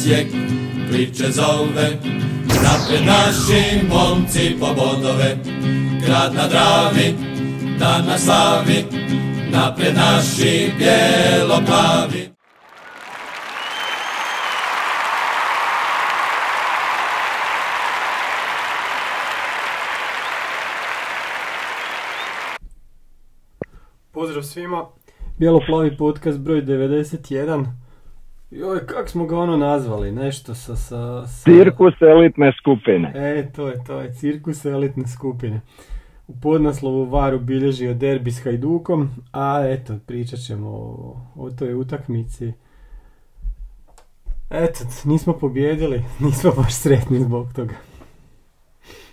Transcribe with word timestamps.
Osijek 0.00 0.26
priče 0.90 1.30
zove. 1.30 1.90
Napred 2.46 3.06
naši 3.06 3.86
momci 3.88 4.56
po 4.60 4.66
bodove, 4.66 5.36
grad 6.04 6.34
na 6.34 6.48
Dravi, 6.48 7.14
dan 7.78 8.06
na 8.06 8.18
slavi. 8.18 8.84
Napred 9.50 9.94
naši 9.94 10.72
bijelo-plavi. 10.78 12.30
Pozdrav 24.10 24.42
svima, 24.42 24.86
Bijelo-plavi 25.38 25.96
podcast 25.96 26.38
broj 26.38 26.62
91. 26.62 27.89
Joj, 28.50 28.86
kak 28.86 29.08
smo 29.08 29.26
ga 29.26 29.38
ono 29.38 29.56
nazvali, 29.56 30.12
nešto 30.12 30.54
sa... 30.54 30.76
sa, 30.76 31.26
sa... 31.26 31.50
Cirkus 31.50 31.94
elitne 32.02 32.52
skupine. 32.60 33.12
E, 33.14 33.52
to 33.52 33.68
je, 33.68 33.84
to 33.86 34.00
je, 34.00 34.14
cirkus 34.14 34.64
elitne 34.64 35.08
skupine. 35.08 35.60
U 36.28 36.34
podnaslovu 36.42 37.04
Varu 37.04 37.38
bilježio 37.38 37.94
derbi 37.94 38.32
s 38.32 38.44
Hajdukom, 38.44 39.08
a 39.32 39.62
eto, 39.66 39.94
pričat 40.06 40.40
ćemo 40.40 40.68
o, 40.68 41.16
o 41.36 41.50
toj 41.50 41.74
utakmici. 41.74 42.52
Eto, 44.50 44.78
nismo 45.04 45.32
pobjedili, 45.32 46.04
nismo 46.24 46.50
baš 46.56 46.74
sretni 46.74 47.20
zbog 47.20 47.52
toga. 47.52 47.74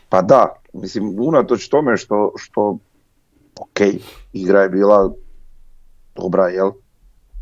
Pa 0.09 0.21
da, 0.21 0.53
mislim, 0.73 1.15
unatoč 1.19 1.69
tome 1.69 1.97
što, 1.97 2.33
što 2.37 2.77
ok, 3.61 3.79
igra 4.33 4.61
je 4.61 4.69
bila 4.69 5.13
dobra, 6.15 6.47
jel? 6.47 6.71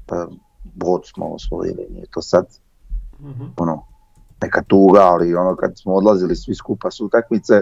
Pa, 0.05 0.27
bod 0.75 1.01
smo 1.05 1.25
osvojili, 1.27 1.87
nije 1.89 2.05
to 2.07 2.21
sad 2.21 2.45
Mhm. 3.19 3.43
ono, 3.57 3.83
neka 4.41 4.61
tuga, 4.61 4.99
ali 5.01 5.35
ono 5.35 5.55
kad 5.55 5.77
smo 5.77 5.93
odlazili 5.93 6.35
svi 6.35 6.55
skupa 6.55 6.91
s 6.91 7.01
utakmice, 7.01 7.61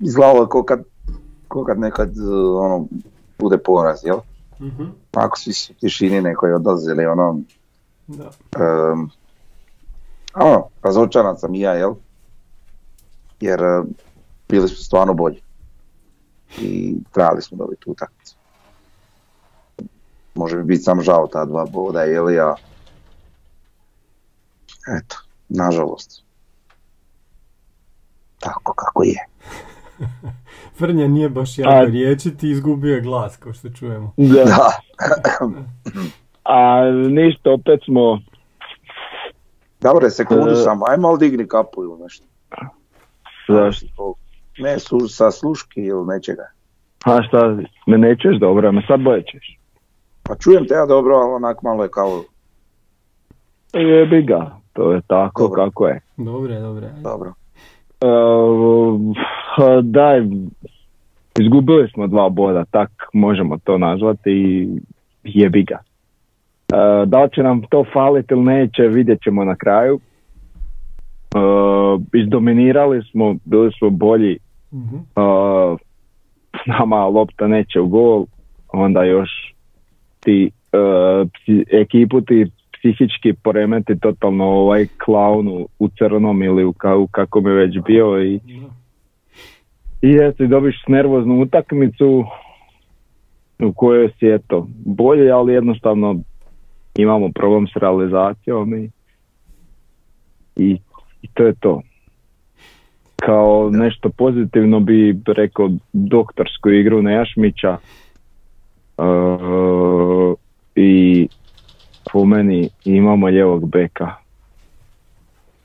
izgledalo- 0.00 0.42
je 0.42 0.48
ko 0.48 0.62
kad, 0.62 0.82
ko 1.48 1.64
kad 1.64 1.78
nekad 1.78 2.08
uh, 2.10 2.28
ono, 2.60 2.86
bude 3.38 3.58
poraz, 3.58 4.04
jel? 4.04 4.18
Mhm, 4.60 4.82
Ako 5.14 5.38
svi 5.38 5.52
su 5.52 5.74
tišini 5.74 6.20
nekoj 6.20 6.52
odlazili, 6.52 7.06
ono, 7.06 7.40
Da. 8.06 8.30
um, 8.92 9.10
ono, 10.34 10.68
razočaran 10.82 11.36
sam 11.36 11.54
i 11.54 11.60
ja, 11.60 11.72
jel? 11.72 11.94
Jer 13.40 13.60
uh, 13.62 13.86
bili 14.48 14.68
smo 14.68 14.76
stvarno 14.76 15.14
bolji. 15.14 15.40
I 16.58 16.96
trebali 17.12 17.42
smo 17.42 17.56
dobiti 17.56 17.82
utakmicu. 17.86 18.15
Može 20.36 20.56
mi 20.56 20.64
biti 20.64 20.82
samo 20.82 21.02
žao 21.02 21.26
ta 21.26 21.44
dva 21.44 21.66
boda, 21.66 22.00
jel 22.00 22.30
ja? 22.30 22.54
Eto, 24.98 25.16
nažalost. 25.48 26.22
Tako 28.38 28.72
kako 28.74 29.02
je. 29.02 29.26
Frnja 30.78 31.08
nije 31.08 31.28
baš 31.28 31.58
jako 31.58 31.70
A- 31.72 31.84
riječi, 31.84 32.36
ti 32.36 32.50
izgubio 32.50 32.94
je 32.94 33.00
glas, 33.00 33.36
kao 33.36 33.52
što 33.52 33.70
čujemo. 33.70 34.12
Da. 34.16 34.44
Da. 34.44 34.70
A 36.44 36.80
ništa, 37.08 37.50
opet 37.50 37.80
smo, 37.84 38.20
Dobre, 39.80 40.10
sekundu 40.10 40.50
E. 40.50 40.56
samo, 40.56 40.84
ajmo 40.88 41.08
ali 41.08 41.18
digni 41.18 41.48
kapu 41.48 41.82
ili 41.82 42.02
nešto. 42.02 42.24
zašto? 43.48 44.14
Ne, 44.58 44.78
su, 44.78 45.08
sa 45.08 45.30
sluški 45.30 45.80
ili 45.80 46.06
nečega. 46.06 46.50
A 47.04 47.22
šta, 47.22 47.56
me 47.86 47.98
nećeš 47.98 48.36
dobro, 48.40 48.72
me 48.72 48.82
sad 48.88 49.00
bojećeš. 49.00 49.58
Pa 50.28 50.34
čujem 50.34 50.66
te 50.66 50.74
ja 50.74 50.86
dobro, 50.86 51.14
ali 51.16 51.32
onak 51.34 51.62
malo 51.62 51.82
je 51.82 51.88
kao, 51.88 52.22
Jebi 53.74 54.22
ga, 54.22 54.50
to 54.72 54.92
je 54.92 55.00
tako 55.06 55.42
Dobro. 55.42 55.64
kako 55.64 55.86
je. 55.88 56.00
Dobre, 56.16 56.60
dobre. 56.60 56.88
dobro. 57.02 57.32
Uh, 58.00 59.14
daj, 59.82 60.20
izgubili 61.40 61.88
smo 61.94 62.06
dva 62.06 62.28
boda, 62.28 62.64
tak 62.64 62.90
možemo 63.12 63.58
to 63.64 63.78
nazvati 63.78 64.30
i 64.30 64.68
jebi 65.24 65.62
ga. 65.62 65.78
Uh, 66.72 67.08
da 67.08 67.22
li 67.22 67.30
će 67.34 67.42
nam 67.42 67.62
to 67.70 67.84
faliti 67.92 68.34
ili 68.34 68.42
neće, 68.44 68.82
vidjet 68.82 69.22
ćemo 69.22 69.44
na 69.44 69.56
kraju. 69.56 69.94
Uh, 71.34 72.02
izdominirali 72.14 73.02
smo, 73.10 73.34
bili 73.44 73.72
smo 73.78 73.90
bolji, 73.90 74.38
Mhm. 74.72 74.96
uh, 74.96 75.78
nama 76.66 77.06
lopta 77.06 77.46
neće 77.46 77.80
u 77.80 77.88
gol, 77.88 78.26
onda 78.68 79.02
još 79.04 79.54
ti 80.26 80.50
uh, 80.72 81.28
psi- 81.34 81.64
ekipu 81.70 82.20
ti 82.20 82.46
psihički 82.72 83.32
poremeti 83.32 83.98
totalno 83.98 84.44
ovaj 84.44 84.86
klaun 85.04 85.48
u- 85.78 85.88
crnom 85.88 86.42
ili 86.42 86.64
u, 86.64 86.72
ka, 86.72 86.96
u 86.96 87.06
kako 87.06 87.40
bi 87.40 87.50
već 87.50 87.78
bio 87.86 88.22
i, 88.22 88.40
i 90.02 90.18
eto, 90.22 90.44
i 90.44 90.48
dobiš 90.48 90.76
nervoznu 90.88 91.40
utakmicu 91.42 92.24
u 93.58 93.72
kojoj 93.72 94.10
si 94.18 94.26
eto 94.26 94.68
bolje, 94.84 95.30
ali 95.30 95.52
jednostavno 95.52 96.16
imamo 96.98 97.28
problem 97.34 97.66
s 97.66 97.76
realizacijom 97.76 98.74
i, 98.74 98.90
i, 100.56 100.78
i 101.22 101.28
to 101.34 101.46
je 101.46 101.54
to. 101.60 101.82
Kao 103.16 103.70
nešto 103.72 104.08
pozitivno 104.08 104.80
bi 104.80 105.16
rekao 105.26 105.70
doktorsku 105.92 106.70
igru 106.70 107.02
Nejašmića 107.02 107.76
uh, 108.98 110.34
i 110.74 111.28
po 112.12 112.24
meni 112.24 112.70
imamo 112.84 113.28
ljevog 113.28 113.68
beka. 113.68 114.14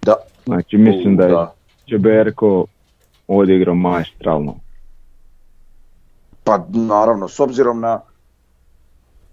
Da. 0.02 0.16
Znači 0.46 0.78
mislim 0.78 1.18
da 1.18 1.24
je 1.24 1.30
Da. 1.31 1.53
Čeberko 1.86 2.66
odigrao 3.28 3.75
maestralno. 3.75 4.56
Pa 6.44 6.66
naravno, 6.70 7.28
s 7.28 7.40
obzirom 7.40 7.80
na, 7.80 8.02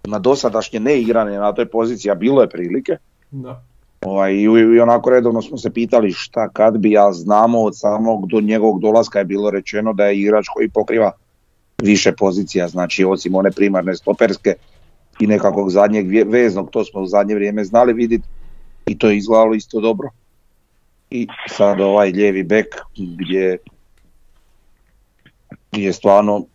na 0.03 0.19
dosadašnje 0.19 0.79
neigrane 0.79 1.37
na 1.37 1.53
toj 1.53 1.65
poziciji, 1.69 2.11
a 2.11 2.15
bilo 2.15 2.41
je 2.41 2.49
prilike, 2.49 2.97
Da. 3.31 3.63
ovaj, 4.01 4.33
i, 4.33 4.43
i 4.43 4.79
onako 4.79 5.09
redovno 5.09 5.41
smo 5.41 5.57
se 5.57 5.69
pitali 5.69 6.11
šta 6.11 6.49
kad 6.49 6.77
bi, 6.77 6.97
a 6.97 7.11
znamo 7.11 7.61
od 7.61 7.77
samog 7.77 8.27
do 8.27 8.41
njegovog 8.41 8.81
dolaska 8.81 9.19
je 9.19 9.25
bilo 9.25 9.51
rečeno 9.51 9.93
da 9.93 10.05
je 10.05 10.19
igrač 10.19 10.45
koji 10.53 10.69
pokriva 10.69 11.11
više 11.83 12.11
pozicija, 12.11 12.67
znači 12.67 13.05
osim 13.05 13.35
one 13.35 13.51
primarne 13.51 13.95
stoperske 13.95 14.53
i 15.19 15.27
nekakvog 15.27 15.71
zadnjeg 15.71 16.27
veznog, 16.27 16.69
to 16.71 16.83
smo 16.83 17.01
u 17.01 17.07
zadnje 17.07 17.35
vrijeme 17.35 17.63
znali 17.63 17.93
vidjeti 17.93 18.27
i 18.85 18.97
to 18.97 19.09
je 19.09 19.17
izgledalo 19.17 19.53
isto 19.53 19.79
dobro. 19.79 20.09
I 21.09 21.27
sad 21.47 21.81
ovaj 21.81 22.11
lijevi 22.11 22.43
bek 22.43 22.65
gdje 22.97 23.57
je 25.71 25.93
stvarno 25.93 26.45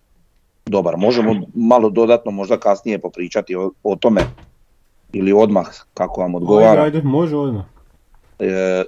dobar. 0.67 0.97
Možemo 0.97 1.35
malo 1.55 1.91
dodatno 1.91 2.31
možda 2.31 2.61
kasnije 2.61 2.99
popričati 2.99 3.57
o, 3.57 3.71
o 3.83 3.97
tome 3.97 4.21
ili 5.13 5.33
odmah 5.33 5.67
kako 5.95 6.21
vam 6.21 6.35
Ajde, 6.35 6.37
odgovara. 6.37 6.83
ajde, 6.83 7.03
može 7.03 7.37
odmah. 7.37 7.65
E, 8.39 8.85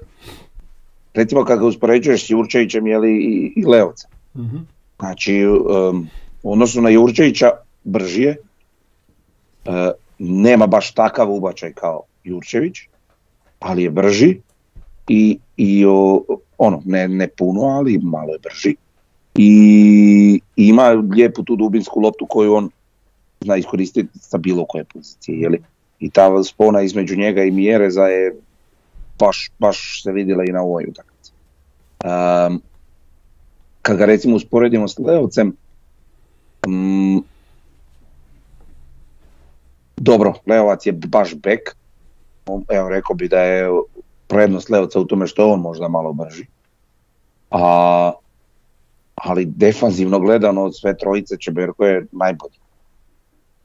recimo 1.14 1.44
kad 1.44 1.58
ga 1.58 1.66
uspoređuješ 1.66 2.26
s 2.26 2.30
Jurčevićem 2.30 2.86
jeli, 2.86 3.16
i, 3.16 3.52
i 3.56 3.64
Leovca. 3.64 4.08
Mhm. 4.36 4.56
Znači 4.98 5.34
em, 5.40 6.08
u 6.46 6.52
odnosu 6.52 6.80
na 6.80 6.88
Jurčevića 6.88 7.50
brži 7.84 8.22
je, 8.22 8.36
e, 9.64 9.90
nema 10.18 10.66
baš 10.66 10.92
takav 10.94 11.32
ubačaj 11.32 11.72
kao 11.72 12.02
Jurčević, 12.24 12.76
ali 13.60 13.82
je 13.82 13.90
brži 13.90 14.40
i, 15.08 15.38
i 15.56 15.84
o, 15.86 16.22
ono, 16.58 16.82
ne, 16.84 17.08
ne 17.08 17.28
puno, 17.28 17.62
ali 17.62 17.98
malo 17.98 18.32
je 18.32 18.38
brži. 18.38 18.74
I, 19.34 20.40
ima 20.56 20.88
lijepu 20.88 21.42
tu 21.42 21.56
dubinsku 21.56 22.00
loptu 22.00 22.26
koju 22.26 22.54
on 22.54 22.70
zna 23.40 23.56
iskoristiti 23.56 24.18
sa 24.18 24.38
bilo 24.38 24.64
koje 24.68 24.84
pozicije. 24.84 25.40
Jeli? 25.40 25.62
I 26.00 26.10
ta 26.10 26.42
spona 26.44 26.82
između 26.82 27.16
njega 27.16 27.42
i 27.42 27.50
Mjereza 27.50 28.02
je 28.02 28.36
baš, 29.18 29.50
baš 29.58 30.02
se 30.02 30.12
vidjela 30.12 30.44
i 30.44 30.52
na 30.52 30.62
ovoj 30.62 30.86
utakmici. 30.88 31.32
Um, 32.04 32.62
kad 33.82 33.96
ga 33.96 34.04
recimo 34.04 34.36
usporedimo 34.36 34.88
s 34.88 34.98
Leovcem, 34.98 35.56
mm, 36.66 37.22
dobro, 39.96 40.34
Leovac 40.46 40.86
je 40.86 40.92
baš 40.92 41.34
bek, 41.34 41.76
evo 42.68 42.88
rekao 42.88 43.16
bi 43.16 43.28
da 43.28 43.40
je 43.40 43.68
prednost 44.26 44.70
Leovca 44.70 45.00
u 45.00 45.04
tome 45.04 45.26
što 45.26 45.42
je 45.42 45.52
on 45.52 45.60
možda 45.60 45.88
malo 45.88 46.12
brži, 46.12 46.46
a, 47.50 48.12
ali 49.14 49.44
defanzivno 49.44 50.18
gledano 50.20 50.64
od 50.64 50.78
sve 50.78 50.96
trojice 50.96 51.36
Čeberko 51.40 51.84
je 51.84 52.06
najbolji. 52.12 52.58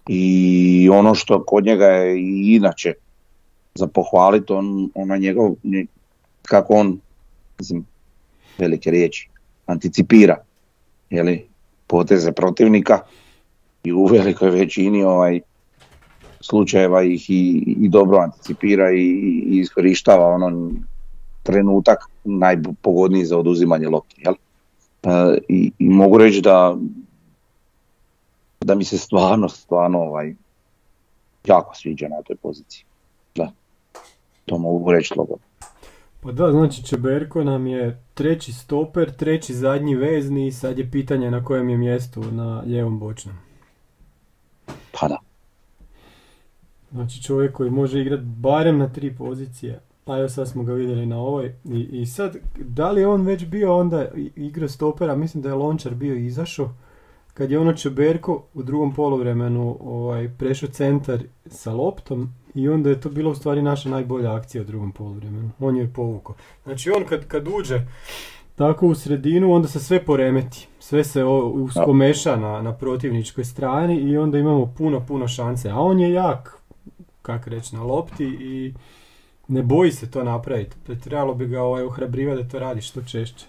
I 0.07 0.89
ono 0.89 1.15
što 1.15 1.43
kod 1.45 1.65
njega 1.65 1.85
je 1.85 2.17
inače 2.55 2.93
za 3.75 3.87
pohvaliti, 3.87 4.53
on, 4.53 4.89
ona 4.95 5.17
njegov, 5.17 5.55
nje- 5.63 5.85
kako 6.41 6.73
on, 6.73 6.99
mislim, 7.59 7.85
velike 8.57 8.91
riječi, 8.91 9.29
anticipira 9.65 10.37
jeli, 11.09 11.50
poteze 11.91 12.31
protivnika 12.31 12.99
i 13.83 13.93
u 13.93 14.05
velikoj 14.05 14.49
većini 14.49 15.03
ovaj, 15.03 15.39
slučajeva 16.39 17.03
ih 17.03 17.29
i, 17.29 17.63
i 17.81 17.89
dobro 17.89 18.17
anticipira 18.17 18.91
i, 18.91 19.03
i 19.45 19.59
iskorištava 19.59 20.27
ono 20.27 20.71
trenutak 21.43 21.99
najpogodniji 22.23 23.25
za 23.25 23.37
oduzimanje 23.37 23.89
lopti. 23.89 24.21
Jel? 24.25 24.33
E, 25.03 25.37
i, 25.49 25.71
I 25.79 25.89
mogu 25.89 26.17
reći 26.17 26.41
da 26.41 26.77
da 28.61 28.75
mi 28.75 28.83
se 28.83 28.97
stvarno, 28.97 29.49
stvarno 29.49 29.99
ovaj, 29.99 30.35
jako 31.45 31.75
sviđa 31.75 32.07
na 32.07 32.21
toj 32.21 32.35
poziciji. 32.35 32.85
Da, 33.35 33.51
to 34.45 34.57
mogu 34.57 34.91
reći 34.91 35.07
slobodno. 35.13 35.50
Pa 36.23 36.31
da, 36.31 36.51
znači 36.51 36.83
Čeberko 36.83 37.43
nam 37.43 37.67
je 37.67 38.03
treći 38.13 38.53
stoper, 38.53 39.11
treći 39.11 39.53
zadnji 39.53 39.95
vezni 39.95 40.47
i 40.47 40.51
sad 40.51 40.77
je 40.77 40.91
pitanje 40.91 41.31
na 41.31 41.43
kojem 41.43 41.69
je 41.69 41.77
mjestu 41.77 42.23
na 42.31 42.63
ljevom 42.65 42.99
bočnom. 42.99 43.35
Pa 44.91 45.07
da. 45.07 45.17
Znači 46.91 47.23
čovjek 47.23 47.53
koji 47.53 47.69
može 47.69 48.01
igrati 48.01 48.23
barem 48.23 48.77
na 48.77 48.89
tri 48.89 49.15
pozicije, 49.15 49.79
a 50.05 50.17
evo 50.17 50.29
sad 50.29 50.49
smo 50.49 50.63
ga 50.63 50.73
vidjeli 50.73 51.05
na 51.05 51.17
ovoj. 51.17 51.55
I, 51.65 51.79
I 51.91 52.05
sad, 52.05 52.37
da 52.57 52.91
li 52.91 53.01
je 53.01 53.07
on 53.07 53.21
već 53.21 53.45
bio 53.45 53.77
onda 53.77 54.07
igra 54.35 54.67
stopera, 54.67 55.15
mislim 55.15 55.43
da 55.43 55.49
je 55.49 55.55
Lončar 55.55 55.95
bio 55.95 56.15
izašao, 56.15 56.73
kad 57.33 57.51
je 57.51 57.59
ono 57.59 57.73
Čeberko 57.73 58.43
u 58.53 58.63
drugom 58.63 58.93
poluvremenu 58.93 59.77
ovaj, 59.81 60.29
prešao 60.37 60.69
centar 60.69 61.19
sa 61.45 61.73
loptom 61.73 62.29
i 62.55 62.69
onda 62.69 62.89
je 62.89 63.01
to 63.01 63.09
bilo 63.09 63.31
u 63.31 63.35
stvari 63.35 63.61
naša 63.61 63.89
najbolja 63.89 64.35
akcija 64.35 64.61
u 64.61 64.65
drugom 64.65 64.91
poluvremenu. 64.91 65.51
On 65.59 65.77
je 65.77 65.93
povukao. 65.93 66.35
Znači 66.63 66.91
on 66.91 67.03
kad, 67.09 67.27
kad 67.27 67.47
uđe 67.47 67.81
tako 68.55 68.87
u 68.87 68.95
sredinu, 68.95 69.53
onda 69.53 69.67
se 69.67 69.79
sve 69.79 70.05
poremeti. 70.05 70.67
Sve 70.79 71.03
se 71.03 71.23
uskomeša 71.23 72.35
na, 72.35 72.61
na 72.61 72.73
protivničkoj 72.73 73.45
strani 73.45 73.95
i 73.95 74.17
onda 74.17 74.37
imamo 74.37 74.73
puno, 74.77 75.05
puno 75.07 75.27
šanse. 75.27 75.69
A 75.69 75.79
on 75.79 75.99
je 75.99 76.11
jak, 76.11 76.57
kak 77.21 77.47
reći, 77.47 77.75
na 77.75 77.83
lopti 77.83 78.25
i 78.25 78.73
ne 79.47 79.63
boji 79.63 79.91
se 79.91 80.11
to 80.11 80.23
napraviti. 80.23 80.75
Trebalo 81.03 81.33
bi 81.33 81.47
ga 81.47 81.61
ovaj, 81.61 81.83
ohrabrivati 81.83 82.43
da 82.43 82.49
to 82.49 82.59
radi 82.59 82.81
što 82.81 83.01
češće. 83.01 83.45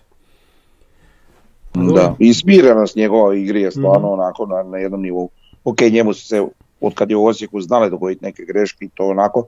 Da, 1.74 2.14
i 2.18 2.32
nas 2.74 2.96
njegova 2.96 3.34
je 3.34 3.70
stvarno 3.70 4.08
mm 4.08 4.12
onako 4.12 4.46
na, 4.46 4.62
na 4.62 4.78
jednom 4.78 5.02
nivou. 5.02 5.28
Ok, 5.64 5.80
njemu 5.80 6.14
su 6.14 6.26
se, 6.26 6.42
od 6.80 6.94
kad 6.94 7.10
je 7.10 7.16
u 7.16 7.26
Osijeku 7.26 7.60
znali 7.60 7.90
dogoditi 7.90 8.24
neke 8.24 8.44
greške, 8.44 8.88
to 8.94 9.08
onako, 9.08 9.46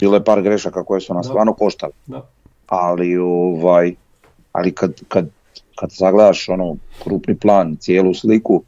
bilo 0.00 0.16
je 0.16 0.24
par 0.24 0.42
grešaka 0.42 0.84
koje 0.84 1.00
su 1.00 1.14
nas 1.14 1.26
stvarno 1.26 1.52
koštale. 1.52 1.92
Da. 2.06 2.26
Ali, 2.66 3.16
ovaj, 3.16 3.94
ali 4.52 4.72
kad, 4.72 4.92
kad, 5.08 5.28
kad 5.74 5.92
sagledaš 5.92 6.48
ono 6.48 6.76
krupni 7.02 7.34
plan, 7.34 7.76
cijelu 7.76 8.14
sliku 8.14 8.62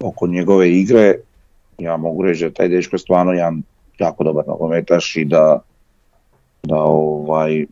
oko 0.00 0.26
njegove 0.26 0.70
igre, 0.70 1.14
ja 1.78 1.96
mogu 1.96 2.22
reći 2.22 2.44
da 2.44 2.50
taj 2.50 2.68
dečko 2.68 2.96
je 2.96 3.00
stvarno 3.00 3.32
jedan 3.32 3.62
jako 3.98 4.24
dobar 4.24 4.44
nogometaš 4.48 5.16
i 5.16 5.24
da, 5.24 5.60
da 6.62 6.76
ovaj 6.82 7.66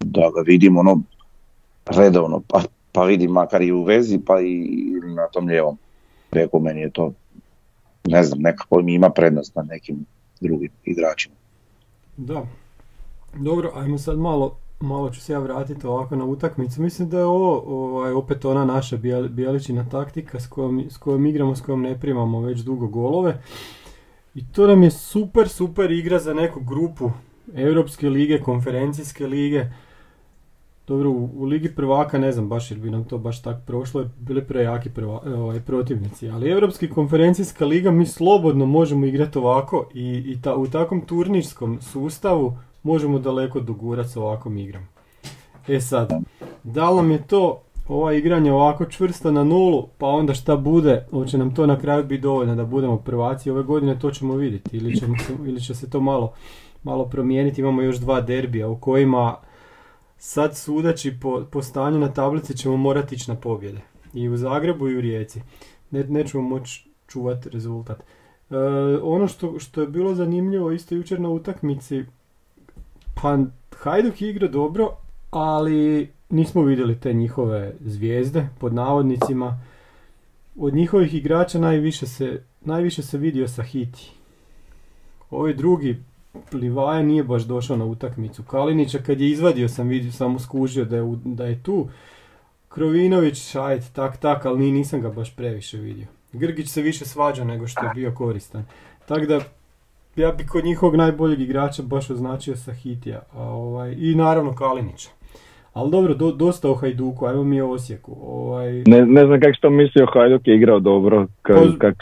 da 0.00 0.30
ga 0.34 0.40
vidim 0.46 0.78
ono 0.78 1.00
redovno, 1.86 2.40
pa 2.48 2.62
pa 2.96 3.04
vidim 3.04 3.30
makar 3.30 3.62
i 3.62 3.72
u 3.72 3.82
vezi 3.82 4.18
pa 4.26 4.40
i 4.40 4.66
na 5.16 5.28
tom 5.32 5.46
lijevom 5.46 5.78
Rekao 6.30 6.60
meni 6.60 6.80
je 6.80 6.90
to 6.90 7.12
ne 8.04 8.22
znam 8.22 8.40
nekako 8.40 8.82
mi 8.82 8.94
ima 8.94 9.10
prednost 9.10 9.54
na 9.54 9.62
nekim 9.62 10.06
drugim 10.40 10.70
igračima. 10.84 11.34
Da. 12.16 12.46
Dobro, 13.34 13.72
ajmo 13.74 13.98
sad 13.98 14.18
malo 14.18 14.56
malo 14.80 15.10
ću 15.10 15.20
se 15.20 15.32
ja 15.32 15.38
vratiti 15.38 15.86
ovako 15.86 16.16
na 16.16 16.24
utakmicu. 16.24 16.82
Mislim 16.82 17.08
da 17.08 17.18
je 17.18 17.24
ovo 17.24 17.62
ovaj, 17.66 18.12
opet 18.12 18.44
ona 18.44 18.64
naša 18.64 18.96
bijeličina 19.28 19.88
taktika 19.88 20.40
s 20.40 20.46
kojom, 20.46 20.84
s 20.90 20.96
kojom 20.96 21.26
igramo, 21.26 21.56
s 21.56 21.60
kojom 21.60 21.82
ne 21.82 22.00
primamo 22.00 22.40
već 22.40 22.60
dugo 22.60 22.86
golove. 22.86 23.42
I 24.34 24.44
to 24.52 24.66
nam 24.66 24.82
je 24.82 24.90
super, 24.90 25.48
super 25.48 25.90
igra 25.90 26.18
za 26.18 26.34
neku 26.34 26.60
grupu 26.60 27.10
Europske 27.54 28.08
lige, 28.08 28.40
konferencijske 28.40 29.26
lige. 29.26 29.66
Dobro, 30.86 31.10
u, 31.10 31.44
Ligi 31.44 31.74
prvaka 31.74 32.18
ne 32.18 32.32
znam 32.32 32.48
baš 32.48 32.70
jer 32.70 32.80
bi 32.80 32.90
nam 32.90 33.04
to 33.04 33.18
baš 33.18 33.42
tak 33.42 33.56
prošlo, 33.66 34.00
je 34.00 34.10
bili 34.18 34.44
prejaki 34.44 34.90
prva, 34.90 35.20
e, 35.26 35.34
ovaj, 35.34 35.60
protivnici. 35.60 36.28
Ali 36.28 36.50
Europski 36.50 36.90
konferencijska 36.90 37.64
liga 37.64 37.90
mi 37.90 38.06
slobodno 38.06 38.66
možemo 38.66 39.06
igrati 39.06 39.38
ovako 39.38 39.88
i, 39.94 40.22
i 40.26 40.42
ta, 40.42 40.56
u 40.56 40.66
takvom 40.66 41.00
turnirskom 41.00 41.78
sustavu 41.80 42.58
možemo 42.82 43.18
daleko 43.18 43.60
dogurati 43.60 44.08
s 44.08 44.16
ovakvom 44.16 44.58
igrom. 44.58 44.82
E 45.68 45.80
sad, 45.80 46.12
da 46.62 46.90
li 46.90 46.96
nam 46.96 47.10
je 47.10 47.26
to 47.26 47.62
ova 47.88 48.12
igranje 48.12 48.52
ovako 48.52 48.84
čvrsta 48.84 49.30
na 49.30 49.44
nulu, 49.44 49.88
pa 49.98 50.06
onda 50.06 50.34
šta 50.34 50.56
bude, 50.56 51.06
hoće 51.10 51.38
nam 51.38 51.54
to 51.54 51.66
na 51.66 51.78
kraju 51.78 52.04
biti 52.04 52.22
dovoljno 52.22 52.54
da 52.54 52.64
budemo 52.64 52.96
prvaci 52.96 53.50
ove 53.50 53.62
godine, 53.62 53.98
to 53.98 54.10
ćemo 54.10 54.34
vidjeti. 54.34 54.76
Ili, 54.76 54.96
ćemo 54.96 55.14
ili 55.46 55.60
će 55.60 55.74
se 55.74 55.90
to 55.90 56.00
malo, 56.00 56.32
malo 56.82 57.04
promijeniti. 57.04 57.60
Imamo 57.60 57.82
još 57.82 57.96
dva 57.96 58.20
derbija 58.20 58.68
u 58.68 58.76
kojima 58.76 59.36
sad 60.18 60.56
sudeći 60.56 61.16
po, 61.20 61.44
po 61.50 61.62
stanju 61.62 61.98
na 61.98 62.12
tablici 62.12 62.56
ćemo 62.56 62.76
morati 62.76 63.14
ići 63.14 63.30
na 63.30 63.36
pobjede. 63.36 63.80
I 64.14 64.28
u 64.28 64.36
Zagrebu 64.36 64.88
i 64.88 64.96
u 64.96 65.00
Rijeci. 65.00 65.40
Ne, 65.90 66.04
nećemo 66.04 66.42
moći 66.42 66.88
čuvati 67.08 67.50
rezultat. 67.50 68.00
E, 68.50 68.56
ono 69.02 69.28
što, 69.28 69.58
što 69.58 69.80
je 69.80 69.86
bilo 69.86 70.14
zanimljivo 70.14 70.72
isto 70.72 70.94
jučer 70.94 71.20
na 71.20 71.28
utakmici, 71.28 72.04
pa 73.22 73.38
Hajduk 73.76 74.22
igra 74.22 74.48
dobro, 74.48 74.90
ali 75.30 76.10
nismo 76.30 76.62
vidjeli 76.62 77.00
te 77.00 77.12
njihove 77.12 77.74
zvijezde, 77.80 78.48
pod 78.58 78.74
navodnicima. 78.74 79.60
Od 80.56 80.74
njihovih 80.74 81.14
igrača 81.14 81.58
najviše 81.58 82.06
se, 82.06 82.42
najviše 82.60 83.02
se 83.02 83.18
vidio 83.18 83.48
sa 83.48 83.62
Hiti. 83.62 84.12
Ovi 85.30 85.54
drugi 85.54 85.96
Plivaja 86.50 87.02
nije 87.02 87.24
baš 87.24 87.42
došao 87.42 87.76
na 87.76 87.84
utakmicu. 87.84 88.42
Kalinića 88.42 88.98
kad 88.98 89.20
je 89.20 89.30
izvadio 89.30 89.68
sam 89.68 89.88
vidio, 89.88 90.12
samo 90.12 90.38
skužio 90.38 90.84
da 90.84 90.96
je, 90.96 91.02
da 91.24 91.46
je 91.46 91.62
tu. 91.62 91.88
Krovinović, 92.68 93.54
ajde, 93.54 93.84
tak, 93.92 94.16
tak, 94.16 94.46
ali 94.46 94.72
nisam 94.72 95.00
ga 95.00 95.10
baš 95.10 95.36
previše 95.36 95.78
vidio. 95.78 96.06
Grgić 96.32 96.68
se 96.68 96.82
više 96.82 97.04
svađa 97.04 97.44
nego 97.44 97.66
što 97.66 97.84
je 97.84 97.90
bio 97.94 98.12
koristan. 98.14 98.64
Tako 99.08 99.26
da, 99.26 99.40
ja 100.16 100.32
bi 100.32 100.46
kod 100.46 100.64
njihovog 100.64 100.96
najboljeg 100.96 101.40
igrača 101.40 101.82
baš 101.82 102.10
označio 102.10 102.56
Sahitija. 102.56 103.22
A, 103.34 103.42
ovaj, 103.42 103.94
I 103.98 104.14
naravno 104.14 104.54
Kalinića. 104.54 105.08
Ali 105.72 105.90
dobro, 105.90 106.14
do, 106.14 106.32
dosta 106.32 106.70
o 106.70 106.74
Hajduku, 106.74 107.26
ajmo 107.26 107.44
mi 107.44 107.60
o 107.60 107.70
Osijeku. 107.70 108.16
Ovaj... 108.22 108.72
Ne, 108.86 109.06
ne 109.06 109.26
znam 109.26 109.40
kako 109.40 109.54
što 109.54 109.70
mislio, 109.70 110.06
Hajduk 110.12 110.48
je 110.48 110.56
igrao 110.56 110.80
dobro. 110.80 111.26
Kak, 111.42 111.56
pa, 111.56 111.78
kak, 111.78 111.96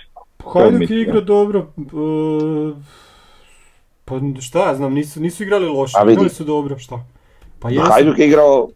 Hajduk 0.52 0.90
je 0.90 1.00
igrao 1.00 1.20
dobro. 1.20 1.66
Uh, 1.76 2.76
pa 4.04 4.14
šta 4.40 4.68
ja 4.68 4.75
znam, 4.75 4.94
nisu, 4.94 5.20
nisu 5.20 5.42
igrali 5.42 5.68
loše, 5.68 5.96
igrali 6.11 6.30
su 6.30 6.44
dobro, 6.44 6.78
šta? 6.78 7.04
Pa 7.58 7.70
jesu. 7.70 7.90
Hajduk 7.90 8.18
je 8.18 8.26
igrao 8.26 8.68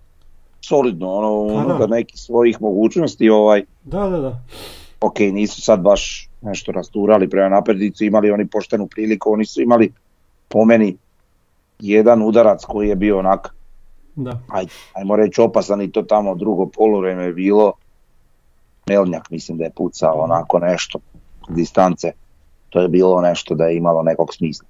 solidno, 0.60 1.14
ono, 1.14 1.54
pa 1.54 1.60
unutar 1.60 1.90
nekih 1.90 2.20
svojih 2.20 2.60
mogućnosti, 2.60 3.30
ovaj. 3.30 3.64
Da, 3.84 4.08
da, 4.08 4.18
da. 4.18 4.42
Ok, 5.00 5.18
nisu 5.18 5.62
sad 5.62 5.80
baš 5.80 6.28
nešto 6.42 6.72
rasturali 6.72 7.30
prema 7.30 7.48
naprednicu, 7.48 8.04
imali 8.04 8.30
oni 8.30 8.46
poštenu 8.46 8.86
priliku, 8.86 9.32
oni 9.32 9.44
su 9.44 9.62
imali 9.62 9.92
po 10.48 10.64
meni 10.64 10.96
jedan 11.78 12.22
udarac 12.22 12.64
koji 12.64 12.88
je 12.88 12.96
bio 12.96 13.18
onak, 13.18 13.54
da. 14.16 14.40
Aj, 14.48 14.66
ajmo 14.92 15.16
reći 15.16 15.40
opasan 15.40 15.82
i 15.82 15.92
to 15.92 16.02
tamo 16.02 16.34
drugo 16.34 16.66
polovreme 16.66 17.24
je 17.24 17.32
bilo, 17.32 17.72
Melnjak 18.88 19.30
mislim 19.30 19.58
da 19.58 19.64
je 19.64 19.70
pucao 19.76 20.14
onako 20.14 20.58
nešto 20.58 20.98
distance, 21.48 22.12
to 22.70 22.80
je 22.80 22.88
bilo 22.88 23.20
nešto 23.20 23.54
da 23.54 23.66
je 23.66 23.76
imalo 23.76 24.02
nekog 24.02 24.34
smisla. 24.34 24.68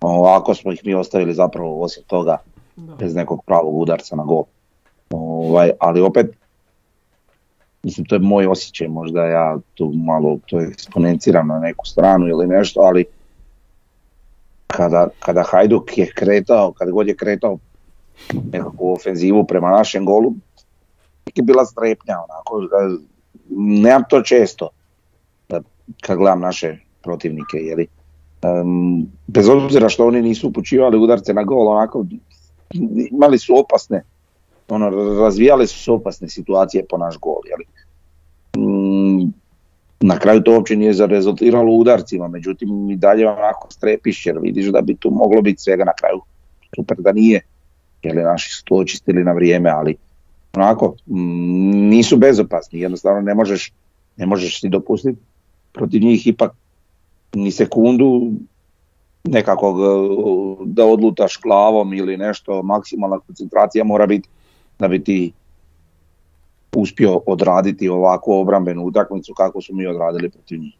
Ovako 0.00 0.54
smo 0.54 0.72
ih 0.72 0.80
mi 0.84 0.94
ostavili 0.94 1.34
zapravo 1.34 1.82
osim 1.82 2.02
toga 2.06 2.38
bez 2.76 3.14
nekog 3.14 3.44
pravog 3.44 3.74
udarca 3.74 4.16
na 4.16 4.24
gol. 4.24 4.44
Ovaj, 5.10 5.70
ali 5.80 6.00
opet, 6.00 6.26
mislim 7.82 8.06
to 8.06 8.14
je 8.14 8.18
moj 8.18 8.46
osjećaj, 8.46 8.88
možda 8.88 9.24
ja 9.24 9.58
tu 9.74 9.92
malo 9.94 10.38
to 10.46 10.60
eksponenciram 10.60 11.48
na 11.48 11.58
neku 11.58 11.86
stranu 11.86 12.28
ili 12.28 12.46
nešto, 12.46 12.80
ali 12.80 13.04
kada, 14.66 15.08
kada 15.20 15.42
Hajduk 15.42 15.98
je 15.98 16.12
kretao, 16.14 16.72
kada 16.72 16.90
god 16.90 17.08
je 17.08 17.16
kretao 17.16 17.58
nekakvu 18.52 18.92
ofenzivu 18.92 19.44
prema 19.44 19.70
našem 19.70 20.06
golu, 20.06 20.34
je 21.34 21.42
bila 21.42 21.64
strepnja, 21.64 22.14
onako, 22.18 22.68
nemam 23.50 24.02
to 24.08 24.22
često, 24.22 24.68
kad 26.00 26.18
gledam 26.18 26.40
naše 26.40 26.78
protivnike, 27.02 27.56
jeli, 27.56 27.86
Um, 28.42 29.06
bez 29.26 29.48
obzira 29.48 29.88
što 29.88 30.06
oni 30.06 30.22
nisu 30.22 30.48
upućivali 30.48 30.98
udarce 30.98 31.34
na 31.34 31.42
gol, 31.42 31.68
onako 31.68 32.06
imali 33.12 33.38
su 33.38 33.58
opasne, 33.58 34.02
ono, 34.68 34.90
razvijali 35.20 35.66
su 35.66 35.94
opasne 35.94 36.28
situacije 36.28 36.84
po 36.90 36.98
naš 36.98 37.18
gol. 37.18 37.40
Jeli. 37.50 37.64
Um, 38.56 39.32
na 40.00 40.18
kraju 40.18 40.42
to 40.42 40.52
uopće 40.52 40.76
nije 40.76 40.92
zarezultiralo 40.92 41.72
udarcima, 41.72 42.28
međutim 42.28 42.90
i 42.90 42.96
dalje 42.96 43.28
onako 43.28 43.68
strepiš 43.70 44.26
jer 44.26 44.38
vidiš 44.38 44.66
da 44.66 44.80
bi 44.80 44.96
tu 44.96 45.10
moglo 45.10 45.42
biti 45.42 45.62
svega 45.62 45.84
na 45.84 45.92
kraju. 45.92 46.20
Super 46.76 46.96
da 47.00 47.12
nije, 47.12 47.40
jer 48.02 48.16
naši 48.16 48.52
su 48.52 48.64
to 48.64 48.74
očistili 48.74 49.24
na 49.24 49.32
vrijeme, 49.32 49.70
ali 49.70 49.96
onako 50.56 50.94
nisu 51.06 52.16
bezopasni, 52.16 52.80
jednostavno 52.80 53.20
ne 53.20 53.34
možeš, 53.34 53.72
ne 54.16 54.26
možeš 54.26 54.60
si 54.60 54.68
dopustiti 54.68 55.18
protiv 55.72 56.02
njih 56.02 56.26
ipak 56.26 56.52
ni 57.36 57.52
sekundu 57.52 58.32
nekakvog 59.24 59.76
e, 59.80 59.84
da 60.64 60.86
odlutaš 60.86 61.40
glavom 61.42 61.94
ili 61.94 62.16
nešto, 62.16 62.62
maksimalna 62.62 63.18
koncentracija 63.18 63.84
mora 63.84 64.06
biti 64.06 64.28
da 64.78 64.88
bi 64.88 65.04
ti 65.04 65.32
uspio 66.76 67.20
odraditi 67.26 67.88
ovakvu 67.88 68.32
obrambenu 68.32 68.84
utakmicu 68.84 69.34
kako 69.34 69.60
su 69.60 69.74
mi 69.74 69.86
odradili 69.86 70.30
protiv 70.30 70.60
njih. 70.60 70.74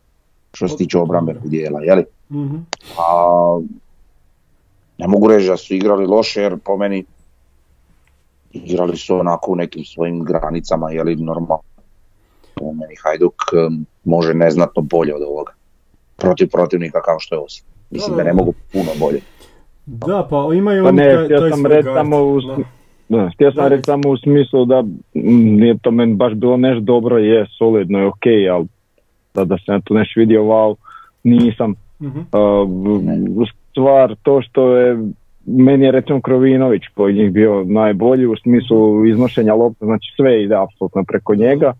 Što 0.53 0.69
se 0.69 0.77
tiče 0.77 0.99
obrambenog 0.99 1.49
dijela, 1.49 1.81
jeli? 1.83 2.05
Mhm. 2.31 2.57
A, 2.99 3.61
ne 4.99 5.09
mogu 5.09 5.29
reći 5.29 5.49
da 5.49 5.57
su 5.57 5.75
igrali 5.75 6.07
loše 6.07 6.43
jer 6.43 6.59
po 6.59 6.77
meni 6.77 7.05
igrali 8.53 8.97
su 8.97 9.17
onako 9.17 9.53
u 9.53 9.57
nekim 9.57 9.85
svojim 9.85 10.25
granicama, 10.25 10.91
jeli 10.91 11.17
normalno. 11.17 11.63
Po 12.55 12.73
meni 12.73 12.95
Hajduk 13.03 13.35
em, 13.53 13.85
može 14.05 14.35
neznatno 14.35 14.83
bolje 14.83 15.15
od 15.15 15.23
ovoga. 15.23 15.53
Protiv 16.17 16.49
protivnika 16.53 17.01
kao 17.03 17.17
što 17.19 17.35
je 17.35 17.39
Osijek. 17.39 17.67
Mislim 17.91 18.17
Da, 18.17 18.25
ne 18.25 18.33
mogu 18.33 18.55
puno 18.73 18.91
bolje. 19.01 19.21
Da, 19.87 20.27
pa 20.31 20.55
imaju 20.55 20.85
Pa 20.85 20.91
ne, 20.91 21.15
taj, 21.15 21.25
htio 21.25 21.39
taj 21.39 21.51
sam 21.51 21.67
reći 21.67 21.89
samo 21.95 22.17
u 22.17 22.41
Da. 22.41 22.57
Da, 23.09 23.31
htio 23.35 23.53
sam 23.53 23.67
reći 23.67 23.83
samo 23.85 24.11
u 24.11 24.17
smislu 24.17 24.65
da 24.65 24.83
mm, 24.83 25.57
nije 25.57 25.79
to 25.79 25.91
meni 25.91 26.15
baš 26.15 26.33
bilo 26.33 26.57
nešto 26.57 26.81
dobro, 26.81 27.19
je 27.19 27.47
solidno 27.59 27.99
je 27.99 28.07
ok, 28.07 28.27
ali 28.53 28.67
da, 29.35 29.45
da 29.45 29.57
sam 29.59 29.75
ja 29.75 29.81
tu 29.81 29.95
nešto 29.95 30.21
vidio, 30.21 30.43
wow, 30.43 30.75
nisam. 31.25 31.75
Mhm. 32.01 32.19
Uh, 32.19 33.49
stvar 33.71 34.17
to 34.23 34.43
što 34.43 34.77
je 34.77 34.99
meni 35.47 35.85
je 35.85 35.93
recimo 35.93 36.21
Krovinović 36.21 36.83
po 36.95 37.11
njih 37.11 37.33
bio 37.33 37.65
najbolji 37.65 38.27
u 38.27 38.37
smislu 38.37 39.07
iznošenja 39.07 39.55
lopta, 39.55 39.85
znači 39.85 40.13
sve 40.17 40.43
ide 40.43 40.55
apsolutno 40.55 41.05
preko 41.05 41.35
njega 41.35 41.73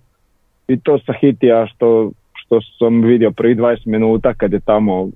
i 0.69 0.81
to 0.81 0.99
sa 0.99 1.13
Hitija 1.21 1.67
što, 1.67 2.11
što 2.47 2.61
sam 2.79 3.01
vidio 3.03 3.31
prvih 3.31 3.57
20 3.57 3.77
minuta 3.87 4.35
kad 4.35 4.53
je 4.53 4.61
tamo 4.61 5.09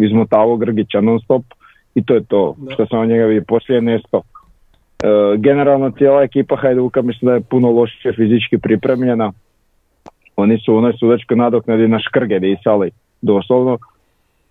izmotavao 0.00 0.56
Grgića 0.56 1.00
non 1.00 1.20
stop 1.20 1.42
i 1.94 2.04
to 2.04 2.14
je 2.14 2.24
to 2.24 2.54
Da. 2.58 2.74
što 2.74 2.86
sam 2.86 2.98
od 2.98 3.08
njega 3.08 3.24
vidio, 3.24 3.44
poslije 3.48 3.76
je 3.76 3.82
nesto. 3.82 4.22
E, 5.02 5.06
generalno 5.38 5.90
cijela 5.90 6.22
ekipa 6.22 6.56
Hajduka 6.56 7.02
mislim 7.02 7.26
da 7.28 7.34
je 7.34 7.40
puno 7.40 7.70
lošije 7.70 8.12
fizički 8.12 8.58
pripremljena. 8.58 9.32
Oni 10.36 10.58
su 10.58 10.74
u 10.74 10.76
onoj 10.76 10.92
sudačkoj 10.92 11.36
nadoknadi 11.36 11.88
na 11.88 11.98
škrge 11.98 12.38
disali, 12.38 12.90
doslovno. 13.22 13.78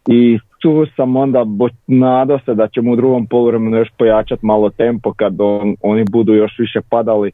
I 0.09 0.39
tu 0.61 0.85
sam 0.95 1.15
onda 1.15 1.45
nadao 1.87 2.39
se 2.45 2.53
da 2.55 2.67
ćemo 2.67 2.91
u 2.91 2.95
drugom 2.95 3.25
poluvremenu 3.27 3.77
još 3.77 3.89
pojačati 3.97 4.45
malo 4.45 4.69
tempo 4.69 5.13
kad 5.13 5.35
on- 5.41 5.75
oni 5.81 6.05
budu 6.11 6.33
još 6.33 6.59
više 6.59 6.79
padali. 6.89 7.31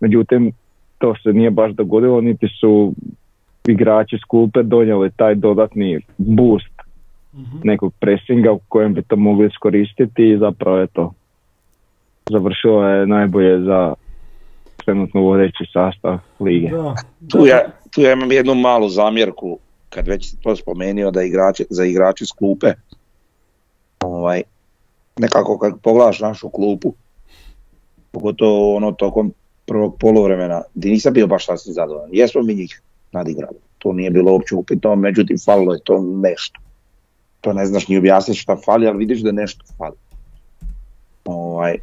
Međutim, 0.00 0.52
to 0.98 1.14
se 1.22 1.32
nije 1.32 1.50
baš 1.50 1.72
dogodilo, 1.72 2.20
niti 2.20 2.48
su 2.60 2.92
igrači 3.68 4.18
s 4.18 4.24
klupe 4.28 4.62
donijeli 4.62 5.10
taj 5.16 5.34
dodatni 5.34 6.00
boost 6.18 6.80
Mhm. 7.32 7.58
nekog 7.64 7.92
presinga 8.00 8.52
u 8.52 8.60
kojem 8.68 8.94
bi 8.94 9.02
to 9.02 9.16
mogli 9.16 9.46
iskoristiti 9.46 10.30
i 10.30 10.38
zapravo 10.38 10.76
je 10.78 10.86
to 10.86 11.12
završilo 12.30 12.88
je 12.88 13.06
najbolje 13.06 13.60
za 13.60 13.94
trenutno 14.84 15.20
vodeći 15.20 15.64
sastav 15.72 16.18
lige. 16.40 16.68
Da, 16.68 16.94
Tu 17.28 17.46
ja, 17.46 17.60
tu 17.94 18.00
ja 18.00 18.12
imam 18.12 18.32
jednu 18.32 18.54
malu 18.54 18.88
zamjerku, 18.88 19.58
kad 19.88 20.08
već 20.08 20.30
si 20.30 20.36
to 20.42 20.56
spomenuo 20.56 21.10
da 21.10 21.22
igrači, 21.22 21.66
za 21.70 21.84
igrače 21.84 22.26
s 22.26 22.32
klupe, 22.32 22.72
ovaj, 24.00 24.42
nekako 25.18 25.58
kad 25.58 25.80
pogledaš 25.82 26.20
našu 26.20 26.48
klupu, 26.48 26.94
pogotovo 28.10 28.76
ono 28.76 28.92
tokom 28.92 29.32
prvog 29.66 29.96
poluvremena, 29.98 30.62
gdje 30.74 30.90
nisam 30.90 31.12
bio 31.12 31.26
baš 31.26 31.46
sasvim 31.46 31.74
zadovoljan. 31.74 32.10
Jesmo 32.12 32.42
mi 32.42 32.54
njih 32.54 32.82
nadigrali, 33.12 33.56
to 33.78 33.92
nije 33.92 34.10
bilo 34.10 34.32
uopće 34.32 34.54
upitno, 34.54 34.96
međutim 34.96 35.36
falilo 35.44 35.74
je 35.74 35.80
to 35.84 36.02
nešto. 36.02 36.60
To 37.40 37.52
ne 37.52 37.66
znaš 37.66 37.88
ni 37.88 37.98
objasniti 37.98 38.40
šta 38.40 38.56
fali, 38.56 38.86
ali 38.86 38.98
vidiš 38.98 39.20
da 39.20 39.32
nešto 39.32 39.64
fali. 39.78 39.96
Ovaj, 41.24 41.76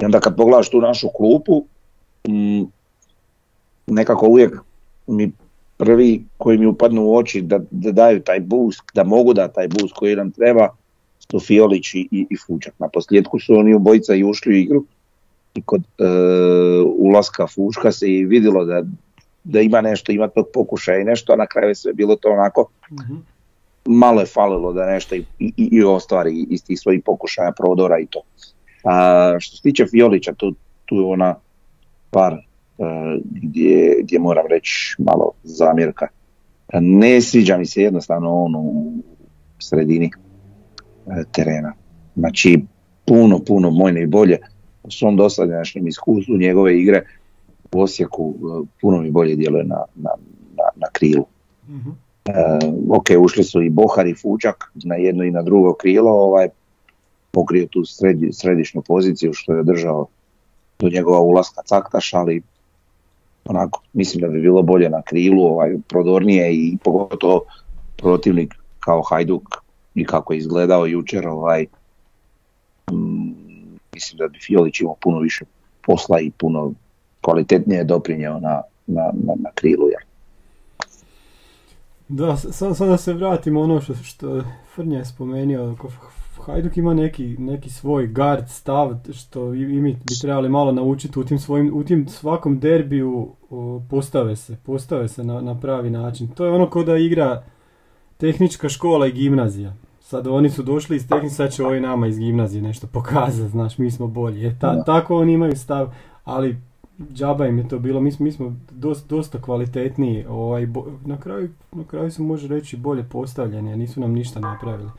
I 0.00 0.04
onda 0.04 0.20
kad 0.20 0.36
pogledaš 0.36 0.70
tu 0.70 0.80
našu 0.80 1.08
klupu, 1.16 1.64
mm, 2.28 2.62
nekako 3.86 4.26
uvijek 4.26 4.56
mi 5.06 5.32
prvi 5.76 6.24
koji 6.36 6.58
mi 6.58 6.66
upadnu 6.66 7.04
u 7.04 7.16
oči 7.16 7.42
da, 7.42 7.60
da 7.70 7.92
daju 7.92 8.20
taj 8.20 8.40
boost, 8.40 8.82
da 8.94 9.04
mogu 9.04 9.32
da 9.34 9.48
taj 9.48 9.68
boost 9.68 9.94
koji 9.94 10.16
nam 10.16 10.30
treba, 10.30 10.68
su 11.30 11.40
Fiolić 11.40 11.94
i, 11.94 12.08
i, 12.10 12.26
i 12.30 12.36
Fučak. 12.46 12.74
Na 12.78 12.88
posljedku 12.88 13.38
su 13.38 13.54
oni 13.54 13.74
obojica 13.74 14.14
i 14.14 14.24
ušli 14.24 14.52
u 14.52 14.56
igru 14.56 14.84
i 15.54 15.62
kod 15.62 15.82
e, 15.98 16.04
ulaska 16.98 17.46
Fuška 17.46 17.92
se 17.92 18.10
i 18.10 18.24
vidjelo 18.24 18.64
da, 18.64 18.82
da 19.44 19.60
ima 19.60 19.80
nešto, 19.80 20.12
ima 20.12 20.28
tog 20.28 20.46
pokušaja 20.54 20.98
i 20.98 21.04
nešto, 21.04 21.32
a 21.32 21.36
na 21.36 21.46
kraju 21.46 21.68
je 21.68 21.74
sve 21.74 21.92
bilo 21.92 22.16
to 22.16 22.28
onako 22.28 22.68
Mhm. 22.92 23.14
malo 23.86 24.20
je 24.20 24.26
falilo 24.26 24.72
da 24.72 24.86
nešto 24.86 25.14
i, 25.14 25.24
i, 25.38 25.52
i 25.56 25.82
ostvari 25.82 26.46
iz 26.50 26.64
tih 26.64 26.80
svojih 26.80 27.02
pokušaja 27.04 27.52
prodora 27.52 27.98
i 27.98 28.06
to. 28.06 28.20
A, 28.84 29.36
što 29.40 29.56
se 29.56 29.62
tiče 29.62 29.86
Fiolića, 29.86 30.32
tu, 30.32 30.54
tu 30.84 30.94
je 30.94 31.04
ona 31.04 31.34
par 32.10 32.32
e, 32.32 32.38
gdje, 33.24 33.98
gdje 34.02 34.18
moram 34.18 34.46
reći 34.50 34.94
malo 34.98 35.30
zamjerka. 35.42 36.08
Ne 36.80 37.20
sviđa 37.20 37.56
mi 37.56 37.66
se 37.66 37.82
jednostavno 37.82 38.42
on 38.42 38.54
u 38.54 38.92
sredini 39.58 40.10
e, 41.06 41.24
terena. 41.32 41.72
Znači, 42.16 42.60
puno, 43.06 43.38
puno 43.38 43.70
mojne 43.70 44.02
i 44.02 44.06
bolje 44.06 44.38
u 44.82 44.90
svom 44.90 45.16
dosadašnjem 45.16 45.88
iskustvu 45.88 46.36
njegove 46.36 46.78
igre 46.78 47.04
u 47.72 47.80
Osijeku 47.80 48.34
e, 48.36 48.66
puno 48.80 49.00
mi 49.00 49.10
bolje 49.10 49.36
djeluje 49.36 49.64
na, 49.64 49.82
na, 49.94 50.10
na, 50.56 50.64
na 50.76 50.86
krilu. 50.92 51.24
Mhm. 51.68 51.90
E, 52.24 52.32
ok, 52.90 53.06
ušli 53.20 53.44
su 53.44 53.62
i 53.62 53.70
Bohar 53.70 54.06
i 54.06 54.14
Fučak 54.14 54.72
na 54.74 54.94
jedno 54.94 55.24
i 55.24 55.30
na 55.30 55.42
drugo 55.42 55.74
krilo, 55.74 56.10
ovaj, 56.10 56.48
pokrio 57.30 57.66
tu 57.70 57.80
sredi- 57.80 58.32
središnju 58.32 58.82
poziciju 58.82 59.32
što 59.32 59.52
je 59.52 59.62
držao 59.62 60.06
do 60.78 60.88
njegova 60.88 61.20
ulaska 61.20 61.62
Caktaš, 61.62 62.14
ali 62.14 62.42
onako, 63.44 63.82
mislim 63.92 64.20
da 64.20 64.28
bi 64.28 64.40
bilo 64.40 64.62
bolje 64.62 64.90
na 64.90 65.02
krilu, 65.02 65.44
ovaj, 65.44 65.76
prodornije 65.88 66.54
i 66.54 66.76
pogotovo 66.84 67.40
protivnik 67.96 68.54
kao 68.80 69.02
Hajduk 69.02 69.42
i 69.94 70.04
kako 70.04 70.32
je 70.32 70.38
izgledao 70.38 70.86
jučer, 70.86 71.28
ovaj, 71.28 71.66
mm, 72.92 73.32
mislim 73.94 74.18
da 74.18 74.28
bi 74.28 74.38
Fiolić 74.38 74.80
imao 74.80 74.96
puno 75.00 75.18
više 75.18 75.44
posla 75.86 76.20
i 76.20 76.30
puno 76.30 76.72
kvalitetnije 77.20 77.84
doprinjeo 77.84 78.40
na, 78.40 78.62
na, 78.86 79.02
na, 79.12 79.34
na 79.36 79.50
krilu. 79.54 79.88
Jer. 79.88 80.02
Da, 82.08 82.36
sad, 82.36 82.76
sad 82.76 82.88
da 82.88 82.96
se 82.96 83.12
vratimo 83.12 83.60
ono 83.60 83.80
što, 83.80 83.94
što 83.94 84.42
Frnja 84.74 84.98
je 84.98 85.04
spomenuo, 85.04 85.74
Hajduk 86.46 86.76
ima 86.76 86.94
neki, 86.94 87.36
neki 87.38 87.70
svoj 87.70 88.06
guard 88.06 88.48
stav 88.48 88.94
što 89.12 89.54
i, 89.54 89.62
i 89.62 89.80
mi 89.80 89.92
bi 89.92 90.14
trebali 90.20 90.48
malo 90.48 90.72
naučiti 90.72 91.18
u 91.18 91.24
tim 91.24 91.38
svojim, 91.38 91.72
u 91.74 91.84
tim 91.84 92.08
svakom 92.08 92.60
derbiju 92.60 93.28
o, 93.50 93.82
postave 93.90 94.36
se, 94.36 94.56
postave 94.66 95.08
se 95.08 95.24
na, 95.24 95.40
na 95.40 95.60
pravi 95.60 95.90
način. 95.90 96.28
To 96.28 96.44
je 96.44 96.52
ono 96.52 96.70
kao 96.70 96.82
da 96.82 96.96
igra 96.96 97.44
tehnička 98.16 98.68
škola 98.68 99.06
i 99.06 99.12
gimnazija. 99.12 99.74
Sad 100.00 100.26
oni 100.26 100.50
su 100.50 100.62
došli 100.62 100.96
iz 100.96 101.08
tehničke, 101.08 101.34
sad 101.34 101.52
će 101.52 101.64
ovi 101.64 101.80
nama 101.80 102.06
iz 102.06 102.18
gimnazije 102.18 102.62
nešto 102.62 102.86
pokazati, 102.86 103.50
znaš, 103.50 103.78
mi 103.78 103.90
smo 103.90 104.06
bolji. 104.06 104.46
E, 104.46 104.58
ta, 104.60 104.84
tako 104.84 105.16
oni 105.16 105.32
imaju 105.32 105.56
stav, 105.56 105.94
ali 106.24 106.56
džaba 107.12 107.46
im 107.46 107.58
je 107.58 107.68
to 107.68 107.78
bilo, 107.78 108.00
mi, 108.00 108.10
mi 108.18 108.32
smo 108.32 108.56
dosta, 108.70 109.06
dosta 109.08 109.42
kvalitetniji, 109.42 110.24
ovaj, 110.28 110.66
bo- 110.66 110.86
na, 111.04 111.20
kraju, 111.20 111.48
na 111.72 111.84
kraju 111.84 112.10
se 112.10 112.22
može 112.22 112.48
reći 112.48 112.76
bolje 112.76 113.04
postavljeni, 113.04 113.72
a 113.72 113.76
nisu 113.76 114.00
nam 114.00 114.12
ništa 114.12 114.40
napravili. 114.40 114.90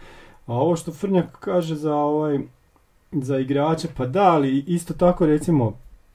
A 0.45 0.53
ovo 0.53 0.75
što 0.75 0.91
Frnjak 0.91 1.39
kaže 1.39 1.75
za 1.75 1.95
ovaj 1.95 2.39
za 3.11 3.39
igrače, 3.39 3.87
pa 3.97 4.05
da, 4.05 4.23
ali 4.23 4.63
isto 4.67 4.93
tako 4.93 5.25
recimo 5.25 5.73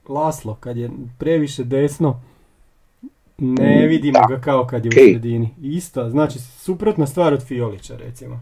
Laslo, 0.09 0.55
kad 0.55 0.77
je 0.77 0.89
previše 1.17 1.63
desno, 1.63 2.21
ne 3.37 3.85
Mm, 3.85 3.89
vidimo 3.89 4.19
da. 4.19 4.35
ga 4.35 4.41
kao 4.41 4.67
kad 4.67 4.85
je 4.85 4.89
u 4.89 5.11
sredini. 5.11 5.49
Isto, 5.61 6.09
znači 6.09 6.39
suprotna 6.39 7.07
stvar 7.07 7.33
od 7.33 7.43
Fiolića 7.43 7.97
recimo. 7.97 8.39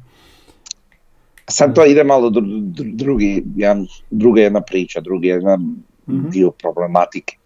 Sad 1.48 1.76
to 1.76 1.86
ide 1.86 2.04
malo 2.04 2.30
dru- 2.30 2.42
dru- 2.66 2.96
drugi, 2.96 3.44
jedan, 3.56 3.88
druga 4.12 4.42
jedna 4.42 4.62
priča, 4.62 5.02
drugi 5.02 5.28
jedan 5.28 5.76
Mhm. 6.08 6.30
dio 6.30 6.52
problematike. 6.52 7.38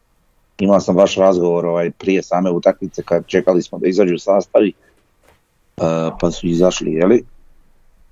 Imao 0.59 0.79
sam 0.79 0.95
baš 0.95 1.15
razgovor 1.15 1.65
ovaj, 1.65 1.91
prije 1.91 2.23
same 2.23 2.51
utakmice 2.51 3.03
kad 3.03 3.25
čekali 3.27 3.61
smo 3.61 3.79
da 3.79 3.87
izađu 3.87 4.17
sastavi, 4.17 4.73
uh, 5.77 5.83
pa 6.21 6.31
su 6.31 6.47
izašli, 6.47 6.93
jeli? 6.93 7.25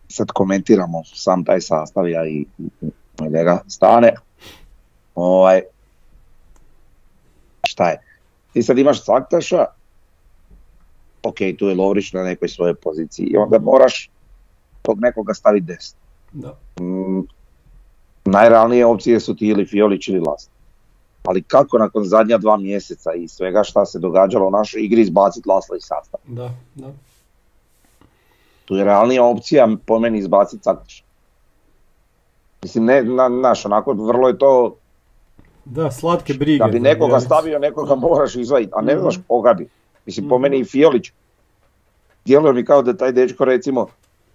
Sad 0.08 0.32
komentiramo 0.32 1.04
sam 1.04 1.46
taj 1.46 1.62
sastav, 1.62 2.10
ja 2.10 2.28
i 2.28 2.46
i 2.60 2.90
kolega 3.18 3.62
Stane. 3.68 4.14
Ovaj, 5.16 5.62
šta 7.68 7.90
je? 7.90 8.02
Ti 8.54 8.64
sad 8.64 8.78
imaš 8.78 9.04
Caktaša, 9.04 9.66
ok, 11.24 11.38
tu 11.60 11.68
je 11.68 11.75
Lovrić 11.75 12.14
na 12.14 12.24
nekoj 12.24 12.48
svojoj 12.48 12.75
poziciji 12.75 13.25
i 13.25 13.38
onda 13.38 13.60
moraš 13.60 14.10
tog 14.82 15.00
nekoga 15.00 15.34
staviti 15.34 15.66
desno. 15.66 16.00
Da. 16.34 16.58
Mm, 18.25 18.32
najrealnije 18.32 18.86
opcije 18.86 19.20
su 19.20 19.36
ti 19.36 19.48
ili 19.48 19.65
Fiolić 19.65 20.08
ili 20.08 20.20
Last. 20.20 20.50
Ali 21.24 21.44
kako 21.44 21.77
nakon 21.77 22.03
zadnja 22.03 22.38
dva 22.38 22.58
mjeseca 22.58 23.13
i 23.13 23.27
svega 23.27 23.63
šta 23.63 23.86
se 23.86 24.00
događalo 24.00 24.48
u 24.48 24.51
našoj 24.51 24.82
igri 24.82 25.01
izbaciti 25.01 25.50
Lasla 25.50 25.77
iz 25.77 25.84
sastava? 25.84 26.24
Da, 26.25 26.50
da. 26.75 26.88
Tu 28.65 28.75
je 28.75 28.84
realnija 28.84 29.24
opcija 29.24 29.67
po 29.86 30.00
meni 30.00 30.17
izbaciti 30.17 30.63
Caktiša. 30.63 31.03
Mislim, 32.63 32.86
ne, 32.86 33.03
na, 33.03 33.29
naš, 33.29 33.65
onako, 33.65 33.94
vrlo 33.94 34.27
je 34.27 34.38
to, 34.38 34.75
Da, 35.65 35.91
slatke 35.91 36.34
brige. 36.34 36.58
da 36.58 36.67
bi 36.67 36.79
nekoga 36.79 37.20
stavio, 37.20 37.60
nekoga 37.60 37.96
moraš 38.08 38.36
izvaditi, 38.36 38.72
a 38.75 38.82
ne 38.82 38.94
Mhm. 38.94 39.01
znaš 39.01 39.15
koga 39.27 39.53
bi. 39.53 39.67
Mislim, 40.05 40.29
po 40.29 40.36
Mhm. 40.36 40.41
meni 40.41 40.60
i 40.60 40.65
Fiolić, 40.65 41.12
djeluje 42.25 42.53
mi 42.53 42.65
kao 42.65 42.82
da 42.82 42.94
taj 42.94 43.12
dečko, 43.12 43.46
recimo, 43.46 43.88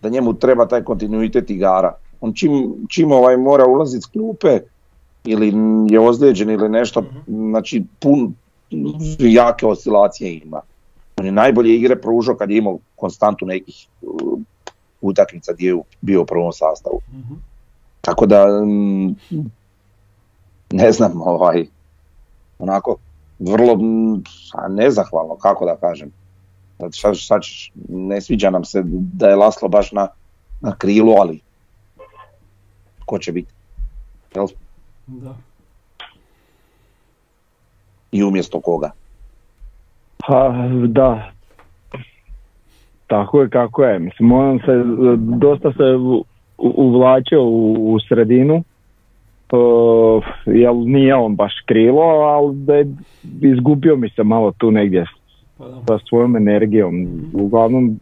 da 0.02 0.08
njemu 0.08 0.34
treba 0.34 0.66
taj 0.66 0.82
kontinuitet 0.82 1.50
igara. 1.50 1.94
On 2.20 2.32
čim, 2.34 2.74
čim 2.88 3.12
ovaj 3.12 3.36
mora 3.36 3.66
ulaziti 3.66 4.02
s 4.02 4.06
klupe, 4.06 4.60
ili 5.24 5.52
je 5.90 6.00
ozlijeđen 6.00 6.50
ili 6.50 6.68
nešto, 6.68 7.04
znači 7.26 7.84
pun, 8.00 8.34
jake 9.18 9.66
oscilacije 9.66 10.38
ima. 10.38 10.60
On 11.16 11.26
je 11.26 11.32
najbolje 11.32 11.76
igre 11.76 12.00
pružao 12.00 12.34
kad 12.34 12.50
je 12.50 12.56
imao 12.56 12.78
konstantu 12.96 13.46
nekih 13.46 13.86
uh, 14.02 14.38
utakmica 15.00 15.52
gdje 15.52 15.68
je 15.68 15.82
bio 16.00 16.22
u 16.22 16.26
prvom 16.26 16.52
sastavu. 16.52 17.00
Mhm. 17.12 17.34
Tako 18.00 18.26
da, 18.26 18.64
mm, 18.64 19.16
ne 20.70 20.92
znam, 20.92 21.22
ovaj, 21.22 21.66
onako, 22.58 22.96
vrlo 23.38 23.76
mm, 23.76 24.22
a 24.52 24.68
nezahvalno, 24.68 25.36
kako 25.36 25.64
da 25.64 25.76
kažem. 25.76 26.12
Sad, 26.78 26.94
šta, 26.94 27.14
šta 27.14 27.40
ćeš, 27.40 27.72
ne 27.88 28.20
sviđa 28.20 28.50
nam 28.50 28.64
se 28.64 28.82
da 28.86 29.28
je 29.28 29.36
Laslo 29.36 29.68
baš 29.68 29.92
na, 29.92 30.08
na 30.60 30.76
krilu, 30.76 31.12
ali 31.12 31.40
ko 33.10 33.18
će 33.18 33.32
biti? 33.32 33.52
Jel? 34.34 34.46
Da. 35.06 35.34
I 38.12 38.22
umjesto 38.24 38.60
koga? 38.60 38.90
Ha, 40.24 40.68
da. 40.86 41.30
Tako 43.06 43.42
je 43.42 43.50
kako 43.50 43.84
je. 43.84 43.98
Mislim, 43.98 44.32
on 44.32 44.58
se, 44.58 44.72
dosta 45.16 45.72
se 45.72 45.84
uvlačio 46.58 47.42
u, 47.42 47.94
u 47.94 48.00
sredinu. 48.08 48.64
Uh, 49.52 50.24
jel 50.46 50.74
nije 50.86 51.14
on 51.14 51.36
baš 51.36 51.52
krilo, 51.66 52.02
ali 52.02 52.56
da 52.56 52.74
je 52.74 52.94
izgubio 53.40 53.96
mi 53.96 54.10
se 54.10 54.22
malo 54.22 54.52
tu 54.58 54.70
negdje 54.70 55.04
Pa 55.58 55.64
da. 55.64 55.82
sa 55.86 55.98
svojom 56.08 56.36
energijom. 56.36 57.08
Uglavnom 57.34 58.00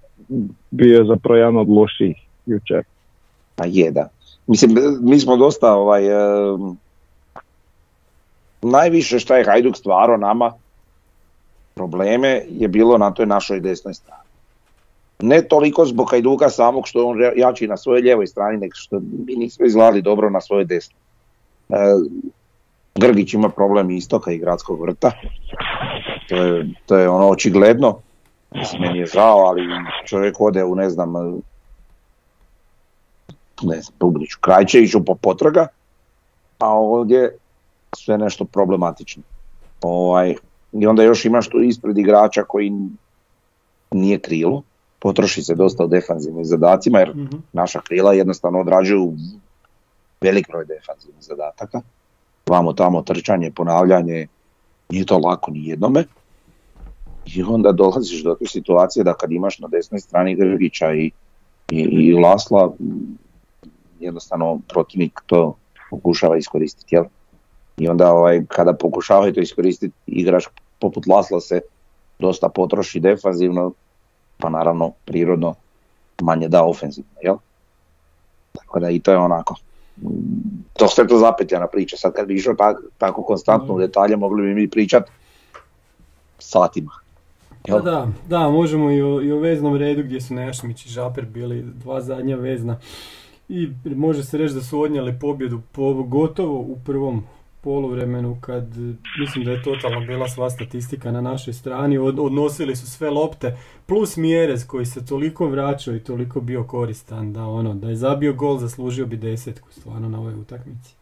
bio 0.71 0.99
je 0.99 1.05
zapravo 1.05 1.37
jedan 1.37 1.57
od 1.57 1.69
loših 1.69 2.17
jučer. 2.47 2.83
Pa 3.57 3.65
je, 3.67 3.91
da. 3.91 4.09
Mislim, 4.49 4.77
mi 5.01 5.19
smo 5.21 5.37
dosta, 5.37 5.73
ovaj, 5.75 6.03
najviše 8.63 9.19
šta 9.19 9.37
je 9.37 9.45
Hajduk 9.45 9.77
stvarao 9.77 10.17
nama, 10.17 10.53
probleme 11.75 12.43
je 12.51 12.69
bilo 12.69 12.99
na 12.99 13.11
toj 13.11 13.27
našoj 13.27 13.61
desnoj 13.61 13.95
strani. 13.95 14.29
Ne 15.21 15.43
toliko 15.43 15.85
zbog 15.85 16.11
Hajduka 16.11 16.51
samog 16.51 16.89
što 16.89 17.07
on 17.07 17.19
jači 17.37 17.69
na 17.69 17.77
svojoj 17.77 18.01
lijevoj 18.01 18.27
strani, 18.27 18.59
nego 18.59 18.75
što 18.75 19.01
mi 19.27 19.37
nismo 19.37 19.67
izgledali 19.67 20.03
dobro 20.03 20.31
na 20.31 20.41
svojoj 20.41 20.65
desnoj. 20.65 20.99
E, 21.69 21.77
Grgić 22.95 23.35
ima 23.35 23.49
problem 23.49 23.91
istoka 23.91 24.33
i 24.33 24.39
gradskog 24.39 24.81
vrta. 24.83 25.11
To 26.29 26.37
je, 26.37 26.67
to 26.87 26.97
je 26.97 27.09
ono 27.09 27.29
očigledno. 27.29 27.99
Mislim, 28.55 28.83
meni 28.83 28.99
je 28.99 29.07
žao, 29.07 29.39
ali 29.39 29.63
čovjek 30.07 30.41
ode 30.41 30.65
u, 30.65 30.75
ne 30.75 30.91
znam, 30.91 31.13
ne 33.63 33.81
znam, 33.81 33.95
Bubniću, 34.01 34.39
Krajčeviću 34.41 35.05
po 35.05 35.15
potraga, 35.15 35.67
a 36.59 36.69
ovdje 36.73 37.37
sve 37.97 38.19
nešto 38.19 38.45
problematično. 38.45 39.23
Ovaj, 39.83 40.35
I 40.73 40.87
onda 40.87 41.03
još 41.03 41.25
imaš 41.25 41.49
tu 41.49 41.61
ispred 41.63 41.99
igrača 41.99 42.43
koji 42.43 42.73
nije 43.91 44.19
krilo, 44.19 44.63
potroši 44.99 45.43
se 45.43 45.55
dosta 45.55 45.85
u 45.85 45.89
defanzivnim 45.89 46.45
zadacima, 46.45 46.99
jer 46.99 47.09
Mhm. 47.17 47.37
naša 47.53 47.81
krila 47.81 48.13
jednostavno 48.13 48.61
odrađuju 48.61 49.13
velik 50.21 50.49
broj 50.49 50.65
defanzivnih 50.65 51.23
zadataka. 51.25 51.81
Vamo 52.47 52.73
tamo 52.73 53.03
trčanje, 53.03 53.51
ponavljanje, 53.51 54.27
nije 54.89 55.05
to 55.07 55.19
lako 55.19 55.51
ni 55.51 55.67
jednome. 55.69 56.05
I 57.27 57.43
onda 57.43 57.73
dolaziš 57.73 58.23
do 58.23 58.35
te 58.35 58.47
situacije 58.47 59.05
da 59.05 59.15
kad 59.15 59.33
imaš 59.33 59.59
na 59.59 59.69
desnoj 59.69 60.01
strani 60.01 60.35
Grgića 60.35 60.93
i, 60.95 61.11
i, 61.71 61.81
i 61.81 62.13
Lasla, 62.13 62.73
jednostavno 64.01 64.61
protivnik 64.69 65.21
to 65.27 65.57
pokušava 65.91 66.37
iskoristiti. 66.37 66.95
Jel? 66.95 67.05
I 67.77 67.89
onda 67.89 68.13
ovaj, 68.13 68.45
kada 68.49 68.73
pokušavaju 68.73 69.33
to 69.35 69.41
iskoristiti, 69.41 69.95
igrač 70.07 70.45
poput 70.79 71.07
Lasla 71.07 71.41
se 71.41 71.61
dosta 72.19 72.49
potroši 72.49 73.01
defanzivno, 73.01 73.73
pa 74.39 74.49
naravno 74.49 74.93
prirodno 75.05 75.55
manje 76.23 76.49
da 76.49 76.65
ofenzivno. 76.65 77.11
Jel? 77.23 77.37
Tako 78.53 78.81
da 78.81 78.91
i 78.91 79.01
to 79.01 79.11
je 79.13 79.19
onako. 79.19 79.55
mm, 80.03 80.09
Dosta 80.79 81.03
je 81.03 81.09
to 81.09 81.19
zapetljana 81.19 81.67
priča. 81.67 81.97
Sad 81.97 82.13
kad 82.13 82.27
bi 82.27 82.35
išao 82.35 82.55
tak- 82.55 82.83
tako 82.99 83.23
konstantno 83.23 83.75
u 83.75 83.79
detalje, 83.79 84.17
mogli 84.17 84.43
bi 84.43 84.55
mi 84.55 84.71
pričat 84.71 85.11
satima. 86.39 86.91
Pa 87.69 87.79
da, 87.79 88.09
da, 88.29 88.49
možemo 88.49 88.91
i 88.91 89.03
o, 89.03 89.21
i 89.21 89.33
o 89.33 89.39
veznom 89.39 89.77
redu 89.77 90.03
gdje 90.03 90.21
su 90.21 90.35
Nešmić 90.35 90.87
i 90.87 90.89
Žaper 90.89 91.27
bili 91.27 91.63
dva 91.63 92.01
zadnja 92.01 92.37
vezna. 92.37 92.79
I 93.49 93.69
može 93.85 94.23
se 94.23 94.39
reći 94.39 94.55
da 94.55 94.61
su 94.61 94.81
odnijeli 94.81 95.19
pobjedu 95.21 95.61
pogotovo 95.73 96.59
u 96.59 96.77
prvom 96.87 97.23
poluvremenu 97.61 98.37
kad 98.41 98.65
mislim 99.21 99.45
da 99.45 99.51
je 99.51 99.63
totalno 99.63 100.01
bila 100.07 100.29
sva 100.29 100.51
statistika 100.51 101.11
na 101.11 101.21
našoj 101.21 101.53
strani, 101.53 101.99
Od, 101.99 102.19
odnosili 102.19 102.77
su 102.77 102.87
sve 102.87 103.11
lopte 103.11 103.57
plus 103.87 104.17
Mjerez 104.17 104.67
koji 104.67 104.87
se 104.87 105.07
toliko 105.07 105.47
vraćao 105.47 105.95
i 105.95 106.05
toliko 106.05 106.41
bio 106.41 106.65
koristan 106.65 107.33
da 107.33 107.45
ono 107.45 107.75
da 107.75 107.89
je 107.89 107.95
zabio 107.95 108.33
gol 108.33 108.59
zaslužio 108.59 109.07
bi 109.07 109.17
desetku 109.17 109.73
stvarno 109.73 110.09
na 110.09 110.19
ovoj 110.19 110.35
utakmici. 110.35 110.99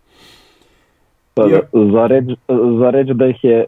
Pa 1.34 1.42
Ja. 1.42 1.60
Za 1.92 2.06
reći 2.06 2.36
za 2.80 2.90
reć 2.90 3.08
da 3.08 3.26
ih 3.26 3.44
je 3.44 3.58
e, 3.60 3.66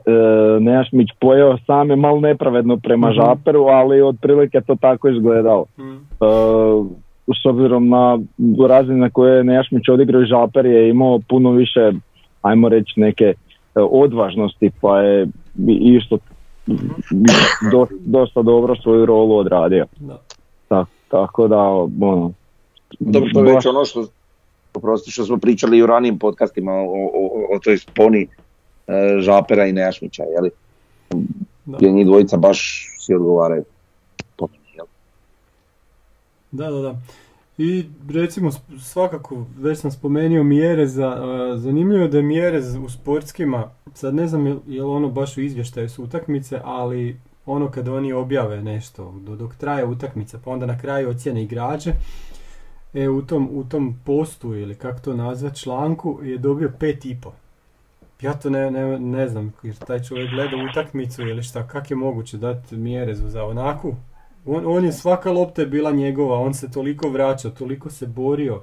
Nejašmić 0.60 1.08
pojeo 1.20 1.58
sam 1.66 1.90
je 1.90 1.96
malo 1.96 2.20
nepravedno 2.20 2.76
prema 2.76 3.08
Mhm. 3.08 3.16
Žaperu, 3.16 3.64
ali 3.64 4.02
otprilike 4.02 4.60
to 4.60 4.76
tako 4.80 5.08
izgledalo. 5.08 5.64
Mm. 5.78 5.82
E, 5.82 5.98
s 7.34 7.46
obzirom 7.46 7.88
na 7.88 8.18
razine 8.68 8.96
na 8.96 9.10
koje 9.10 9.36
je 9.36 9.44
Nejašmić 9.44 9.88
odigrao 9.88 10.24
Žaper 10.24 10.66
je 10.66 10.90
imao 10.90 11.20
puno 11.28 11.50
više, 11.50 11.92
ajmo 12.42 12.68
reći, 12.68 13.00
neke 13.00 13.24
e, 13.24 13.34
odvažnosti, 13.74 14.70
pa 14.80 15.00
je 15.00 15.26
i- 15.58 15.96
isto 15.96 16.18
do- 17.72 17.86
dosta 18.00 18.42
dobro 18.42 18.76
svoju 18.76 19.06
rolu 19.06 19.36
odradio. 19.36 19.86
Da. 19.96 20.18
Ta- 20.68 20.86
tako 21.08 21.48
da, 21.48 21.58
ono, 22.00 22.32
Dobro, 23.00 23.28
to 23.34 23.40
je 23.40 23.44
baš- 23.44 23.54
već 23.54 23.66
ono 23.66 23.84
što, 23.84 24.06
oprosti, 24.74 25.10
što 25.10 25.24
smo 25.24 25.38
pričali 25.38 25.78
i 25.78 25.82
u 25.82 25.86
ranijim 25.86 26.18
podcastima 26.18 26.72
o, 26.72 26.84
o, 26.84 27.10
o, 27.14 27.56
o 27.56 27.64
toj 27.64 27.78
sponi 27.78 28.26
e, 28.86 28.92
Žapera 29.20 29.66
i 29.66 29.72
Nejašmića, 29.72 30.22
jeli? 30.24 30.50
Da. 31.64 31.76
Gdje 31.76 31.90
njih 31.90 32.06
dvojica 32.06 32.36
baš 32.36 32.58
si 33.00 33.14
odgovaraju. 33.14 33.64
Da, 36.50 36.70
da, 36.70 36.80
da. 36.80 36.96
I 37.58 37.84
recimo 38.10 38.50
svakako, 38.80 39.46
već 39.58 39.78
sam 39.78 39.90
spomenuo 39.90 40.44
Mjereza, 40.44 41.08
a, 41.08 41.56
zanimljivo 41.56 42.02
je 42.02 42.08
da 42.08 42.16
je 42.16 42.22
Mjerez 42.22 42.74
u 42.74 42.88
sportskima, 42.88 43.70
sad 43.94 44.14
ne 44.14 44.26
znam 44.26 44.46
je 44.46 44.54
li 44.66 44.90
ono 44.90 45.08
baš 45.08 45.36
u 45.36 45.40
izvještaju 45.40 45.88
su 45.88 46.04
utakmice, 46.04 46.60
ali 46.64 47.20
ono 47.46 47.70
kad 47.70 47.88
oni 47.88 48.12
objave 48.12 48.62
nešto, 48.62 49.14
do- 49.20 49.36
dok 49.36 49.54
traje 49.54 49.84
utakmica, 49.84 50.38
pa 50.44 50.50
onda 50.50 50.66
na 50.66 50.78
kraju 50.78 51.10
ocjene 51.10 51.42
igrače, 51.42 51.92
e, 52.94 53.08
u 53.08 53.22
tom, 53.22 53.48
u 53.52 53.64
tom 53.64 53.96
postu 54.04 54.54
ili 54.54 54.74
kako 54.74 55.00
to 55.00 55.14
nazvat 55.14 55.56
članku 55.56 56.20
je 56.22 56.38
dobio 56.38 56.72
pet 56.80 57.04
i 57.04 57.16
po. 57.22 57.32
Ja 58.20 58.32
to 58.34 58.50
ne, 58.50 58.70
ne, 58.70 58.98
ne 58.98 59.28
znam, 59.28 59.52
jer 59.62 59.76
taj 59.76 60.02
čovjek 60.02 60.30
gleda 60.30 60.56
utakmicu 60.70 61.22
ili 61.22 61.42
šta, 61.42 61.66
kak 61.68 61.90
je 61.90 61.96
moguće 61.96 62.36
dati 62.36 62.76
Mjerezu 62.76 63.28
za 63.28 63.44
onakvu 63.44 63.96
on, 64.48 64.66
on 64.66 64.84
je, 64.84 64.92
svaka 64.92 65.32
lopta 65.32 65.62
je 65.62 65.66
bila 65.66 65.90
njegova, 65.90 66.38
on 66.38 66.54
se 66.54 66.70
toliko 66.70 67.08
vraćao, 67.08 67.50
toliko 67.50 67.90
se 67.90 68.06
borio. 68.06 68.62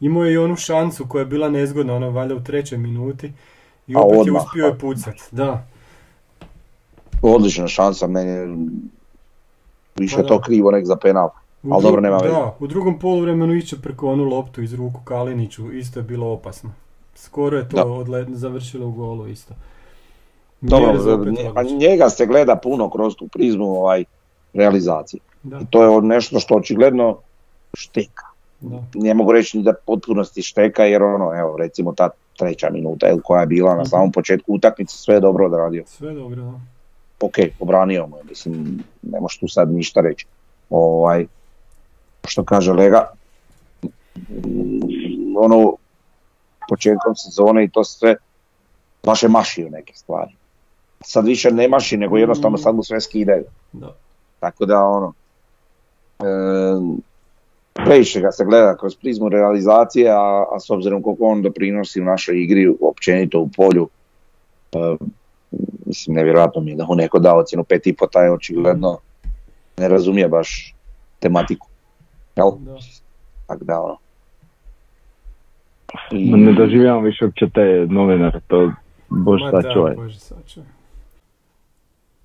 Imao 0.00 0.24
je 0.24 0.32
i 0.32 0.38
onu 0.38 0.56
šansu 0.56 1.06
koja 1.08 1.20
je 1.20 1.26
bila 1.26 1.48
nezgodna, 1.48 1.94
ono 1.94 2.10
valjda 2.10 2.34
u 2.34 2.44
trećoj 2.44 2.78
minuti. 2.78 3.32
I 3.86 3.96
opet 3.96 4.14
je 4.14 4.20
odmah. 4.20 4.42
uspio 4.42 4.66
je 4.66 4.78
pucat, 4.78 5.14
da. 5.30 5.66
Odlična 7.22 7.68
šansa, 7.68 8.06
meni 8.06 8.30
je 8.30 8.56
više 9.96 10.16
Pa 10.16 10.22
to 10.22 10.40
krivo 10.40 10.70
nek 10.70 10.86
za 10.86 10.96
penal. 10.96 11.28
U 11.62 11.74
Ali 11.74 11.82
dobro, 11.82 12.00
nema 12.00 12.16
veze. 12.16 12.34
Da, 12.34 12.56
u 12.60 12.66
drugom 12.66 12.98
poluvremenu 12.98 13.54
iće 13.54 13.76
preko 13.82 14.08
onu 14.08 14.24
loptu 14.24 14.62
iz 14.62 14.74
ruku 14.74 15.00
Kaliniću, 15.04 15.72
isto 15.72 16.00
je 16.00 16.04
bilo 16.04 16.32
opasno. 16.32 16.72
Skoro 17.14 17.58
je 17.58 17.68
to 17.68 17.84
odle- 17.84 18.34
završilo 18.34 18.86
u 18.86 18.92
golu 18.92 19.28
isto. 19.28 19.54
Dobro, 20.60 20.92
njega 21.78 22.10
se 22.10 22.26
gleda 22.26 22.56
puno 22.56 22.90
kroz 22.90 23.14
tu 23.14 23.28
prizmu 23.28 23.70
ovaj, 23.70 24.04
realizacije. 24.54 25.20
Da, 25.42 25.58
I 25.58 25.66
to 25.70 25.82
je 25.84 26.02
nešto 26.02 26.40
što 26.40 26.54
očigledno 26.54 27.18
šteka. 27.74 28.24
da. 28.60 28.82
Ne 28.94 29.14
mogu 29.14 29.32
reći 29.32 29.58
ni 29.58 29.64
da 29.64 29.74
potpunosti 29.76 30.42
šteka 30.42 30.84
jer 30.84 31.02
ono, 31.02 31.32
evo 31.34 31.56
recimo 31.56 31.92
ta 31.92 32.08
treća 32.36 32.70
minuta 32.70 33.06
jel, 33.06 33.18
koja 33.20 33.40
je 33.40 33.46
bila 33.46 33.70
na 33.70 33.80
Mhm. 33.80 33.88
samom 33.88 34.12
početku 34.12 34.54
utakmice 34.54 34.96
sve 34.96 35.14
je 35.14 35.20
dobro 35.20 35.46
odradio. 35.46 35.84
Sve 35.86 36.12
dobro, 36.12 36.42
da. 36.42 36.52
Ok, 37.20 37.34
obranio 37.60 38.06
mu 38.06 38.16
je, 38.16 38.22
mislim, 38.24 38.54
ne 39.02 39.20
možeš 39.20 39.38
tu 39.38 39.48
sad 39.48 39.72
ništa 39.72 40.00
reći. 40.00 40.26
Ovaj, 40.70 41.26
što 42.24 42.44
kaže 42.44 42.72
Lega, 42.72 43.06
ono, 45.36 45.72
početkom 46.68 47.16
sezone 47.16 47.64
i 47.64 47.70
to 47.70 47.84
sve, 47.84 48.16
baš 49.02 49.22
je 49.22 49.28
mašio 49.28 49.68
neke 49.70 49.94
stvari. 49.94 50.32
Sad 51.00 51.26
više 51.26 51.50
ne 51.50 51.68
maši, 51.68 51.96
nego 51.96 52.16
jednostavno 52.16 52.58
sad 52.58 52.74
mu 52.74 52.82
sve 52.82 53.00
skidaju. 53.00 53.44
Da. 53.72 53.94
Tako 54.42 54.66
da 54.66 54.78
ono, 54.84 55.12
e, 56.20 56.24
previše 57.72 58.20
ga 58.20 58.32
se 58.32 58.44
gleda 58.44 58.76
kroz 58.76 58.96
prizmu 58.96 59.28
realizacije, 59.28 60.10
a, 60.10 60.44
a 60.54 60.60
s 60.60 60.70
obzirom 60.70 61.02
koliko 61.02 61.24
on 61.24 61.42
doprinosi 61.42 62.00
u 62.00 62.04
našoj 62.04 62.42
igri, 62.42 62.74
općenito 62.80 63.40
u 63.40 63.48
polju, 63.56 63.88
e, 64.72 64.96
mislim, 65.86 66.16
nevjerojatno 66.16 66.60
mi 66.60 66.70
je 66.70 66.76
da 66.76 66.84
mu 66.86 66.94
neko 66.94 67.18
dao 67.18 67.38
ocjenu 67.38 67.64
pet 67.64 67.86
i 67.86 67.92
po, 67.92 68.06
taj 68.06 68.30
očigledno 68.30 68.98
ne 69.76 69.88
razumije 69.88 70.28
baš 70.28 70.74
tematiku. 71.18 71.68
Jel? 72.36 72.50
Da. 72.58 72.76
Tako 73.46 73.64
da 73.64 73.80
ono. 73.80 73.96
Ne 76.12 76.52
doživljavam 76.52 77.04
više 77.04 77.24
uopće 77.24 77.46
te 77.54 77.86
novinare, 77.90 78.40
to 78.46 78.72
bož 79.08 79.40
sačuvaj. 79.50 79.94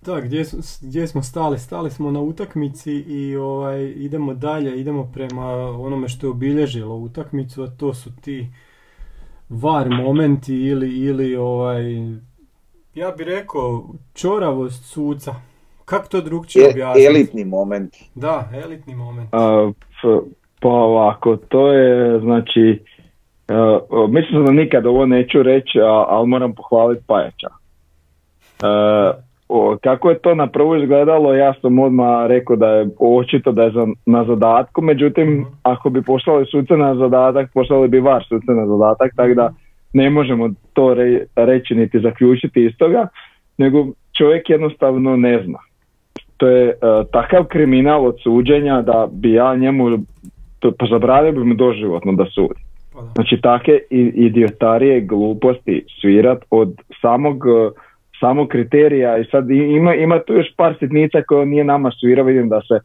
Da, 0.01 0.19
gdje, 0.21 0.45
su- 0.45 0.57
gdje 0.81 1.07
smo 1.07 1.23
stali? 1.23 1.59
Stali 1.59 1.89
smo 1.89 2.11
na 2.11 2.21
utakmici 2.21 2.91
i 2.93 3.35
ovaj, 3.37 3.83
idemo 3.85 4.33
dalje, 4.33 4.79
idemo 4.81 5.09
prema 5.13 5.45
onome 5.69 6.07
što 6.07 6.27
je 6.27 6.31
obilježilo 6.31 6.95
utakmicu, 6.95 7.63
a 7.63 7.67
to 7.69 7.93
su 7.93 8.09
ti 8.15 8.47
var 9.49 9.89
momenti 9.89 10.55
ili, 10.55 10.97
ili 10.97 11.35
ovaj, 11.35 11.83
ja 12.95 13.11
bih 13.11 13.27
rekao 13.27 13.83
čoravost 14.13 14.85
suca. 14.85 15.35
Kako 15.85 16.07
to 16.07 16.21
drugčije 16.21 16.65
E- 16.65 16.69
objasniti? 16.71 17.05
elitni 17.07 17.45
moment. 17.45 17.93
Da, 18.15 18.49
elitni 18.65 18.95
moment. 18.95 19.29
A, 19.31 19.71
pa 20.59 20.69
ovako, 20.69 21.35
to 21.37 21.71
je 21.73 22.19
znači, 22.19 22.83
uh, 23.89 24.09
mislim 24.09 24.45
da 24.45 24.51
nikad 24.51 24.85
ovo 24.85 25.05
neću 25.05 25.43
reći, 25.43 25.79
a- 25.79 26.05
ali 26.07 26.27
moram 26.27 26.53
pohvaliti 26.55 27.03
Pajača. 27.07 27.47
E, 28.63 29.26
o, 29.49 29.77
kako 29.83 30.09
je 30.09 30.19
to 30.19 30.35
na 30.35 30.47
prvu 30.47 30.75
izgledalo, 30.75 31.33
ja 31.33 31.53
sam 31.61 31.79
odmah 31.79 32.27
rekao 32.27 32.55
da 32.55 32.67
je 32.67 32.89
očito 32.99 33.51
da 33.51 33.63
je 33.63 33.71
za, 33.71 33.87
na 34.05 34.23
zadatku, 34.25 34.81
međutim, 34.81 35.45
ako 35.63 35.89
bi 35.89 36.01
poslali 36.01 36.45
suce 36.45 36.73
na 36.73 36.95
zadatak, 36.95 37.49
poslali 37.53 37.87
bi 37.87 37.99
var 37.99 38.25
suce 38.29 38.51
na 38.51 38.67
zadatak, 38.67 39.11
tako 39.15 39.33
da 39.33 39.53
ne 39.93 40.09
možemo 40.09 40.49
to 40.73 40.93
re- 40.93 41.25
reći 41.35 41.75
niti 41.75 41.99
zaključiti 41.99 42.65
iz 42.65 42.71
toga, 42.77 43.07
nego 43.57 43.87
čovjek 44.17 44.49
jednostavno 44.49 45.15
ne 45.15 45.43
zna. 45.45 45.59
To 46.37 46.47
je 46.47 46.69
e, 46.69 46.73
takav 47.11 47.43
kriminal 47.43 48.05
od 48.05 48.15
suđenja 48.23 48.81
da 48.81 49.07
bi 49.11 49.33
ja 49.33 49.55
njemu, 49.55 49.97
to- 50.59 50.71
pa 50.79 50.85
zabranio 50.91 51.31
bi 51.31 51.43
mu 51.43 51.53
doživotno 51.53 52.11
da 52.13 52.25
sudi. 52.25 52.61
Pa. 52.93 53.01
Znači 53.15 53.41
take 53.41 53.79
idiotarije, 54.13 55.01
gluposti 55.01 55.85
svirat 56.01 56.45
od 56.49 56.75
samog, 57.01 57.43
e, 57.47 57.86
samog 58.19 58.47
kriterija 58.47 59.17
i 59.17 59.25
sad 59.25 59.49
ima, 59.49 59.95
ima 59.95 60.19
tu 60.19 60.33
još 60.33 60.55
par 60.55 60.75
sitnica 60.79 61.21
koje 61.21 61.41
on 61.41 61.49
nije 61.49 61.63
nama 61.63 61.91
svirao, 61.99 62.25
vidim 62.25 62.49
da 62.49 62.61
se 62.61 62.79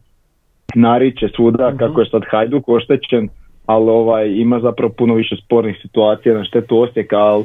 nariče 0.75 1.29
svuda 1.37 1.69
Mhm. 1.69 1.79
kako 1.79 2.01
je 2.01 2.07
sad 2.07 2.23
Hajduk 2.31 2.69
oštećen, 2.69 3.29
ali 3.67 3.91
ovaj, 3.91 4.29
ima 4.29 4.61
zapravo 4.61 4.93
puno 4.99 5.15
više 5.15 5.37
spornih 5.45 5.79
situacija 5.83 6.35
na 6.35 6.45
štetu 6.45 6.79
Osijeka, 6.79 7.19
ali 7.19 7.45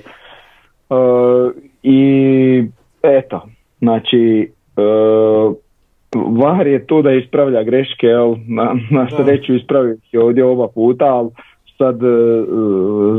e, 0.89 0.95
i 1.84 2.63
eto, 3.04 3.41
znači 3.80 4.52
e, 4.78 4.82
VAR 6.15 6.67
je 6.67 6.86
tu 6.86 7.02
da 7.02 7.12
ispravlja 7.12 7.63
greške, 7.63 8.08
jel, 8.08 8.36
na, 8.47 8.76
na 8.91 9.08
sreću 9.17 9.56
ispravio 9.56 9.93
ih 9.93 10.13
je 10.13 10.19
ovdje 10.19 10.43
oba 10.43 10.67
puta, 10.67 11.06
ali 11.06 11.30
sad 11.78 12.04
e, 12.04 12.08
e, 12.08 12.13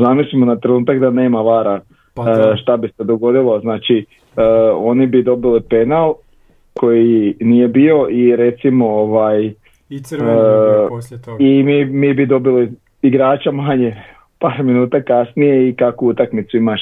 zamislimo 0.04 0.46
na 0.46 0.56
trenutak 0.56 0.98
da 0.98 1.10
nema 1.10 1.40
VARA 1.40 1.80
Pa 2.14 2.30
e, 2.30 2.56
šta 2.56 2.76
bi 2.76 2.88
se 2.88 3.04
dogodilo, 3.04 3.60
znači 3.60 4.06
oni 4.74 5.06
bi 5.06 5.22
dobili 5.22 5.60
penal 5.60 6.14
koji 6.74 7.36
nije 7.40 7.68
bio 7.68 8.06
i 8.10 8.36
recimo 8.36 8.88
ovaj 8.88 9.54
I 9.88 10.02
crveni 10.02 10.38
e, 10.84 10.88
poslije 10.88 11.22
toga. 11.22 11.36
i 11.40 11.62
mi, 11.62 11.84
mi 11.84 12.14
bi 12.14 12.26
dobili 12.26 12.72
igrača 13.02 13.50
manje 13.50 13.96
par 14.40 14.62
minuta 14.62 15.02
kasnije 15.02 15.68
i 15.68 15.74
kakvu 15.74 16.08
utakmicu 16.08 16.56
imaš 16.56 16.80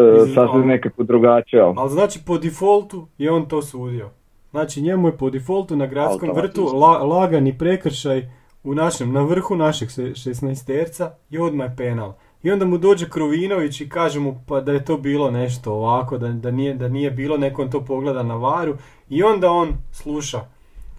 e, 0.00 0.02
Iz- 0.18 0.34
sasvim 0.34 0.50
ali- 0.52 0.66
nekako 0.66 1.02
drugačije. 1.02 1.60
jel? 1.60 1.72
Ali 1.76 1.90
znači 1.90 2.20
po 2.26 2.38
defaultu 2.38 3.06
je 3.18 3.30
on 3.30 3.46
to 3.46 3.62
sudio. 3.62 4.10
Znači 4.50 4.82
njemu 4.82 5.08
je 5.08 5.16
po 5.16 5.30
defaultu 5.30 5.76
na 5.76 5.86
gradskom 5.86 6.30
vrtu 6.34 6.64
la, 6.64 6.98
lagani 6.98 7.58
prekršaj 7.58 8.22
u 8.64 8.74
našem, 8.74 9.12
na 9.12 9.22
vrhu 9.22 9.56
našeg 9.56 9.88
16 9.88 10.66
terca 10.66 11.10
i 11.30 11.38
odmah 11.38 11.70
je 11.70 11.76
penal. 11.76 12.12
I 12.46 12.50
onda 12.50 12.64
mu 12.64 12.78
dođe 12.78 13.08
Krovinović 13.08 13.80
i 13.80 13.88
kaže 13.88 14.20
mu 14.20 14.40
pa 14.46 14.60
da 14.60 14.72
je 14.72 14.84
to 14.84 14.96
bilo 14.96 15.30
nešto 15.30 15.72
ovako, 15.72 16.18
da, 16.18 16.28
da, 16.28 16.50
nije, 16.50 16.74
da 16.74 16.88
nije 16.88 17.10
bilo, 17.10 17.36
neko 17.36 17.62
on 17.62 17.70
to 17.70 17.84
pogleda 17.84 18.22
na 18.22 18.34
varu 18.36 18.74
i 19.08 19.22
onda 19.22 19.50
on 19.50 19.68
sluša 19.92 20.40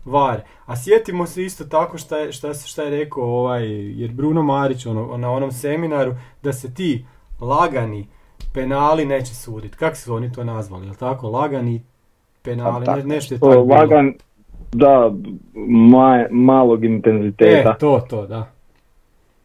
var. 0.05 0.41
A 0.65 0.75
sjetimo 0.75 1.25
se 1.25 1.43
isto 1.43 1.63
tako 1.63 1.97
šta 1.97 2.17
je, 2.17 2.31
šta, 2.31 2.53
šta 2.53 2.83
je 2.83 2.89
rekao 2.89 3.23
ovaj, 3.23 3.65
jer 4.01 4.11
Bruno 4.11 4.43
Marić 4.43 4.85
ono, 4.85 5.17
na 5.17 5.31
onom 5.31 5.51
seminaru, 5.51 6.15
da 6.43 6.53
se 6.53 6.73
ti 6.73 7.05
lagani 7.41 8.07
penali 8.53 9.05
neće 9.05 9.35
suditi. 9.35 9.77
Kako 9.77 9.95
su 9.95 10.13
oni 10.13 10.31
to 10.31 10.43
nazvali, 10.43 10.85
jel 10.85 10.95
tako? 10.95 11.29
Lagani 11.29 11.81
penali, 12.41 12.85
Pa 12.85 12.95
ne, 12.95 13.03
nešto 13.03 13.35
je 13.35 13.39
tako 13.39 13.51
bilo. 13.51 13.79
Lagan, 13.79 14.13
da, 14.71 15.11
ma, 15.67 16.25
malog 16.31 16.85
intenziteta. 16.85 17.69
E, 17.69 17.77
to, 17.79 18.05
to, 18.09 18.27
da. 18.27 18.56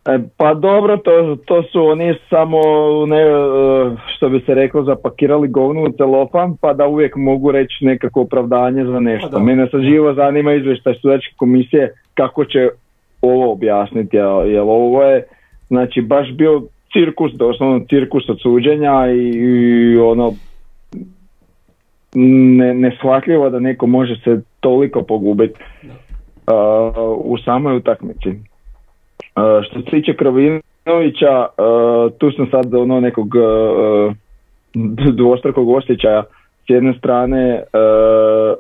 E, 0.07 0.19
pa 0.37 0.55
dobro, 0.55 0.97
to, 0.97 1.37
to 1.47 1.63
su 1.63 1.85
oni 1.85 2.15
samo, 2.31 2.61
ne, 3.07 3.21
e, 3.21 3.31
što 4.17 4.29
bi 4.29 4.41
se 4.41 4.55
reklo, 4.55 4.85
zapakirali 4.85 5.49
govnu 5.49 5.83
u 5.83 5.93
celofan, 5.93 6.57
pa 6.57 6.73
da 6.73 6.87
uvijek 6.87 7.17
mogu 7.17 7.53
reći 7.53 7.85
nekako 7.85 8.21
opravdanje 8.21 8.85
za 8.85 9.01
nešto. 9.01 9.31
Pa. 9.33 9.39
Mene 9.39 9.69
sad 9.71 9.81
živo 9.81 10.15
zanima 10.15 10.53
izvještaj 10.53 10.95
sudačke 10.95 11.35
komisije 11.37 11.95
kako 12.15 12.45
će 12.45 12.69
ovo 13.23 13.53
objasniti, 13.53 14.17
jel 14.47 14.71
ovo 14.71 15.03
je, 15.03 15.25
znači, 15.69 16.01
baš 16.01 16.33
bio 16.33 16.63
cirkus, 16.93 17.33
doslovno 17.33 17.85
cirkus 17.89 18.29
od 18.29 18.41
suđenja 18.41 19.07
i, 19.11 19.29
i 19.29 19.97
ono, 19.99 20.33
ne, 22.15 22.75
neshvatljivo 22.75 23.51
da 23.51 23.59
neko 23.59 23.87
može 23.87 24.17
se 24.25 24.41
toliko 24.61 25.03
pogubiti 25.03 25.61
uh, 25.61 27.17
u 27.25 27.39
samoj 27.39 27.77
utakmici. 27.77 28.52
Što 29.35 29.81
se 29.81 29.91
tiče 29.91 30.17
Krovinovića, 30.17 31.47
uh, 31.47 32.13
tu 32.19 32.31
sam 32.31 32.47
sad 32.51 32.75
ono 32.75 33.01
nekog 33.01 33.35
uh, 33.35 34.15
dvostrukog 35.21 35.69
osjećaja. 35.69 36.23
S 36.67 36.71
jedne 36.71 36.95
strane 36.99 37.63
uh, 37.63 38.57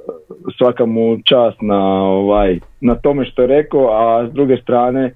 svaka 0.59 0.87
mu 0.87 1.19
čast 1.25 1.57
na, 1.61 2.03
ovaj, 2.03 2.59
na 2.81 2.95
tome 2.95 3.25
što 3.25 3.43
je 3.43 3.49
rekao, 3.49 3.89
a 3.91 4.29
s 4.29 4.33
druge 4.33 4.57
strane 4.57 5.13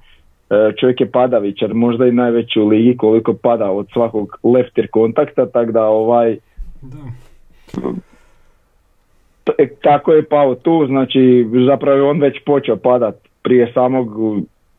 čovjek 0.80 1.00
je 1.00 1.10
padavičar, 1.10 1.74
možda 1.74 2.06
i 2.06 2.12
najveći 2.12 2.60
u 2.60 2.68
ligi 2.68 2.96
koliko 2.96 3.34
pada 3.34 3.70
od 3.70 3.86
svakog 3.92 4.38
leftir 4.42 4.88
kontakta, 4.90 5.46
tako 5.46 5.72
da 5.72 5.84
ovaj, 5.84 6.36
da. 6.82 6.98
t- 9.44 9.68
kako 9.82 10.12
je 10.12 10.24
pao 10.24 10.54
tu, 10.54 10.86
znači 10.86 11.46
zapravo 11.66 11.96
je 11.96 12.02
on 12.02 12.20
već 12.20 12.44
počeo 12.44 12.76
padat 12.76 13.14
prije 13.42 13.72
samog 13.72 14.08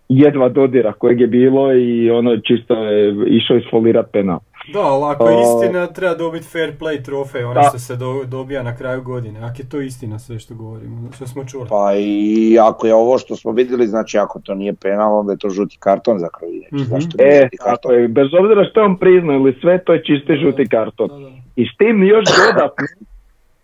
jedva 0.09 0.49
dodira 0.49 0.93
kojeg 0.93 1.21
je 1.21 1.27
bilo 1.27 1.73
i 1.73 2.11
ono 2.11 2.37
čisto 2.37 2.73
je 2.73 3.15
išao 3.27 3.57
isfolirat 3.57 4.11
penal. 4.11 4.39
Da, 4.73 4.79
ali 4.79 5.03
ako 5.15 5.29
je 5.29 5.35
istina, 5.41 5.87
treba 5.87 6.15
dobiti 6.15 6.47
fair 6.47 6.71
play 6.79 7.05
trofej, 7.05 7.43
ono 7.43 7.63
što 7.63 7.79
se 7.79 7.95
do, 7.95 8.23
dobija 8.25 8.63
na 8.63 8.75
kraju 8.77 9.01
godine. 9.01 9.39
Ako 9.39 9.55
je 9.57 9.69
to 9.69 9.81
istina 9.81 10.19
sve 10.19 10.39
što 10.39 10.55
govorimo, 10.55 11.11
što 11.15 11.27
smo 11.27 11.45
čuli. 11.45 11.65
Pa 11.69 11.93
i 11.97 12.57
ako 12.61 12.87
je 12.87 12.93
ovo 12.93 13.17
što 13.17 13.35
smo 13.35 13.51
vidjeli, 13.51 13.87
znači 13.87 14.17
ako 14.17 14.39
to 14.39 14.55
nije 14.55 14.73
penal, 14.73 15.19
onda 15.19 15.31
je 15.31 15.37
to 15.37 15.49
žuti 15.49 15.77
karton 15.79 16.19
za 16.19 16.27
Krovinovića. 16.29 16.75
Mhm. 16.75 16.83
Zašto 16.83 17.17
E, 17.19 17.41
žuti 17.43 17.57
karton? 17.57 17.95
je, 17.95 18.07
bez 18.07 18.27
obzira 18.39 18.65
što 18.69 18.79
je 18.79 18.85
on 18.85 18.97
priznao 18.97 19.35
ili 19.35 19.57
sve, 19.61 19.83
to 19.83 19.93
je 19.93 20.03
čisti 20.03 20.35
žuti 20.35 20.67
karton. 20.69 21.07
Da, 21.07 21.15
da. 21.15 21.31
I 21.55 21.65
s 21.65 21.77
tim 21.77 22.03
još 22.03 22.25
dodatno, 22.47 22.85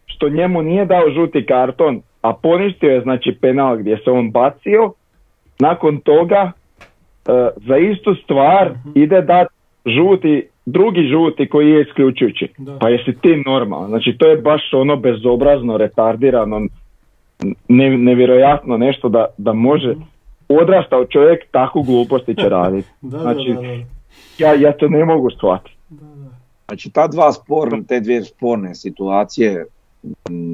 što 0.05 0.29
njemu 0.29 0.61
nije 0.61 0.85
dao 0.85 1.11
žuti 1.15 1.45
karton, 1.45 2.01
a 2.21 2.33
poništio 2.33 2.89
je 2.89 3.01
znači 3.01 3.37
penal 3.41 3.77
gdje 3.77 3.97
se 4.03 4.11
on 4.11 4.31
bacio, 4.31 4.93
nakon 5.59 5.99
toga 5.99 6.51
e, 7.27 7.31
za 7.67 7.77
istu 7.77 8.15
stvar 8.23 8.71
Mhm. 8.71 8.91
ide 8.95 9.21
dat 9.21 9.47
žuti, 9.85 10.47
drugi 10.65 11.01
žuti 11.01 11.49
koji 11.49 11.69
je 11.69 11.81
isključujući. 11.81 12.47
Da. 12.57 12.79
Pa 12.79 12.89
jesi 12.89 13.13
ti 13.21 13.43
normalan? 13.45 13.89
Znači 13.89 14.15
to 14.19 14.27
je 14.27 14.37
baš 14.37 14.61
ono 14.73 14.95
bezobrazno, 14.95 15.77
retardirano, 15.77 16.61
ne, 17.67 17.97
nevjerojatno 17.97 18.77
nešto 18.77 19.09
da, 19.09 19.25
da 19.37 19.53
može 19.53 19.95
odrastao 20.49 21.05
čovjek 21.05 21.39
takvu 21.51 21.83
gluposti 21.83 22.35
će 22.35 22.49
raditi. 22.49 22.87
Da, 23.01 23.17
Znači, 23.19 23.49
da, 23.53 23.61
da, 23.61 23.67
da. 23.67 23.73
Ja, 24.37 24.53
ja 24.53 24.71
to 24.77 24.87
ne 24.87 25.05
mogu 25.05 25.29
shvatiti. 25.31 25.75
Da, 25.89 26.05
da. 26.05 26.29
Znači 26.67 26.89
ta 26.89 27.07
dva 27.07 27.31
sporne, 27.33 27.83
te 27.87 27.99
dvije 27.99 28.23
sporne 28.23 28.75
situacije 28.75 29.65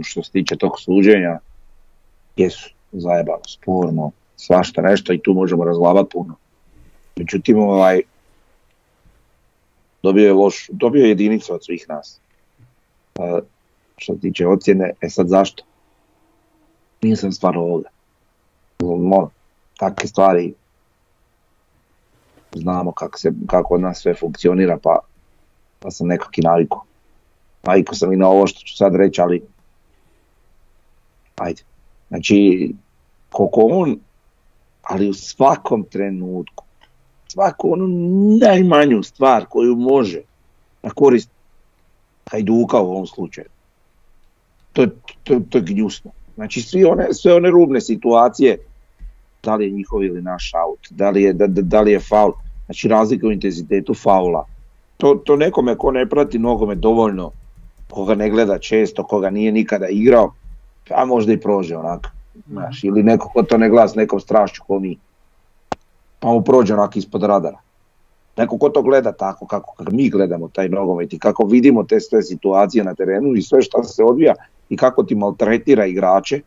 što 0.03 0.23
se 0.23 0.31
tiče 0.31 0.55
tog 0.55 0.71
suđenja 0.79 1.39
jesu 2.37 2.69
zajebano 2.91 3.43
sporno. 3.47 4.11
Svašta 4.39 4.81
nešto 4.81 5.13
i 5.13 5.21
tu 5.23 5.33
možemo 5.33 5.63
razglabati 5.63 6.09
puno. 6.11 6.35
Međutim, 7.15 7.59
ovaj, 7.59 8.01
dobio 10.03 10.25
je 10.25 10.33
loš, 10.33 10.69
dobio 10.71 11.03
je 11.03 11.09
jedinicu 11.09 11.53
od 11.53 11.65
svih 11.65 11.85
nas. 11.89 12.19
A, 13.19 13.39
što 13.97 14.13
se 14.13 14.19
tiče 14.19 14.47
ocjene, 14.47 14.91
e 15.01 15.09
sad 15.09 15.27
zašto? 15.27 15.63
Nisam 17.01 17.31
stvarno 17.31 17.61
ovdje. 17.61 17.89
Mo, 18.79 19.29
takve 19.77 20.07
stvari 20.07 20.53
znamo 22.53 22.91
kako, 22.91 23.19
se, 23.19 23.31
kako 23.47 23.73
od 23.73 23.81
nas 23.81 24.01
sve 24.01 24.13
funkcionira, 24.13 24.77
pa, 24.83 24.99
pa 25.79 25.91
sam 25.91 26.07
nekak 26.07 26.37
i 26.37 26.41
naviku. 26.41 26.81
Naviku 27.63 27.95
sam 27.95 28.13
i 28.13 28.17
na 28.17 28.27
ovo 28.27 28.47
što 28.47 28.59
ću 28.59 28.77
sad 28.77 28.95
reći, 28.95 29.21
ali 29.21 29.41
ajde. 31.35 31.61
Znači, 32.07 32.69
koliko 33.29 33.61
on, 33.61 33.99
ali 34.89 35.09
u 35.09 35.13
svakom 35.13 35.83
trenutku, 35.83 36.63
svaku 37.27 37.73
onu 37.73 37.87
najmanju 38.41 39.03
stvar 39.03 39.45
koju 39.45 39.75
može 39.75 40.21
na 40.83 40.89
korist 40.89 41.29
Hajduka 42.31 42.81
u 42.81 42.91
ovom 42.91 43.07
slučaju. 43.07 43.47
To, 44.73 44.87
to, 45.23 45.39
to 45.49 45.57
je 45.57 45.63
gnjusno. 45.63 46.11
Znači 46.35 46.61
svi 46.61 46.85
one, 46.85 47.13
sve 47.13 47.33
one 47.33 47.49
rubne 47.49 47.81
situacije, 47.81 48.57
da 49.43 49.55
li 49.55 49.65
je 49.65 49.71
njihov 49.71 50.03
ili 50.03 50.21
naš 50.21 50.51
aut, 50.53 50.87
da 50.89 51.09
li 51.09 51.23
je, 51.23 51.33
da, 51.33 51.47
da, 51.47 51.81
li 51.81 51.91
je 51.91 51.99
faul, 51.99 52.31
znači 52.65 52.87
razlika 52.87 53.27
u 53.27 53.31
intenzitetu 53.31 53.93
faula. 53.93 54.45
To, 54.97 55.15
to 55.15 55.35
nekome 55.35 55.75
ko 55.75 55.91
ne 55.91 56.09
prati 56.09 56.39
nogomet 56.39 56.79
dovoljno, 56.79 57.31
koga 57.89 58.15
ne 58.15 58.29
gleda 58.29 58.59
često, 58.59 59.03
koga 59.03 59.29
nije 59.29 59.51
nikada 59.51 59.87
igrao, 59.87 60.33
a 60.89 61.05
možda 61.05 61.33
i 61.33 61.39
prođe 61.39 61.77
onako. 61.77 62.09
Znaš, 62.49 62.83
ili 62.83 63.03
neko 63.03 63.29
ko 63.33 63.43
to 63.43 63.57
ne 63.57 63.69
gleda 63.69 63.87
s 63.87 63.95
nekom 63.95 64.19
strašću 64.19 64.63
ko 64.67 64.79
mi. 64.79 64.97
Pa 66.19 66.27
mu 66.27 66.41
prođe 66.41 66.73
onako 66.73 66.99
ispod 66.99 67.23
radara. 67.23 67.57
Neko 68.37 68.57
ko 68.57 68.69
to 68.69 68.81
gleda 68.81 69.11
tako 69.11 69.45
kako, 69.45 69.73
kako 69.77 69.91
mi 69.91 70.09
gledamo 70.09 70.47
taj 70.47 70.69
nogomet 70.69 71.13
i 71.13 71.19
kako 71.19 71.45
vidimo 71.45 71.83
te 71.83 71.99
sve 71.99 72.23
situacije 72.23 72.83
na 72.83 72.95
terenu 72.95 73.35
i 73.35 73.41
sve 73.41 73.61
što 73.61 73.83
se 73.83 74.03
odvija 74.03 74.33
i 74.69 74.77
kako 74.77 75.03
ti 75.03 75.15
maltretira 75.15 75.85
igrače 75.85 76.41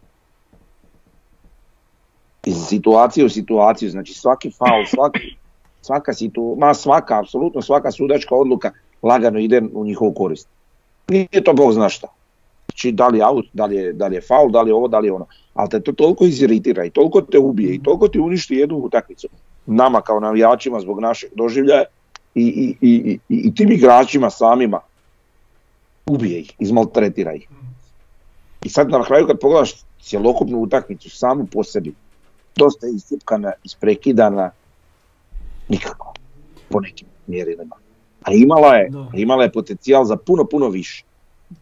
iz 2.46 2.56
situacije 2.56 3.26
u 3.26 3.28
situaciju, 3.28 3.90
znači 3.90 4.14
svaki 4.14 4.50
faul, 4.50 4.86
svaki, 4.86 5.36
svaka 5.80 6.14
situ, 6.14 6.56
ma 6.58 6.74
svaka, 6.74 7.18
apsolutno 7.18 7.62
svaka 7.62 7.90
sudačka 7.90 8.34
odluka 8.34 8.70
lagano 9.02 9.38
ide 9.38 9.62
u 9.74 9.84
njihovu 9.84 10.12
korist. 10.12 10.48
Nije 11.08 11.44
to 11.44 11.52
Bog 11.52 11.72
zna 11.72 11.88
šta. 11.88 12.08
Znači 12.72 12.92
da 12.92 13.08
li 13.08 13.18
je 13.18 13.24
aut, 13.24 13.46
da 13.52 13.66
li 13.66 13.76
je, 13.76 13.92
da 13.92 14.06
li 14.06 14.14
je 14.14 14.20
faul, 14.20 14.50
da 14.50 14.62
li 14.62 14.70
je 14.70 14.74
ovo, 14.74 14.88
da 14.88 14.98
li 14.98 15.08
je 15.08 15.12
ono. 15.12 15.26
Ali 15.54 15.70
te 15.70 15.80
to 15.80 15.92
toliko 15.92 16.24
iziritira 16.24 16.84
i 16.84 16.90
toliko 16.90 17.20
te 17.20 17.38
ubije 17.38 17.74
i 17.74 17.82
toliko 17.82 18.08
ti 18.08 18.20
uništi 18.20 18.54
jednu 18.54 18.76
utakmicu. 18.76 19.28
Nama 19.66 20.00
kao 20.00 20.20
navijačima 20.20 20.80
zbog 20.80 21.00
našeg 21.00 21.30
doživljaja 21.34 21.84
i, 22.34 22.42
i, 22.42 22.76
i, 22.88 23.18
i, 23.28 23.36
i 23.36 23.54
tim 23.54 23.72
igračima 23.72 24.30
samima 24.30 24.80
ubije 26.06 26.40
ih, 26.40 26.52
izmaltretira 26.58 27.34
ih. 27.34 27.48
I 28.64 28.68
sad 28.68 28.90
na 28.90 29.04
kraju 29.04 29.26
kad 29.26 29.38
pogledaš 29.40 29.74
cjelokupnu 30.00 30.58
utakmicu 30.58 31.10
samu 31.10 31.46
po 31.52 31.64
sebi, 31.64 31.94
dosta 32.56 32.86
je 32.86 32.94
iscipkana, 32.94 33.52
isprekidana, 33.64 34.50
nikako 35.68 36.14
po 36.68 36.80
nekim 36.80 37.08
mjerilima. 37.26 37.76
A 38.22 38.32
imala 38.32 38.74
je, 38.74 38.90
imala 39.14 39.42
je 39.42 39.52
potencijal 39.52 40.04
za 40.04 40.16
puno, 40.16 40.44
puno 40.44 40.68
više. 40.68 41.04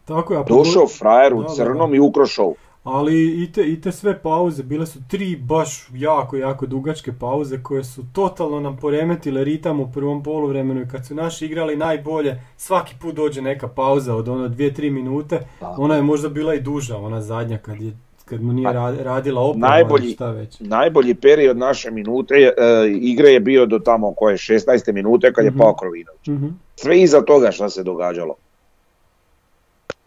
Tako 0.05 0.35
je, 0.35 0.41
a 0.41 0.43
Došao 0.45 0.87
frajer 0.89 1.33
Da, 1.33 1.39
u 1.39 1.43
da, 1.43 1.49
crnom 1.49 1.91
da. 1.91 1.97
i 1.97 2.01
ukro 2.01 2.25
show. 2.25 2.55
Ali 2.85 3.43
i 3.43 3.53
te, 3.53 3.63
i 3.63 3.81
te 3.81 3.93
sve 3.93 4.19
pauze, 4.19 4.63
bile 4.63 4.87
su 4.87 4.99
tri 5.09 5.37
baš 5.39 5.89
jako, 5.93 6.37
jako 6.37 6.67
dugačke 6.67 7.13
pauze 7.13 7.59
koje 7.59 7.85
su 7.85 8.03
totalno 8.13 8.61
nam 8.61 8.77
poremetile 8.77 9.45
ritam 9.45 9.81
u 9.81 9.93
prvom 9.93 10.23
poluvremenu 10.23 10.81
i 10.81 10.89
kad 10.89 11.07
su 11.07 11.15
naši 11.15 11.47
igrali 11.47 11.77
najbolje, 11.77 12.43
svaki 12.57 12.95
put 12.97 13.15
dođe 13.15 13.43
neka 13.43 13.69
pauza 13.69 14.15
od 14.15 14.29
ono 14.29 14.49
dvije, 14.49 14.75
tri 14.75 14.91
minute, 14.91 15.41
Da. 15.61 15.75
ona 15.79 15.97
je 15.97 16.03
možda 16.03 16.29
bila 16.29 16.55
i 16.55 16.61
duža, 16.61 16.97
ona 16.99 17.21
zadnja 17.23 17.59
kad, 17.59 17.81
je, 17.81 17.93
kad 18.25 18.43
mu 18.43 18.53
nije 18.53 18.65
Pa, 18.65 18.73
ra- 18.73 19.03
radila 19.03 19.43
oprema 19.43 19.69
najbolji- 19.69 20.13
šta 20.13 20.31
već. 20.31 20.61
Najbolji 20.61 21.15
period 21.15 21.57
naše 21.59 21.91
minute, 21.91 22.35
e, 22.35 22.53
igre 22.91 23.29
je 23.29 23.41
bio 23.41 23.67
do 23.67 23.79
tamo 23.79 24.13
koje 24.13 24.37
16. 24.37 24.59
minute 24.93 25.33
kad 25.33 25.45
je 25.45 25.51
Mhm. 25.51 25.59
pao 25.59 25.75
Krovinović. 25.75 26.27
Mhm. 26.29 26.47
Sve 26.77 27.01
iza 27.01 27.21
toga 27.23 27.51
šta 27.51 27.69
se 27.69 27.83
događalo. 27.83 28.35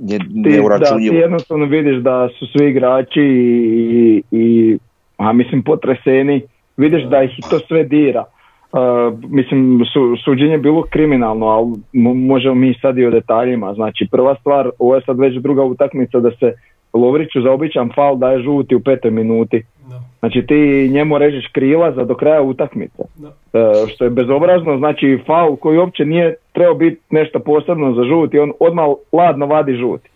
Je 0.08 0.20
ti, 0.20 0.62
da, 0.80 0.98
ti 0.98 1.06
jednostavno 1.06 1.66
vidiš 1.66 1.98
da 1.98 2.30
su 2.40 2.48
svi 2.48 2.70
igrači 2.70 3.22
i, 3.22 4.24
i 4.32 4.78
a 5.18 5.34
mislim 5.34 5.64
potreseni, 5.64 6.42
vidiš 6.78 7.04
da 7.04 7.24
ih 7.24 7.32
to 7.50 7.60
sve 7.60 7.84
dira. 7.84 8.24
Uh, 8.72 9.20
mislim, 9.30 9.82
su, 9.94 10.16
suđenje 10.26 10.52
je 10.52 10.58
bilo 10.58 10.84
kriminalno, 10.90 11.46
ali 11.46 11.66
mo- 11.94 12.28
možemo 12.28 12.56
mi 12.56 12.74
sad 12.82 12.98
i 12.98 13.06
o 13.06 13.12
detaljima. 13.12 13.74
Znači, 13.74 14.08
prva 14.12 14.36
stvar, 14.36 14.70
ovo 14.80 14.96
je 14.96 15.02
sad 15.02 15.20
već 15.20 15.36
druga 15.36 15.64
utakmica 15.64 16.20
da 16.20 16.32
se 16.32 16.54
Lovriću 16.94 17.42
za 17.42 17.52
običan 17.52 17.90
faul 17.96 18.18
daje 18.18 18.44
žuti 18.44 18.76
u 18.76 18.80
petoj 18.80 19.12
minuti. 19.12 19.64
Da, 19.90 20.03
Znači 20.24 20.46
ti 20.48 20.90
njemu 20.92 21.18
režeš 21.18 21.48
krila 21.52 21.92
za 21.92 22.04
do 22.04 22.16
kraja 22.16 22.42
utakmice. 22.42 23.04
da. 23.16 23.28
E, 23.54 23.88
što 23.88 24.04
je 24.04 24.10
bezobrazno, 24.10 24.78
znači 24.78 25.24
faul 25.28 25.56
koji 25.56 25.78
uopće 25.78 26.06
nije 26.06 26.36
trebao 26.52 26.76
biti 26.76 27.02
nešto 27.10 27.40
posebno 27.40 27.94
za 27.94 28.04
žuti, 28.04 28.40
on 28.40 28.52
odmah 28.60 28.86
ladno 29.12 29.46
vadi 29.46 29.74
žuti. 29.74 30.10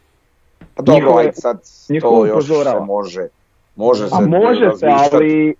Pa 0.75 0.83
dobro, 0.83 1.13
ajde 1.17 1.31
sad 1.33 1.61
to 2.01 2.25
još 2.25 2.45
se 2.45 2.79
može. 2.85 3.27
Može 3.75 4.07
se 4.07 4.15
A 4.15 4.27
može 4.27 4.71
se, 4.75 4.85
ali, 4.85 5.55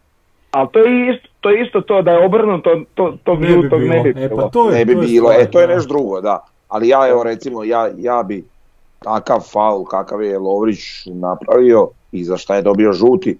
ali 0.52 0.68
to, 0.72 0.80
je 0.80 1.16
isto, 1.16 1.28
to 1.42 1.50
je 1.50 1.66
isto 1.66 1.82
to 1.82 2.02
da 2.02 2.12
je 2.12 2.26
obrnuto, 2.26 2.82
to, 2.94 3.18
tog 3.24 3.42
Ne 3.42 3.48
bi 3.48 3.54
žutog 3.54 3.82
ne 3.82 4.04
bi 4.04 4.14
bilo. 4.14 4.26
E, 4.26 4.30
pa 4.30 4.36
bilo. 4.36 4.50
to 4.50 4.70
je, 4.70 4.76
ne 4.76 4.86
bi 4.86 4.94
to 4.94 5.02
je 5.02 5.08
bilo, 5.08 5.30
stvar, 5.30 5.48
e 5.48 5.52
to 5.52 5.60
je 5.60 5.68
nešto 5.68 5.88
drugo, 5.88 6.22
da. 6.22 6.46
Ali 6.68 6.88
ja 6.88 7.08
evo 7.10 7.24
recimo, 7.24 7.64
ja, 7.64 7.90
ja 7.98 8.24
bi 8.24 8.44
takav 9.00 9.40
faul 9.52 9.86
kakav 9.86 10.24
je 10.24 10.40
Lovrić 10.40 10.80
napravio 11.06 11.88
i 12.12 12.24
za 12.24 12.38
šta 12.38 12.56
je 12.56 12.62
dobio 12.62 12.94
žuti, 12.94 13.38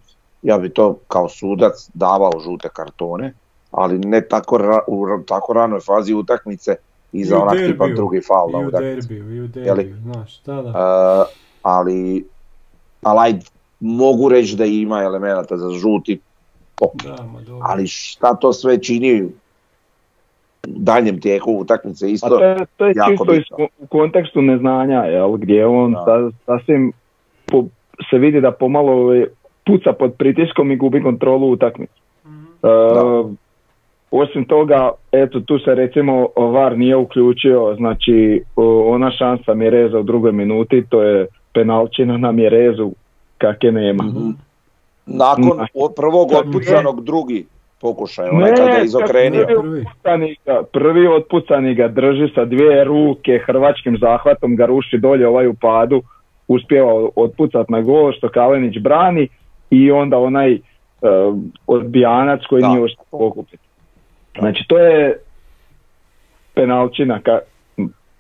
ja 0.48 0.58
bi 0.58 0.70
to 0.70 1.00
kao 1.08 1.30
sudac 1.30 1.90
davao 1.94 2.40
žute 2.40 2.70
kartone, 2.70 3.34
ali 3.72 4.00
ne 4.00 4.22
tako, 4.22 4.58
ra- 4.58 4.86
u 4.88 5.06
tako 5.28 5.54
ranoj 5.54 5.80
fazi 5.80 6.14
utakmice 6.14 6.76
i 7.12 7.24
za 7.24 7.40
onak 7.40 7.58
tipa 7.66 7.88
drugi 7.88 8.22
faul 8.22 8.52
na 8.52 8.60
I 8.60 8.66
u 8.66 8.68
utakmici. 8.68 9.14
i 9.14 9.42
u 9.42 9.48
derbiju, 9.48 9.96
znaš, 9.96 10.42
da, 10.44 10.62
da. 10.62 10.70
E, 10.70 10.74
ali, 11.62 12.26
ali 13.02 13.40
mogu 13.80 14.30
reći 14.30 14.56
da 14.56 14.66
ima 14.66 15.02
elemenata 15.02 15.58
za 15.58 15.70
žuti, 15.70 16.20
ok. 16.82 17.04
Da, 17.04 17.24
ma 17.24 17.42
dobro. 17.42 17.68
ali 17.70 17.88
šta 17.88 18.34
to 18.36 18.54
sve 18.54 18.84
čini 18.84 19.24
u 19.24 19.30
daljem 20.68 21.22
tijeku 21.22 21.52
utakmice 21.52 22.06
A 22.06 22.10
isto. 22.10 22.30
to 22.30 22.44
je, 22.44 22.66
to 22.78 22.86
je 22.86 22.94
jako 22.96 23.12
čisto 23.26 23.56
bitno. 23.56 23.68
u 23.78 23.88
kontekstu 23.88 24.42
neznanja, 24.42 25.00
jel, 25.00 25.32
gdje 25.32 25.66
on 25.66 25.94
Da. 25.94 26.04
sa- 26.06 26.32
sasvim 26.46 26.94
po- 27.46 27.68
se 28.10 28.18
vidi 28.18 28.42
da 28.42 28.52
pomalo 28.52 29.14
puca 29.68 29.94
pod 29.94 30.14
pritiskom 30.18 30.72
i 30.72 30.76
gubi 30.76 31.04
kontrolu 31.04 31.52
utakmice. 31.52 31.94
Mhm. 32.26 32.44
E, 32.64 32.68
osim 34.12 34.46
toga, 34.46 34.92
eto 35.12 35.40
tu 35.40 35.60
se 35.60 35.76
recimo 35.76 36.28
VAR 36.36 36.78
nije 36.78 36.96
uključio, 36.96 37.76
znači 37.78 38.44
ona 38.86 39.12
šansa 39.12 39.54
Mjereza 39.54 40.00
u 40.00 40.04
drugoj 40.04 40.32
minuti, 40.32 40.84
to 40.90 41.04
je 41.04 41.28
penalčina 41.54 42.18
na 42.18 42.32
Mjerezu 42.32 42.92
kakve 43.38 43.72
nema. 43.72 44.04
Mhm. 44.04 44.30
Nakon 45.06 45.52
od 45.74 45.92
prvog 45.96 46.32
otpucanog 46.32 47.04
drugi 47.04 47.46
pokušaj, 47.82 48.30
onaj 48.30 48.52
kad 48.56 48.66
ga 48.66 48.74
čak 48.76 48.84
izokrenio. 48.86 49.46
prvi 49.46 49.56
Prvi. 49.62 49.80
otpucani 49.82 50.36
ga- 50.46 50.64
prvi 50.64 51.08
otpucani 51.08 51.76
ga 51.76 51.88
drži 51.88 52.30
sa 52.36 52.46
dvije 52.46 52.84
ruke, 52.84 53.40
hrvačkim 53.46 53.98
zahvatom 54.02 54.56
ga 54.56 54.66
ruši 54.66 54.98
dolje 54.98 55.28
ovaj 55.28 55.48
u 55.48 55.54
padu, 55.54 56.02
uspjeva 56.48 57.10
otpucat 57.16 57.70
na 57.70 57.82
gol 57.82 58.12
što 58.12 58.30
Kalenić 58.30 58.78
brani 58.80 59.28
i 59.70 59.92
onda 59.92 60.18
onaj 60.18 60.54
e, 60.54 60.60
odbijanac 61.68 62.42
koji 62.50 62.62
Da. 62.62 62.68
nije 62.68 62.82
uspio 62.82 63.04
pokupiti. 63.12 63.64
Znači 64.40 64.64
to 64.68 64.78
je 64.78 65.18
penalčina 66.54 67.20
ka, 67.20 67.40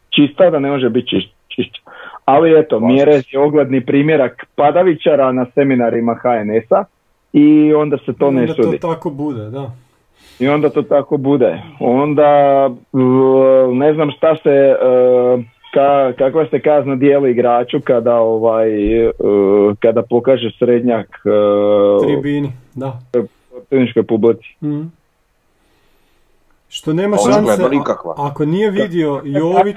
čista 0.10 0.50
da 0.50 0.60
ne 0.60 0.70
može 0.70 0.90
biti 0.90 1.08
čiš, 1.08 1.24
čišća. 1.48 1.82
Ali 2.26 2.60
eto, 2.60 2.80
Slažem 2.80 2.96
Mjerez 2.96 3.24
je 3.32 3.40
ogledni 3.40 3.86
primjerak 3.86 4.46
padavičara 4.56 5.32
na 5.32 5.46
seminarima 5.56 6.16
HNS-a 6.16 6.84
i 7.34 7.74
onda 7.74 7.98
se 7.98 8.14
to 8.14 8.32
ne 8.32 8.42
Onda 8.42 8.54
sudi. 8.54 8.80
to 8.80 8.88
tako 8.88 9.10
bude, 9.10 9.44
da. 9.44 9.72
I 10.40 10.48
onda 10.48 10.70
to 10.70 10.82
tako 10.82 11.18
bude. 11.18 11.62
Onda 11.80 12.30
ne 13.74 13.94
znam 13.94 14.12
šta 14.12 14.36
se, 14.36 14.50
e, 14.50 14.76
ka, 15.73 16.13
kakva 16.17 16.45
se 16.49 16.60
kazna 16.60 16.95
dijeli 16.95 17.32
igraču 17.32 17.82
kada 17.84 18.15
ovaj 18.15 18.99
e, 19.08 19.12
kada 19.80 20.01
pokaže 20.01 20.51
srednjak 20.60 21.08
e, 21.08 22.06
Tribini, 22.06 22.51
da. 22.75 22.99
tehničkoj 23.69 24.03
publici. 24.03 24.56
Mhm. 24.63 24.82
Što 26.69 26.93
nema 26.93 27.15
Očigledno 27.15 27.47
šanse, 27.53 27.91
a- 28.06 28.13
ako 28.27 28.45
nije 28.45 28.71
vidio 28.71 29.21
Jović, 29.25 29.75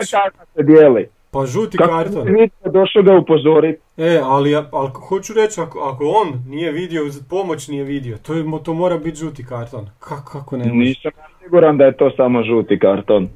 se 0.55 0.63
dijeli? 0.63 1.09
Pa 1.33 1.47
žuti 1.47 1.79
Kako 1.79 1.91
karton. 1.91 2.33
nitko 2.33 2.71
došao 2.71 3.03
ga 3.03 3.19
upozoriti? 3.19 3.83
E, 3.97 4.21
ali, 4.25 4.51
ja- 4.51 4.69
ali 4.73 4.91
hoću 5.09 5.35
reći, 5.35 5.61
ako, 5.61 5.79
ako 5.79 6.05
on 6.05 6.43
nije 6.49 6.73
vidio, 6.73 7.03
pomoć 7.31 7.69
nije 7.69 7.85
vidio, 7.85 8.17
to, 8.27 8.35
je, 8.35 8.45
to 8.65 8.75
mora 8.75 8.99
biti 8.99 9.17
žuti 9.17 9.47
karton. 9.47 9.87
Kako, 9.99 10.33
kako 10.33 10.57
ne? 10.57 10.65
Nisam 10.65 11.13
siguran 11.43 11.77
da 11.79 11.85
je 11.85 11.97
to 11.97 12.11
samo 12.17 12.43
žuti 12.43 12.79
karton. 12.79 13.29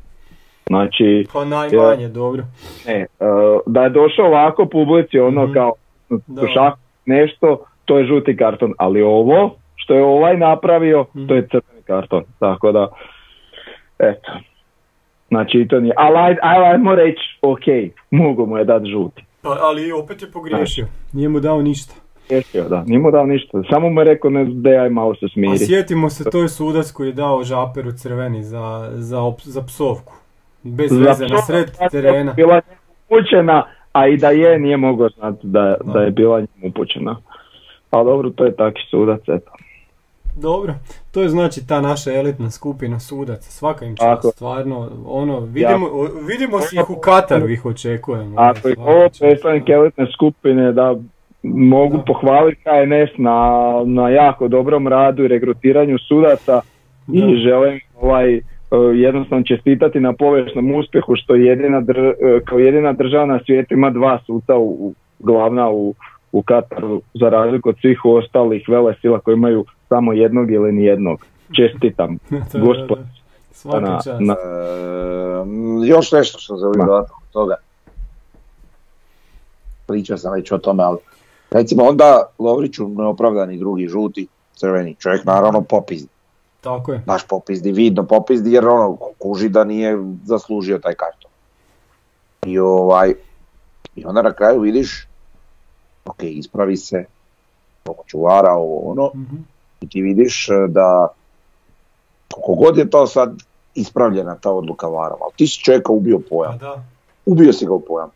Znači, 0.67 1.27
Pa 1.33 1.45
najmanje, 1.45 2.09
dobro. 2.09 2.43
ne, 2.87 2.95
e, 2.95 3.07
da 3.67 3.83
je 3.83 3.91
došao 3.91 4.27
ovako 4.27 4.67
publici 4.67 5.19
ono 5.21 5.45
Mhm. 5.45 5.53
kao 5.53 5.73
šah 6.55 6.73
nešto, 7.07 7.47
to 7.85 7.99
je 7.99 8.07
žuti 8.07 8.37
karton. 8.37 8.73
Ali 8.79 9.03
ovo, 9.03 9.51
što 9.77 9.95
je 9.95 10.05
ovaj 10.05 10.37
napravio, 10.39 11.05
Mhm. 11.15 11.27
to 11.27 11.35
je 11.35 11.43
crveni 11.43 11.83
karton. 11.87 12.25
Tako 12.39 12.73
da, 12.73 12.89
eto. 14.01 14.33
Znači, 15.29 15.67
to 15.71 15.81
nije. 15.81 15.95
Ali 15.97 16.17
aj- 16.17 16.37
aj- 16.43 16.71
ajmo 16.71 16.95
reći, 16.95 17.21
ok, 17.43 17.61
mogu 18.11 18.47
mu 18.47 18.57
je 18.59 18.65
dati 18.65 18.87
žuti. 18.87 19.25
Pa, 19.43 19.57
ali 19.61 19.93
opet 19.93 20.23
je 20.23 20.31
pogriješio. 20.31 20.87
Nije 21.13 21.29
mu 21.29 21.41
dao 21.41 21.63
ništa. 21.63 21.95
Ješio, 22.31 22.65
da, 22.65 22.83
nije 22.83 22.99
mu 22.99 23.11
dao 23.11 23.27
ništa. 23.27 23.63
Samo 23.71 23.91
mu 23.91 24.01
je 24.01 24.05
rekao, 24.05 24.31
ne, 24.31 24.45
da 24.45 24.71
aj 24.71 24.91
malo 24.91 25.15
se 25.15 25.25
A 25.25 25.29
smiri. 25.29 25.59
sjetimo 25.59 26.11
se, 26.11 26.25
to 26.25 26.39
je 26.39 26.49
sudac 26.49 26.91
koji 26.91 27.09
je 27.09 27.13
dao 27.13 27.43
žaperu 27.43 27.93
crveni 27.93 28.43
za, 28.43 28.89
za, 28.93 29.19
op- 29.19 29.43
za 29.43 29.63
psovku. 29.63 30.13
Bez 30.65 30.93
veze, 30.93 31.27
na 31.27 31.39
sred 31.39 31.71
terena. 31.93 32.33
Bila 32.33 32.55
je 32.55 32.63
upućena, 33.07 33.67
a 33.93 34.09
i 34.09 34.17
da 34.17 34.31
je, 34.31 34.59
nije 34.59 34.77
mogao 34.77 35.09
znati 35.09 35.39
da, 35.43 35.77
Da. 35.85 36.01
je 36.01 36.11
bila 36.11 36.41
njemu 36.41 36.49
upućena. 36.65 37.17
Pa 37.91 38.05
dobro, 38.05 38.31
to 38.31 38.45
je 38.45 38.57
taki 38.57 38.81
sudac, 38.91 39.21
eto. 39.21 39.51
Dobro, 40.37 40.75
to 41.11 41.23
je 41.23 41.29
znači 41.29 41.67
ta 41.67 41.81
naša 41.81 42.13
elitna 42.13 42.51
skupina 42.51 43.01
sudaca, 43.01 43.51
svaka 43.51 43.85
im 43.85 43.97
čast, 43.97 44.33
stvarno, 44.33 44.91
ono, 45.07 45.41
vidimo, 45.41 45.87
o- 45.87 46.09
vidimo 46.23 46.61
si 46.61 46.77
ih 46.77 46.91
u 46.91 46.97
Kataru, 46.97 47.49
ih 47.49 47.67
očekujemo. 47.67 48.35
Ako 48.37 48.69
je 48.69 48.75
ovo 48.79 49.09
predstavnik 49.21 49.69
elitne 49.69 50.07
skupine, 50.09 50.73
da 50.73 50.95
mogu 51.45 51.97
Da. 51.97 52.03
pohvaliti 52.03 52.61
HNS 52.63 53.11
na, 53.19 53.39
na 53.85 54.09
jako 54.09 54.49
dobrom 54.49 54.89
radu 54.89 55.25
i 55.25 55.29
regrutiranju 55.29 55.99
sudaca 55.99 56.61
Da. 57.07 57.19
i 57.19 57.37
želim 57.37 57.81
ovaj, 57.97 58.41
jednostavno 58.77 59.45
čestitati 59.45 60.01
na 60.01 60.13
povijesnom 60.13 60.75
uspjehu 60.75 61.17
što 61.17 61.35
jedina 61.35 61.81
dr- 61.83 62.15
e, 62.21 62.41
kao 62.45 62.59
jedina 62.59 62.93
država 62.93 63.27
na 63.27 63.41
svijetu 63.47 63.75
ima 63.75 63.91
dva 63.91 64.19
suca 64.27 64.57
u, 64.57 64.69
u- 64.71 64.95
glavna 65.19 65.71
u, 65.71 65.95
u 66.33 66.43
Kataru 66.43 67.03
za 67.15 67.29
razliku 67.29 67.69
od 67.69 67.77
svih 67.81 68.05
ostalih 68.05 68.69
velesila 68.69 69.21
koji 69.21 69.35
imaju 69.35 69.65
samo 69.89 70.13
jednog 70.13 70.51
ili 70.51 70.73
nijednog. 70.73 71.27
Čestitam. 71.53 72.19
Gospod. 72.67 72.99
Na- 73.65 73.81
na- 74.21 74.35
E, 74.35 75.87
još 75.89 76.13
nešto 76.13 76.39
što 76.39 76.57
želim 76.57 76.87
dodati 76.87 77.11
od 77.27 77.33
toga. 77.33 77.55
Pričao 79.87 80.17
sam 80.19 80.33
već 80.33 80.53
o 80.53 80.59
tome, 80.59 80.83
ali 80.83 80.99
recimo 81.51 81.85
onda 81.85 82.23
Lovriću 82.39 82.89
neopravdani 82.89 83.59
drugi 83.59 83.89
žuti, 83.89 84.27
crveni 84.55 84.95
čovjek 84.99 85.25
naravno 85.25 85.61
popizdi. 85.61 86.09
Tako 86.65 86.93
je. 86.93 87.03
Baš 87.07 87.27
popizdi, 87.27 87.73
vidno 87.73 88.07
popizdi 88.07 88.53
jer 88.53 88.67
ono 88.69 88.97
kuži 89.19 89.49
da 89.49 89.65
nije 89.65 89.99
zaslužio 90.25 90.79
taj 90.79 90.95
karton. 90.95 91.31
I 92.47 92.59
ovaj, 92.59 93.15
i 93.97 94.05
onda 94.05 94.23
na 94.23 94.33
kraju 94.33 94.61
vidiš, 94.61 95.07
ok, 96.05 96.23
ispravi 96.23 96.77
se, 96.77 97.05
pomoću 97.83 98.21
vara, 98.21 98.53
ovo 98.53 98.91
ono, 98.91 99.11
Mhm. 99.15 99.37
i 99.81 99.89
ti 99.89 100.03
vidiš 100.03 100.49
e, 100.49 100.53
da 100.69 101.09
koliko 102.33 102.55
god 102.55 102.79
je 102.79 102.91
to 102.91 103.07
sad 103.07 103.43
ispravljena 103.75 104.35
ta 104.35 104.51
odluka 104.51 104.87
varom, 104.87 105.19
ali 105.23 105.33
ti 105.37 105.47
si 105.47 105.59
čovjeka 105.65 105.93
ubio 105.93 106.19
pojam. 106.31 106.59
da. 106.59 106.83
Ubio 107.27 107.53
si 107.53 107.67
ga 107.67 107.73
u 107.73 107.81
pojam. 107.81 108.11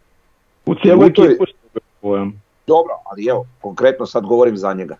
U 0.66 0.74
cijelu 0.74 1.04
ekipu 1.04 1.44
pojam. 2.00 2.42
Dobro, 2.66 2.94
ali 3.04 3.26
evo, 3.26 3.46
konkretno 3.60 4.06
sad 4.06 4.26
govorim 4.26 4.56
za 4.56 4.72
njega. 4.72 4.96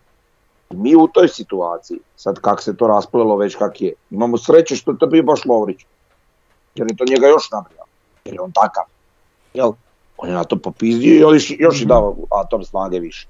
Mi 0.71 0.97
u 0.97 1.09
toj 1.09 1.29
situaciji, 1.29 1.99
sad 2.17 2.41
kak 2.41 2.63
se 2.63 2.77
to 2.77 2.87
rasplelo 2.87 3.37
već 3.37 3.57
kak 3.57 3.81
je, 3.81 3.93
imamo 4.11 4.39
sreće 4.39 4.77
što 4.77 4.91
je 4.91 4.99
to 4.99 5.07
bio 5.07 5.23
baš 5.23 5.45
Lovrić. 5.45 5.81
Jer 6.75 6.87
je 6.91 6.97
to 6.97 7.05
njega 7.05 7.27
još 7.27 7.51
nabrijao. 7.51 7.85
Jer 8.25 8.35
je 8.35 8.41
on 8.41 8.53
takav. 8.53 8.85
Jel? 9.55 9.73
On 10.17 10.29
je 10.29 10.35
na 10.35 10.45
to 10.45 10.57
popizdio 10.57 11.15
i 11.15 11.35
još, 11.35 11.53
još 11.59 11.83
i 11.83 11.87
dao 11.87 12.17
atom 12.31 12.65
snage 12.65 12.99
više. 12.99 13.29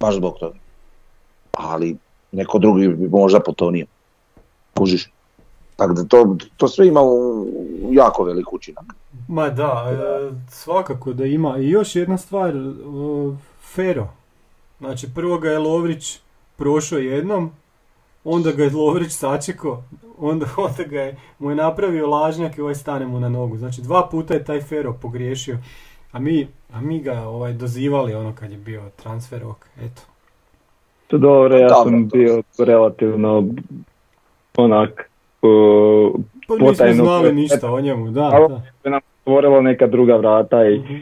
Baš 0.00 0.14
zbog 0.14 0.38
toga. 0.40 0.56
Ali 1.52 1.96
neko 2.32 2.58
drugi 2.58 2.88
bi 2.88 3.08
možda 3.08 3.40
potonio. 3.40 3.86
Kužiš? 4.74 5.10
Tako 5.76 5.92
da 5.92 6.04
to, 6.04 6.36
to 6.56 6.68
sve 6.68 6.86
ima 6.86 7.00
jako 7.90 8.24
velik 8.24 8.52
učinak. 8.52 8.84
Ma 9.28 9.48
da, 9.48 9.88
e, 9.90 10.30
svakako 10.50 11.12
da 11.12 11.24
ima. 11.24 11.58
I 11.58 11.70
još 11.70 11.96
jedna 11.96 12.18
stvar, 12.18 12.56
e, 12.56 12.60
Fero. 13.74 14.08
Znači 14.78 15.14
prvo 15.14 15.38
ga 15.38 15.50
je 15.50 15.58
Lovrić 15.58 16.20
prošao 16.58 16.98
jednom, 16.98 17.50
onda 18.24 18.52
ga 18.52 18.64
je 18.64 18.70
Lovrić 18.72 19.10
sačekao, 19.10 19.82
onda, 20.18 20.46
onda 20.58 20.82
ga 20.84 21.00
je, 21.00 21.16
mu 21.38 21.50
je 21.50 21.56
napravio 21.56 22.08
lažnjak 22.08 22.58
i 22.58 22.62
ovaj 22.62 22.74
stane 22.74 23.06
mu 23.06 23.20
na 23.20 23.28
nogu. 23.28 23.56
Znači 23.56 23.82
dva 23.82 24.08
puta 24.10 24.34
je 24.34 24.44
taj 24.44 24.60
Fero 24.60 24.92
pogriješio, 24.92 25.58
a 26.12 26.18
mi, 26.18 26.46
a 26.72 26.80
mi 26.80 27.00
ga 27.00 27.20
ovaj 27.20 27.52
dozivali 27.52 28.14
ono 28.14 28.32
kad 28.34 28.50
je 28.50 28.58
bio 28.58 28.82
transfer 28.96 29.42
rok, 29.42 29.66
eto. 29.78 30.02
To 31.06 31.18
dobro, 31.18 31.56
ja 31.56 31.68
Dobro, 31.68 31.90
sam 31.90 32.08
to- 32.10 32.16
bio 32.16 32.42
relativno 32.58 33.44
onak 34.56 35.10
uh, 35.42 36.12
Pa 36.48 36.54
nismo 36.54 36.66
Potajno 36.68 37.04
znali 37.04 37.32
ništa 37.32 37.72
o 37.72 37.80
njemu, 37.80 38.10
da, 38.10 38.22
Ali- 38.24 38.48
da. 38.84 38.90
nam 38.90 39.00
otvorilo 39.18 39.62
neka 39.62 39.86
druga 39.86 40.16
vrata 40.16 40.64
i 40.64 40.78
Mhm. 40.78 40.94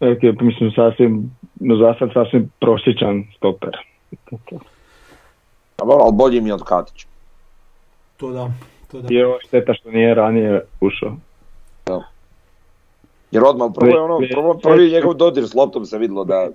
neki, 0.00 0.32
mislim 0.34 0.70
sasvim, 0.70 1.30
no 1.54 1.76
za 1.76 1.94
sad 1.98 2.10
sasvim 2.14 2.50
prosječan 2.60 3.24
stoper. 3.36 3.70
A 5.76 5.84
dobro, 5.84 6.04
ali 6.04 6.12
bolji 6.12 6.40
mi 6.40 6.48
je 6.48 6.54
od 6.54 6.62
Katića. 6.62 7.06
To 8.16 8.30
da, 8.30 8.50
to 8.90 9.00
da. 9.00 9.08
I 9.10 9.14
je 9.14 9.26
šteta 9.46 9.74
što 9.74 9.90
nije 9.90 10.14
ranije 10.14 10.64
ušao. 10.80 11.12
Jer 13.30 13.44
odmah 13.44 13.68
u 13.70 13.72
prvoj, 13.72 13.98
ono, 13.98 14.18
prvo, 14.32 14.54
prvi 14.54 14.90
njegov 14.90 15.14
dodir 15.14 15.48
s 15.48 15.54
loptom 15.54 15.84
se 15.86 15.98
vidjelo 15.98 16.24
da 16.24 16.48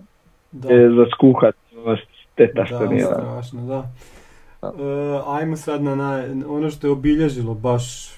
da. 0.52 0.74
Je 0.74 0.90
za 0.90 1.06
skuhat, 1.14 1.56
ono 1.86 1.98
šteta 1.98 2.66
što 2.66 2.80
Da, 2.80 2.86
nije 2.86 3.04
ranije. 3.06 3.16
strašno, 3.22 3.62
da. 3.62 3.86
Da. 4.62 4.84
E, 4.84 5.22
ajmo 5.28 5.58
sad 5.58 5.84
na 5.84 5.96
naj, 5.96 6.32
ono 6.48 6.70
što 6.70 6.88
je 6.88 6.92
obilježilo 6.92 7.54
baš 7.54 8.16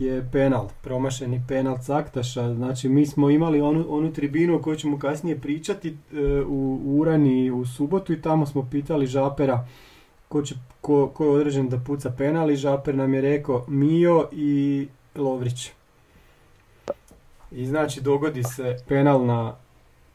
je 0.00 0.28
penal, 0.32 0.68
promašeni 0.82 1.42
penal 1.48 1.78
Caktaša. 1.78 2.54
Znači 2.54 2.88
mi 2.88 3.06
smo 3.06 3.30
imali 3.30 3.60
onu, 3.60 3.86
onu 3.88 4.12
tribinu 4.12 4.56
o 4.56 4.62
kojoj 4.62 4.76
ćemo 4.76 4.98
kasnije 4.98 5.40
pričati 5.40 5.88
e, 5.88 5.94
u, 6.46 6.80
Urani 6.84 7.50
u 7.50 7.66
subotu 7.66 8.12
i 8.12 8.22
tamo 8.22 8.46
smo 8.46 8.68
pitali 8.70 9.06
Žapera 9.06 9.66
ko, 10.28 10.42
će, 10.42 10.54
ko, 10.80 11.08
ko 11.08 11.24
je 11.24 11.30
određen 11.30 11.68
da 11.68 11.78
puca 11.78 12.10
penal 12.10 12.50
i 12.50 12.56
Žaper 12.56 12.94
nam 12.94 13.14
je 13.14 13.20
rekao 13.20 13.64
Mio 13.68 14.28
i 14.32 14.86
Lovrić. 15.14 15.70
I 17.50 17.66
znači 17.66 18.00
dogodi 18.00 18.42
se 18.42 18.76
penal 18.88 19.26
na 19.26 19.54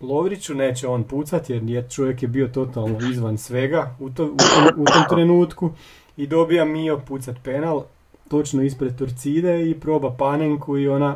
Lovriću, 0.02 0.56
neće 0.56 0.88
on 0.88 1.04
pucati 1.04 1.54
jer 1.54 1.64
je, 1.64 1.90
čovjek 1.90 2.24
je 2.24 2.28
bio 2.28 2.48
totalno 2.48 2.98
izvan 3.12 3.38
svega 3.38 3.96
u, 4.00 4.10
to, 4.10 4.26
u, 4.26 4.38
tom, 4.38 4.68
u 4.78 4.86
tom 4.86 5.04
trenutku 5.10 5.72
i 6.18 6.28
dobija 6.28 6.66
Mio 6.66 7.02
pucat 7.08 7.36
penal 7.44 7.84
točno 8.34 8.64
ispred 8.64 8.98
Torcide 8.98 9.70
i 9.70 9.76
proba 9.76 10.10
Panenku 10.12 10.78
i 10.78 10.88
ona 10.90 11.16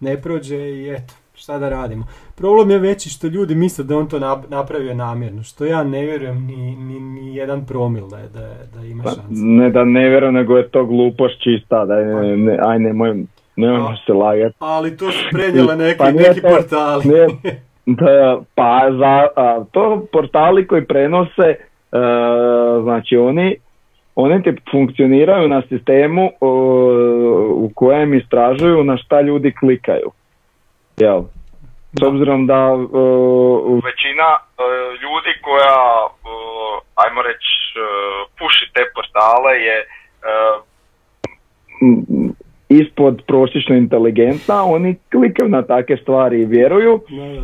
ne 0.00 0.16
prođe 0.16 0.56
i 0.56 0.90
eto, 0.90 1.14
šta 1.34 1.58
da 1.58 1.68
radimo. 1.70 2.04
Problem 2.36 2.70
je 2.70 2.78
veći 2.80 3.08
što 3.08 3.26
ljudi 3.26 3.54
misle 3.54 3.84
da 3.84 3.96
on 3.96 4.06
to 4.06 4.18
nap- 4.18 4.50
napravio 4.50 4.94
namjerno, 4.96 5.42
što 5.42 5.64
ja 5.64 5.82
ne 5.84 6.02
vjerujem 6.02 6.38
ni, 6.40 6.56
ni, 6.78 7.00
ni 7.00 7.36
jedan 7.36 7.66
promil 7.66 8.08
da, 8.08 8.18
je, 8.18 8.28
da, 8.28 8.40
je- 8.40 8.66
da 8.74 8.80
ima 8.82 9.02
Pa, 9.04 9.10
šanse. 9.10 9.24
ne 9.34 9.70
da 9.70 9.84
ne 9.86 10.08
vjerujem, 10.08 10.34
nego 10.34 10.56
je 10.56 10.68
to 10.68 10.84
glupost 10.84 11.34
čista, 11.40 11.84
da 11.84 11.94
ne, 11.96 12.36
ne, 12.36 12.58
aj 12.62 12.78
nemoj, 12.78 13.24
nemojmo 13.56 13.88
A. 13.88 13.96
se 14.06 14.12
lagati. 14.14 14.56
Ali 14.58 14.96
to 14.96 15.10
su 15.10 15.24
prenijele 15.32 15.76
neki, 15.76 15.98
Pa 15.98 16.10
nije 16.10 16.28
neki 16.28 16.40
to- 16.40 16.48
portali. 16.48 17.02
Ne, 17.06 17.26
da, 17.96 18.14
pa 18.54 18.70
za, 18.92 19.14
a, 19.36 19.64
to 19.72 19.82
portali 20.12 20.66
koji 20.66 20.84
prenose, 20.84 21.46
e, 21.46 21.56
znači 22.82 23.16
oni, 23.18 23.56
oni 24.20 24.42
ti 24.42 24.50
funkcioniraju 24.70 25.48
na 25.48 25.62
sistemu 25.68 26.30
o, 26.40 26.50
u 27.54 27.70
kojem 27.74 28.14
istražuju 28.14 28.84
na 28.84 28.96
šta 28.96 29.20
ljudi 29.20 29.54
klikaju. 29.60 30.10
Jel? 30.96 31.22
S 31.92 32.02
obzirom 32.02 32.46
da 32.46 32.54
e, 32.54 32.76
većina 33.90 34.28
e, 34.34 34.62
ljudi 35.02 35.32
koja, 35.42 35.76
ajmo 36.94 37.22
reći, 37.22 37.48
puši 38.38 38.70
te 38.74 38.80
portale 38.94 39.52
je 39.66 39.78
ispod 42.68 43.22
prosječno 43.26 43.76
inteligentna, 43.76 44.64
oni 44.64 44.96
klikaju 45.12 45.48
na 45.48 45.62
takve 45.62 45.96
stvari 45.96 46.42
i 46.42 46.46
vjeruju 46.46 47.00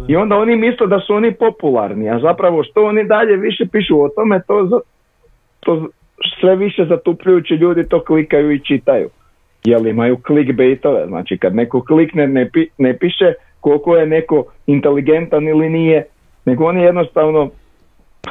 i 0.09 0.17
onda 0.17 0.37
oni 0.37 0.57
misle 0.57 0.87
da 0.87 1.01
su 1.01 1.15
oni 1.15 1.35
popularni, 1.35 2.11
a 2.11 2.19
zapravo 2.19 2.65
što 2.65 2.85
oni 2.85 3.05
dalje 3.05 3.37
više 3.37 3.65
pišu 3.73 4.03
o 4.05 4.09
tome, 4.09 4.43
to, 4.47 4.67
za- 4.67 4.81
to 5.61 5.89
sve 6.41 6.57
više 6.57 6.85
zatupljujući 6.85 7.55
ljudi 7.55 7.89
to 7.89 8.05
klikaju 8.05 8.53
i 8.53 8.61
čitaju. 8.61 9.09
Jer 9.65 9.87
imaju 9.87 10.17
clickbaitove, 10.27 11.07
znači 11.07 11.39
kad 11.39 11.55
neko 11.55 11.85
klikne 11.85 12.27
ne, 12.27 12.51
pi- 12.51 12.69
ne 12.79 12.99
piše 12.99 13.33
koliko 13.61 13.97
je 13.97 14.07
neko 14.07 14.45
inteligentan 14.67 15.49
ili 15.49 15.71
nije, 15.71 16.07
nego 16.45 16.65
oni 16.65 16.83
jednostavno 16.83 17.51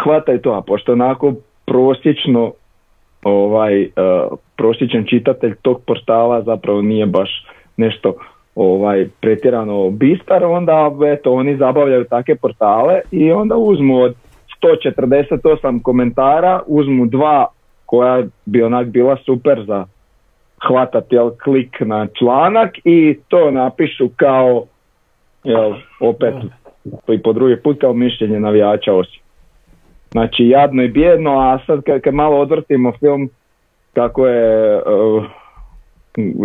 hvataju 0.04 0.40
to, 0.40 0.52
a 0.52 0.62
pošto 0.62 0.92
onako 0.92 1.34
prosječno 1.66 2.52
ovaj 3.24 3.84
uh, 3.84 3.90
prosječan 4.58 5.06
čitatelj 5.06 5.56
tog 5.62 5.82
portala 5.88 6.42
zapravo 6.42 6.82
nije 6.82 7.06
baš 7.06 7.46
nešto 7.78 8.14
ovaj 8.56 9.08
pretjerano 9.22 9.90
bistar, 9.90 10.44
onda 10.44 10.92
eto 11.06 11.34
oni 11.34 11.58
zabavljaju 11.58 12.04
takve 12.04 12.36
portale 12.36 13.02
i 13.12 13.32
onda 13.32 13.56
uzmu 13.56 13.98
od 13.98 14.16
148 14.64 15.82
komentara, 15.82 16.62
uzmu 16.68 17.06
dva 17.06 17.48
koja 17.94 18.24
bi 18.46 18.64
onak 18.64 18.88
bila 18.88 19.18
super 19.26 19.64
za 19.68 19.86
hvatati 20.68 21.16
jel, 21.16 21.32
klik 21.44 21.80
na 21.80 22.08
članak 22.20 22.72
i 22.84 23.18
to 23.28 23.52
napišu 23.52 24.10
kao 24.16 24.66
jel, 25.44 25.74
opet 26.00 26.34
i 27.08 27.22
po 27.22 27.34
drugi 27.34 27.56
put 27.64 27.82
kao 27.82 27.94
mišljenje 27.94 28.40
navijača 28.40 28.94
osim. 28.94 29.22
Znači 30.12 30.48
jadno 30.48 30.84
i 30.84 30.88
bijedno, 30.88 31.40
a 31.40 31.60
sad 31.66 31.84
kad, 31.84 32.02
kad 32.02 32.14
malo 32.14 32.40
odvrtimo 32.40 32.92
film 33.00 33.30
kako 33.94 34.28
je 34.28 34.76
uh, 34.76 35.24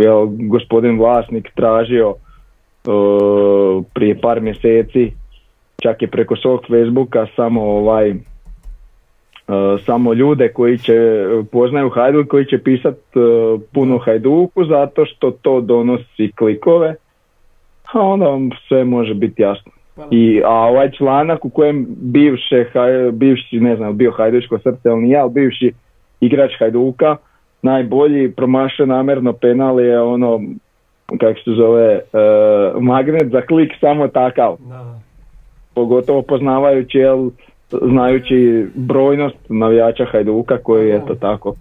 jel, 0.02 0.26
gospodin 0.26 0.98
vlasnik 0.98 1.50
tražio 1.54 2.08
uh, 2.08 3.84
prije 3.94 4.20
par 4.20 4.40
mjeseci 4.40 5.12
čak 5.82 6.02
je 6.02 6.08
preko 6.08 6.36
svog 6.36 6.60
Facebooka 6.68 7.26
samo 7.36 7.62
ovaj 7.62 8.14
samo 9.86 10.12
ljude 10.12 10.48
koji 10.48 10.78
će 10.78 11.26
poznaju 11.52 11.90
Hajduk 11.90 12.28
koji 12.28 12.44
će 12.44 12.58
pisat 12.58 12.98
uh, 13.14 13.60
puno 13.74 13.98
Hajduku 13.98 14.64
zato 14.64 15.06
što 15.06 15.30
to 15.30 15.60
donosi 15.60 16.32
klikove 16.38 16.94
a 17.92 18.00
onda 18.00 18.26
vam 18.26 18.50
sve 18.68 18.84
može 18.84 19.14
biti 19.14 19.42
jasno. 19.42 19.72
I, 20.10 20.42
a 20.44 20.50
ovaj 20.50 20.90
članak 20.90 21.44
u 21.44 21.50
kojem 21.50 21.86
bivše, 21.88 22.64
haj- 22.74 23.10
bivši, 23.10 23.60
ne 23.60 23.76
znam, 23.76 23.96
bio 23.96 24.10
Hajduško 24.10 24.58
srce 24.58 24.88
ili 24.88 25.02
nije, 25.02 25.18
ali 25.18 25.30
bivši 25.30 25.72
igrač 26.20 26.52
Hajduka, 26.58 27.16
najbolji 27.62 28.32
promašao 28.32 28.86
namjerno 28.86 29.32
penal 29.32 29.80
je 29.80 30.00
ono, 30.00 30.40
kako 31.20 31.40
se 31.44 31.50
zove, 31.50 31.92
e, 31.94 32.00
magnet 32.80 33.32
za 33.32 33.40
klik 33.40 33.72
samo 33.80 34.08
takav. 34.08 34.56
Da, 34.58 35.00
Pogotovo 35.74 36.22
poznavajući, 36.22 36.98
jel, 36.98 37.30
znajući 37.70 38.66
brojnost 38.74 39.36
navijača 39.48 40.04
Hajduka 40.04 40.58
koji 40.58 40.88
je 40.88 41.06
to 41.06 41.14
tako. 41.14 41.54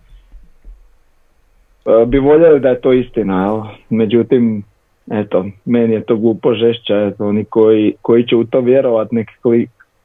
E, 1.86 2.06
bi 2.06 2.20
voljeli 2.20 2.60
da 2.60 2.70
je 2.70 2.82
to 2.82 2.94
istina, 2.94 3.44
jel? 3.44 3.62
međutim, 3.90 4.64
eto, 5.12 5.46
meni 5.66 5.94
je 5.94 6.04
to 6.04 6.16
glupo 6.16 6.54
žešća, 6.54 7.02
eto, 7.02 7.28
oni 7.28 7.46
koji, 7.46 7.94
koji 8.02 8.24
će 8.24 8.36
u 8.36 8.44
to 8.44 8.62
vjerovat, 8.62 9.12
nek 9.12 9.28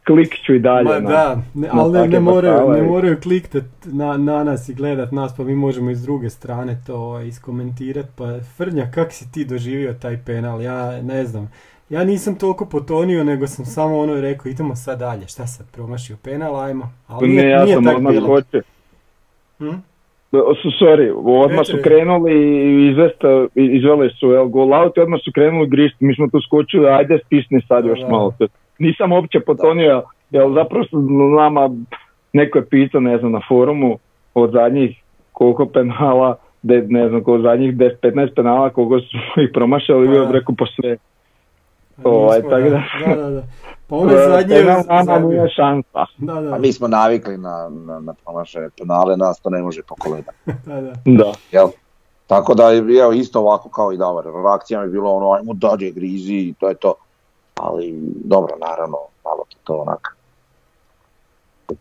klik, 0.05 0.29
klikću 0.29 0.55
i 0.55 0.59
dalje. 0.59 0.85
Ma 0.85 1.01
na- 1.01 1.11
da, 1.11 1.43
ne, 1.55 1.69
na 1.69 1.75
ali 1.75 1.93
ne, 1.93 2.09
ne 2.09 2.21
moraju, 2.21 2.71
ne 2.71 2.83
moraju 2.83 3.17
kliktat 3.23 3.65
na, 3.85 4.17
na 4.17 4.45
nas 4.45 4.69
i 4.69 4.75
gledat 4.75 5.13
nas, 5.13 5.37
pa 5.37 5.45
mi 5.45 5.55
možemo 5.55 5.91
iz 5.91 6.03
druge 6.03 6.31
strane 6.31 6.79
to 6.87 6.97
ovaj, 6.97 7.27
iskomentirat. 7.27 8.07
Pa 8.17 8.25
Frnja, 8.57 8.91
kak 8.95 9.13
si 9.13 9.33
ti 9.33 9.45
doživio 9.45 9.95
taj 9.95 10.19
penal? 10.27 10.63
Ja 10.63 11.03
ne 11.03 11.25
znam. 11.25 11.51
Ja 11.91 12.05
nisam 12.05 12.35
toliko 12.35 12.67
potonio, 12.67 13.25
nego 13.25 13.47
sam 13.47 13.65
samo 13.65 13.99
ono 13.99 14.21
rekao, 14.21 14.51
idemo 14.51 14.77
sad 14.77 14.99
dalje. 14.99 15.27
Šta 15.27 15.47
sad, 15.47 15.67
promašio 15.73 16.17
penal, 16.25 16.61
ajmo. 16.61 16.93
Ali 17.07 17.29
nije, 17.29 17.43
ne, 17.43 17.51
ja 17.51 17.65
nije 17.65 17.75
sam 17.75 17.87
odmah 17.87 18.15
skočio. 18.17 18.63
Hm? 19.59 19.71
Su, 20.63 20.69
sorry, 20.81 21.13
odmah 21.45 21.67
su 21.67 21.77
krenuli 21.85 22.33
i 22.33 22.91
izvest, 22.91 23.21
izveli 23.55 24.11
su 24.21 24.33
el 24.33 24.49
goal 24.49 24.73
out 24.75 24.97
i 24.97 25.01
odmah 25.01 25.21
su 25.25 25.31
krenuli 25.35 25.69
grišti. 25.69 26.05
Mi 26.05 26.15
smo 26.15 26.29
tu 26.29 26.41
skočili, 26.41 26.89
ajde 26.89 27.19
stisni 27.27 27.63
sad 27.69 27.85
još 27.87 28.01
Da. 28.01 28.09
malo. 28.09 28.35
Nisam 28.83 29.12
uopće 29.12 29.41
potonio, 29.41 30.03
jer 30.30 30.53
zapravo 30.55 30.85
su 30.85 31.01
nama, 31.41 31.70
neko 32.33 32.59
je 32.59 32.66
pitao, 32.68 33.01
ne 33.01 33.18
znam, 33.18 33.33
na 33.33 33.41
forumu 33.49 33.99
od 34.35 34.53
zadnjih 34.53 35.03
koliko 35.33 35.66
penala, 35.66 36.37
de, 36.62 36.87
ne 36.89 37.09
znam, 37.09 37.24
koliko 37.24 37.49
zadnjih 37.49 37.76
10-15 37.76 38.35
penala, 38.35 38.70
koliko 38.70 39.01
su 39.01 39.16
ih 39.41 39.51
promašali, 39.55 40.07
Pa 40.07 40.12
bio 40.12 40.26
bi 40.26 40.33
rekao 40.33 40.55
po 40.59 40.66
sve. 40.66 40.97
A 42.05 42.09
Ovaj, 42.09 42.43
tako 42.43 42.51
da, 42.51 42.83
da- 43.07 43.16
da, 43.16 43.30
da. 43.30 43.43
Pa 43.89 43.97
ono 43.97 44.11
zadnje... 44.16 44.55
Penal 44.57 45.49
šansa. 45.57 46.07
Da, 46.18 46.55
A 46.55 46.59
mi 46.59 46.72
smo 46.72 46.89
navikli 46.89 47.39
na, 47.39 47.70
na, 47.87 48.01
na 48.01 48.14
promašene 48.24 48.68
penale, 48.78 49.16
nas 49.16 49.41
to 49.41 49.51
ne 49.51 49.62
može 49.62 49.83
pokoledati. 49.83 50.39
da, 50.66 50.80
da. 50.80 50.93
Da. 51.05 51.33
Jel? 51.53 51.68
Tako 52.26 52.55
da 52.55 52.70
je 52.70 52.78
evo, 52.78 53.12
isto 53.12 53.41
ovako 53.41 53.68
kao 53.68 53.93
i 53.93 53.97
Davor, 53.97 54.24
reakcija 54.45 54.80
mi 54.80 54.87
je 54.87 54.91
bilo 54.91 55.11
ono, 55.11 55.33
ajmo 55.33 55.53
dalje 55.55 55.91
grizi 55.91 56.35
i 56.35 56.55
to 56.61 56.68
je 56.68 56.74
to. 56.74 56.95
Ali 57.55 57.99
dobro, 58.25 58.57
naravno, 58.61 58.97
malo 59.25 59.45
ti 59.49 59.57
to 59.65 59.75
onak 59.75 60.17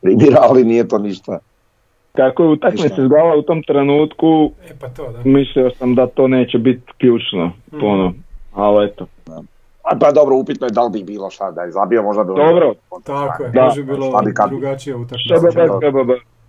primira, 0.02 0.38
ali 0.50 0.64
nije 0.64 0.88
to 0.88 0.98
ništa. 0.98 1.40
Kako 2.16 2.44
je 2.44 2.50
utakmica 2.50 3.02
izgledala 3.02 3.36
u 3.36 3.42
tom 3.42 3.64
trenutku, 3.64 4.52
E 4.70 4.74
pa 4.80 4.90
to, 4.90 5.12
da. 5.12 5.20
mislio 5.24 5.72
sam 5.78 5.96
da 5.96 6.08
to 6.08 6.28
neće 6.28 6.58
biti 6.58 6.92
ključno, 6.98 7.52
ono, 7.82 8.14
ali 8.54 8.86
eto. 8.86 9.06
A 9.84 9.98
pa 10.00 10.12
dobro, 10.12 10.36
upitno 10.36 10.68
je 10.68 10.72
da 10.72 10.84
li 10.84 10.92
bi 10.92 11.04
bilo 11.04 11.30
šta, 11.30 11.52
da 11.52 11.62
je 11.62 11.72
zabio 11.72 12.04
možda 12.04 12.24
bi... 12.24 12.34
Dobro. 12.36 12.74
Tako 13.04 13.44
je, 13.44 13.50
Da. 13.50 13.64
može 13.64 13.84
bilo 13.84 14.22
drugačija 14.50 14.98
utakmica. 14.98 15.36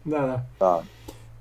Da, 0.04 0.18
da. 0.20 0.42
Da. 0.60 0.82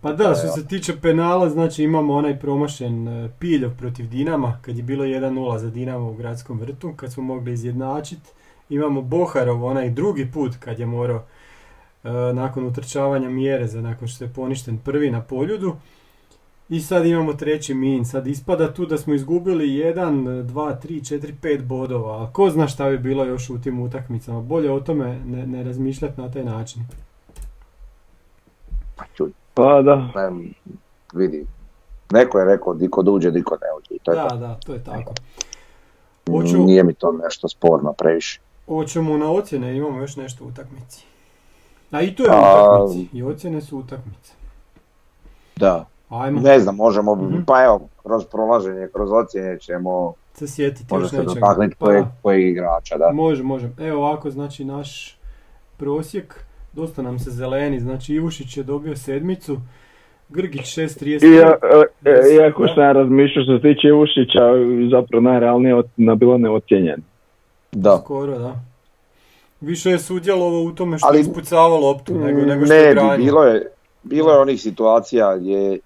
Pa 0.01 0.13
da, 0.13 0.35
što 0.35 0.47
se 0.47 0.67
tiče 0.67 0.99
penala, 1.01 1.49
znači 1.49 1.83
imamo 1.83 2.13
onaj 2.13 2.39
promašen 2.39 3.07
e, 3.07 3.29
Piljov 3.39 3.71
protiv 3.77 4.09
Dinama, 4.09 4.59
kad 4.61 4.77
je 4.77 4.83
bilo 4.83 5.03
1-0 5.03 5.57
za 5.57 5.69
Dinamo 5.69 6.09
u 6.09 6.13
gradskom 6.13 6.59
vrtu, 6.59 6.93
kad 6.95 7.13
smo 7.13 7.23
mogli 7.23 7.53
izjednačiti. 7.53 8.29
Imamo 8.69 9.01
Boharov, 9.01 9.65
onaj 9.65 9.89
drugi 9.89 10.31
put 10.31 10.55
kad 10.59 10.79
je 10.79 10.85
morao 10.85 11.23
e, 12.03 12.09
nakon 12.33 12.65
utrčavanja 12.65 13.29
mjere 13.29 13.67
za 13.67 13.81
nakon 13.81 14.07
što 14.07 14.23
je 14.23 14.33
poništen 14.33 14.77
prvi 14.77 15.11
na 15.11 15.21
poljudu. 15.21 15.75
I 16.69 16.79
sad 16.79 17.05
imamo 17.05 17.33
treći 17.33 17.73
min, 17.73 18.05
sad 18.05 18.27
ispada 18.27 18.73
tu 18.73 18.85
da 18.85 18.97
smo 18.97 19.13
izgubili 19.13 19.67
1, 19.67 20.43
2, 20.43 20.75
3, 20.83 21.19
4, 21.19 21.33
5 21.41 21.63
bodova, 21.63 22.23
a 22.23 22.33
ko 22.33 22.49
zna 22.49 22.67
šta 22.67 22.89
bi 22.89 22.97
bilo 22.97 23.25
još 23.25 23.49
u 23.49 23.61
tim 23.61 23.79
utakmicama, 23.79 24.41
bolje 24.41 24.71
o 24.71 24.79
tome 24.79 25.19
ne, 25.25 25.47
ne 25.47 25.63
razmišljati 25.63 26.21
na 26.21 26.31
taj 26.31 26.43
način. 26.43 26.83
Pa 28.95 29.03
čuj, 29.13 29.31
Pa 29.53 29.81
da, 29.81 29.95
ne, 29.95 30.43
vidi. 31.13 31.45
Neko 32.11 32.39
je 32.39 32.45
rekao 32.45 32.73
di 32.73 32.89
kod 32.89 33.07
uđe, 33.07 33.31
di 33.31 33.43
kod 33.43 33.59
ne 33.61 33.67
uđe. 33.77 33.87
i 33.91 33.99
To 33.99 34.11
je 34.11 34.15
Da, 34.15 34.27
to. 34.27 34.37
da, 34.37 34.55
to 34.55 34.73
je 34.73 34.83
tako. 34.83 35.13
Hoću, 36.27 36.57
Nije 36.57 36.83
mi 36.83 36.93
to 36.93 37.11
nešto 37.13 37.47
sporno 37.47 37.93
previše. 37.93 38.39
hoćemo 38.67 39.17
na 39.17 39.31
ocjene, 39.31 39.77
imamo 39.77 39.99
još 39.99 40.15
nešto 40.15 40.43
u 40.43 40.47
utakmici. 40.47 41.05
A 41.91 42.01
i 42.01 42.15
to 42.15 42.23
je 42.23 42.29
u 42.29 42.33
A- 42.33 42.83
utakmici, 42.83 43.07
i 43.13 43.23
ocjene 43.23 43.61
su 43.61 43.77
utakmice. 43.77 44.33
Da. 45.55 45.85
Ajmo 46.09 46.39
Ne 46.41 46.59
znam, 46.59 46.75
možemo, 46.75 47.15
Mhm. 47.15 47.41
pa 47.43 47.63
evo, 47.63 47.81
kroz 47.97 48.25
prolaženje, 48.25 48.87
kroz 48.93 49.09
ocjene 49.13 49.59
ćemo 49.59 50.13
se 50.33 50.47
sjetiti 50.47 50.85
možda 50.89 51.05
još 51.07 51.25
nečega. 51.25 51.33
dotaknuti 51.41 51.75
Pa, 51.75 51.85
kojeg, 52.21 52.47
igrača, 52.47 52.97
da. 52.97 53.11
Može, 53.13 53.43
može. 53.43 53.69
Evo 53.79 53.97
ovako, 53.99 54.29
znači 54.31 54.65
naš 54.65 55.17
prosjek, 55.77 56.45
dosta 56.73 57.01
nam 57.01 57.19
se 57.19 57.31
zeleni, 57.31 57.79
znači 57.79 58.13
Ivušić 58.13 58.57
je 58.57 58.63
dobio 58.63 58.95
sedmicu, 58.95 59.57
Grgić 60.29 60.77
6.33. 60.77 61.25
I, 61.25 61.35
ja, 61.35 61.55
e, 62.05 62.11
e, 62.11 62.35
iako 62.35 62.67
sam 62.67 62.83
ja 62.83 62.91
razmišljao 62.91 63.43
što 63.43 63.57
se 63.57 63.61
tiče 63.63 63.93
Ušića, 63.93 64.39
zapravo 64.91 65.21
najrealnije 65.21 65.75
od- 65.75 65.89
na 65.97 66.15
bilo 66.15 66.37
neocijenjen. 66.37 67.01
Da. 67.71 67.97
Skoro, 67.97 68.39
da. 68.39 68.55
Više 69.61 69.89
je 69.89 69.99
sudjelovao 69.99 70.61
u 70.61 70.71
tome 70.71 70.97
što 70.97 71.07
Ali- 71.07 71.17
je 71.17 71.21
ispucavao 71.21 71.79
loptu 71.79 72.13
nego, 72.15 72.41
nego 72.41 72.65
što 72.65 72.73
ne, 72.73 72.79
je 72.79 72.93
branio. 72.95 73.17
bilo 73.17 73.43
je, 73.43 73.67
bilo 74.03 74.31
je 74.31 74.39
onih 74.39 74.61
situacija 74.61 75.37
gdje 75.37 75.79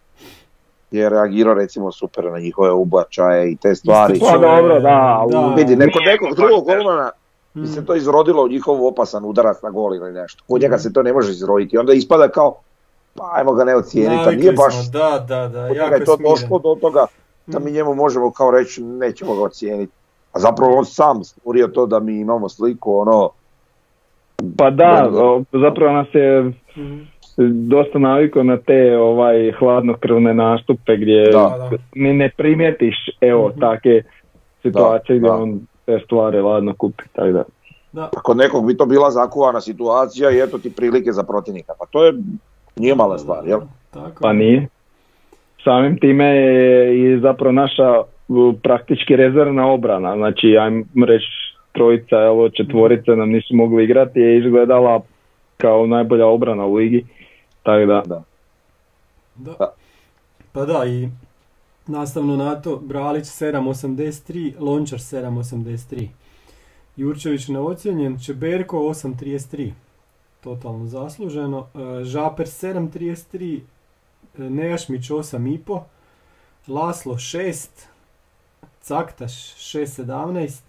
je 0.91 1.09
reagirao 1.09 1.53
recimo 1.53 1.91
super 1.91 2.23
na 2.25 2.39
njihove 2.39 2.71
ubačaje 2.71 3.51
i 3.51 3.55
te 3.55 3.75
stvari. 3.75 4.19
Pa 4.21 4.31
dobro, 4.31 4.79
da, 4.79 5.25
da. 5.31 5.53
Vidi, 5.57 5.75
neko, 5.75 5.99
nekog 6.01 6.35
drugog 6.35 6.65
golmana 6.65 7.11
bi 7.55 7.61
Mm. 7.61 7.67
se 7.67 7.85
to 7.85 7.95
izrodilo 7.95 8.43
u 8.43 8.47
njihov 8.47 8.85
opasan 8.85 9.25
udarac 9.25 9.61
na 9.61 9.69
gol 9.69 9.95
ili 9.95 10.11
nešto. 10.11 10.43
Kod 10.47 10.61
njega 10.61 10.77
se 10.77 10.93
to 10.93 11.03
ne 11.03 11.13
može 11.13 11.31
izroditi. 11.31 11.77
Onda 11.77 11.93
ispada 11.93 12.27
kao, 12.27 12.55
pa 13.15 13.31
ajmo 13.33 13.53
ga 13.53 13.63
ne 13.63 13.75
ocijeniti, 13.75 14.23
a 14.27 14.31
nije 14.31 14.51
baš, 14.51 14.73
smo, 14.73 14.99
da, 14.99 15.25
da, 15.27 15.47
da, 15.47 15.67
kod 15.67 15.77
jako 15.77 15.85
njega 15.85 15.95
je 15.95 16.05
to 16.05 16.17
došlo 16.17 16.59
do 16.59 16.75
toga 16.81 17.05
da 17.47 17.59
mi 17.59 17.71
njemu 17.71 17.95
možemo 17.95 18.31
kao 18.31 18.51
reći 18.51 18.83
nećemo 18.83 19.35
ga 19.35 19.41
ocijeniti. 19.41 19.93
A 20.33 20.39
zapravo 20.39 20.77
on 20.77 20.85
sam 20.85 21.23
stvorio 21.23 21.67
to 21.67 21.85
da 21.85 21.99
mi 21.99 22.19
imamo 22.19 22.49
sliku, 22.49 22.97
ono, 22.97 23.29
Pa 24.57 24.69
da, 24.69 25.09
zapravo 25.51 25.93
nas 25.93 26.07
je 26.13 26.51
dosta 27.67 27.99
navikao 27.99 28.43
na 28.43 28.57
te 28.57 28.97
ovaj 28.97 29.51
hladnokrvne 29.59 30.33
nastupe 30.33 30.97
gdje 30.97 31.23
Da. 31.31 31.67
Da, 31.69 31.77
ne 31.95 32.31
primijetiš 32.37 32.95
evo 33.21 33.49
Mhm. 33.49 33.59
takve 33.59 34.01
situacije 34.61 35.17
gdje 35.17 35.27
da. 35.29 35.35
on 35.35 35.67
te 35.85 35.99
stvari 36.05 36.41
ladno 36.41 36.73
kupi, 36.77 37.03
tako 37.13 37.31
da. 37.31 37.43
da. 37.91 38.09
Pa 38.13 38.21
kod 38.21 38.37
nekog 38.37 38.67
bi 38.67 38.77
to 38.77 38.85
bila 38.85 39.11
zakuvana 39.11 39.61
situacija 39.61 40.31
i 40.31 40.39
eto 40.39 40.57
ti 40.57 40.73
prilike 40.75 41.11
za 41.11 41.23
protivnika. 41.23 41.73
Pa 41.79 41.85
to 41.85 42.05
je, 42.05 42.13
nije 42.75 42.95
mala 42.95 43.17
stvar, 43.17 43.47
jel? 43.47 43.59
Tako. 43.91 44.21
Pa 44.21 44.33
nije. 44.33 44.67
Samim 45.63 45.99
time 45.99 46.25
je 46.25 46.97
i 46.99 47.19
zapravo 47.19 47.51
naša 47.51 48.01
praktički 48.63 49.15
rezervna 49.15 49.67
obrana, 49.67 50.15
znači 50.15 50.57
ajmo 50.57 51.05
reći 51.05 51.25
trojica, 51.71 52.15
evo 52.15 52.49
četvorica 52.49 53.15
nam 53.15 53.29
nisu 53.29 53.55
mogli 53.55 53.83
igrati 53.83 54.19
je 54.19 54.37
izgledala 54.37 55.01
kao 55.57 55.87
najbolja 55.87 56.25
obrana 56.25 56.65
u 56.65 56.73
ligi. 56.73 57.05
Tako 57.63 57.85
da, 57.85 58.03
Da. 58.05 58.23
Da. 59.35 59.51
Da. 59.59 59.73
Pa 60.51 60.65
da, 60.65 60.85
i 60.85 61.09
nastavno 61.87 62.35
na 62.35 62.55
to, 62.55 62.77
Bralić 62.77 63.25
7.83, 63.25 64.53
Lončar 64.59 64.99
7.83. 64.99 66.07
Jurčević 66.95 67.47
neocijenjen, 67.47 68.19
Čeberko 68.19 68.77
8.33, 68.79 69.71
totalno 70.41 70.85
zasluženo. 70.87 71.67
E, 71.99 72.03
Žaper 72.03 72.45
7.33, 72.45 73.59
e, 74.37 74.41
Nejašmić 74.41 75.09
8.5, 75.09 75.81
Laslo 76.67 77.13
6, 77.13 77.67
Caktaš 78.81 79.33
6.17, 79.55 80.61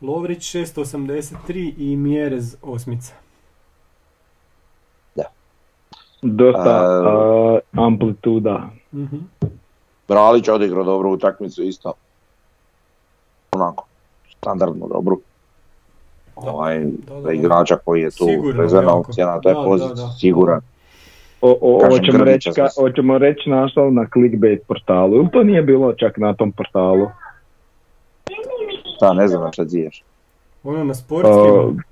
Lovrić 0.00 0.54
6.83 0.54 1.72
i 1.78 1.96
Mjerez 1.96 2.56
osmica. 2.62 3.14
dosta 6.22 6.70
A- 6.70 7.58
a, 7.74 7.82
amplituda. 7.82 8.70
Mhm. 8.94 9.16
Bralić 10.08 10.48
odigrao 10.48 10.84
dobru 10.84 11.10
utakmicu 11.10 11.62
isto. 11.62 11.92
Onako, 13.52 13.86
standardno 14.30 14.88
dobru. 14.88 15.20
Ovaj, 16.36 16.80
Da, 16.80 17.14
da, 17.14 17.20
da. 17.20 17.32
igrača 17.32 17.76
koji 17.76 18.02
je 18.02 18.10
tu 18.10 18.26
rezervna 18.52 18.94
opcija 18.94 19.26
na 19.26 19.40
toj 19.40 19.52
Da, 19.52 19.58
da, 19.58 19.64
poziciji, 19.64 19.94
da. 19.96 20.10
siguran. 20.10 20.60
O, 21.40 21.56
o, 21.60 21.78
Kažem, 21.78 21.98
hoćemo 21.98 22.24
reći, 22.24 22.50
ka, 22.50 22.68
sam- 22.68 22.84
hoćemo 22.84 23.18
reći 23.18 23.50
naslov 23.50 23.92
na 23.92 24.06
clickbait 24.08 24.66
portalu, 24.66 25.16
ili 25.16 25.28
to 25.30 25.42
nije 25.42 25.62
bilo 25.62 25.92
čak 25.92 26.16
na 26.16 26.34
tom 26.34 26.52
portalu? 26.52 27.06
Da, 29.00 29.12
ne 29.12 29.28
znam 29.28 29.42
na 29.42 29.52
šta 29.52 29.64
ziješ. 29.64 30.02
Ono 30.64 30.84
na 30.84 30.94
sportskim, 30.94 31.82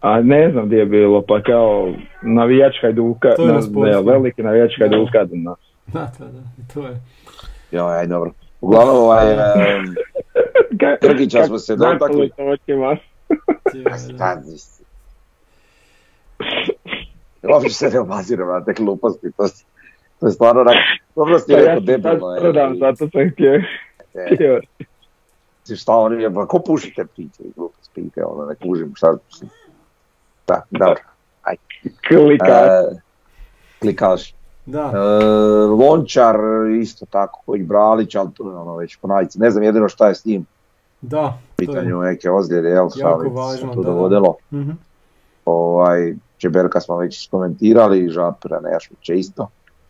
a 0.00 0.20
ne 0.20 0.50
znam 0.50 0.66
gdje 0.66 0.76
je 0.76 0.86
bilo, 0.86 1.22
pa 1.22 1.42
kao 1.42 1.92
navijač 2.22 2.74
Hajduka, 2.82 3.34
To 3.36 3.42
je 3.42 3.48
na 3.48 3.54
na, 3.54 3.86
ne, 3.86 4.02
veliki 4.02 4.42
navijač 4.42 4.72
Da. 4.78 4.84
Hajduka. 4.84 5.18
Na, 5.32 5.54
da, 5.86 6.12
da, 6.18 6.24
da, 6.24 6.40
to 6.74 6.80
je. 6.80 7.00
Joj, 7.72 7.98
aj 7.98 8.06
dobro. 8.06 8.32
Uglavnom, 8.60 8.96
ovaj, 8.96 9.32
em, 9.32 9.94
Grgića 11.02 11.44
smo 11.44 11.58
se 11.58 11.76
dotakli. 11.76 12.30
Uopće 17.42 17.70
se 17.70 17.90
ne 17.90 18.00
obaziram 18.00 18.48
na 18.48 18.64
te 18.64 18.72
gluposti, 18.72 19.32
to, 19.36 19.48
to 20.20 20.26
je 20.26 20.32
stvarno 20.32 20.60
onak, 20.60 20.74
dobro 21.16 21.38
si 21.38 21.52
Pa 21.52 21.58
ja 21.58 21.58
rekao 21.58 21.80
debilno. 21.80 22.34
je, 22.34 22.40
prodam, 22.40 22.76
zato 22.78 22.96
sam 22.96 23.30
htio. 23.30 23.54
e. 24.14 24.60
Mislim, 25.60 25.76
šta 25.76 25.92
oni, 25.92 26.34
pa 26.34 26.46
ko 26.46 26.58
pušite 26.58 27.04
priče, 27.04 27.42
glupost 27.56 27.90
pite, 27.94 28.24
ono, 28.24 28.46
ne 28.46 28.54
kužim 28.54 28.92
šta. 28.96 29.16
Da, 30.46 30.62
dobro. 30.70 31.02
Klika. 32.08 32.46
E, 32.46 33.00
klikaš. 33.80 34.34
Da, 34.66 34.92
E, 34.94 35.66
Lončar 35.66 36.36
isto 36.80 37.06
tako, 37.06 37.56
i 37.56 37.62
Bralić, 37.62 38.14
ali 38.14 38.28
to 38.34 38.50
je 38.50 38.56
ono 38.56 38.76
već 38.76 38.96
po 38.96 39.08
navici. 39.08 39.38
Ne 39.38 39.50
znam 39.50 39.64
jedino 39.64 39.88
šta 39.88 40.08
je 40.08 40.14
s 40.14 40.24
njim, 40.24 40.46
da, 41.00 41.18
to 41.56 41.62
je. 41.62 41.66
pitanju 41.66 42.00
neke 42.00 42.30
ozljede, 42.30 42.68
jel, 42.68 42.90
šta 42.90 43.18
se 43.56 43.74
tu 43.74 43.82
da. 44.08 44.20
Mhm. 44.52 44.70
Ovaj, 45.44 46.14
Čeberka 46.38 46.80
smo 46.80 46.96
već 46.96 47.28
komentirali, 47.30 48.08
Žapira 48.08 48.60
Nejašmića 48.60 49.14
isto, 49.14 49.48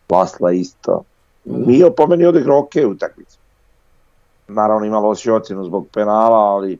Lasla 0.09 0.51
isto. 0.51 1.03
Pa. 1.45 1.51
Mio 1.51 1.89
po 1.89 2.07
meni 2.07 2.25
odigrao 2.25 2.59
ok 2.59 2.71
utakmicu. 2.87 3.37
Naravno 4.47 4.85
ima 4.85 4.99
loši 4.99 5.31
ocjenu 5.31 5.63
zbog 5.63 5.87
penala, 5.93 6.37
ali 6.37 6.77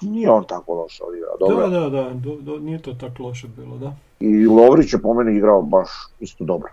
nije 0.00 0.30
on 0.30 0.44
tako 0.44 0.74
loše 0.74 1.04
odigrao, 1.04 1.36
dobro. 1.40 1.68
Da, 1.68 1.80
da, 1.80 1.88
da, 1.88 2.10
do, 2.14 2.36
do, 2.40 2.58
nije 2.58 2.82
to 2.82 2.94
tako 2.94 3.22
loše 3.22 3.48
bilo, 3.48 3.76
da. 3.76 3.94
I 4.20 4.46
Lovrić 4.46 4.92
je 4.92 5.02
po 5.02 5.14
meni 5.14 5.36
igrao 5.36 5.62
baš 5.62 5.88
isto 6.20 6.44
dobro. 6.44 6.72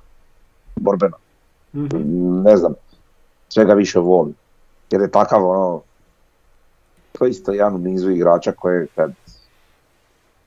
Borbeno. 0.76 1.18
Mhm. 1.76 2.42
Ne 2.42 2.58
znam, 2.58 2.74
svega 3.50 3.74
više 3.74 4.00
volim. 4.00 4.36
Jer 4.92 5.02
je 5.02 5.12
takav 5.12 5.50
ono, 5.50 5.82
to 7.12 7.26
je 7.26 7.32
isto 7.32 7.52
jedan 7.52 7.76
u 7.76 7.78
nizu 7.78 8.12
igrača 8.12 8.52
koje 8.52 8.88
kad, 8.96 9.14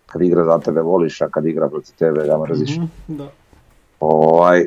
kad 0.06 0.22
igra 0.22 0.44
za 0.44 0.58
tebe 0.58 0.80
voliš, 0.80 1.20
a 1.20 1.28
kad 1.28 1.46
igra 1.46 1.68
protiv 1.68 1.94
tebe 1.98 2.26
ga 2.26 2.38
mrziš. 2.38 2.76
Mhm, 2.76 2.86
Da. 3.08 3.28
Ovaj, 4.00 4.66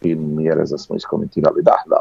i 0.00 0.14
mjere 0.14 0.66
za 0.66 0.78
smo 0.78 0.96
iskomentirali, 0.96 1.62
da, 1.62 1.82
da, 1.86 1.96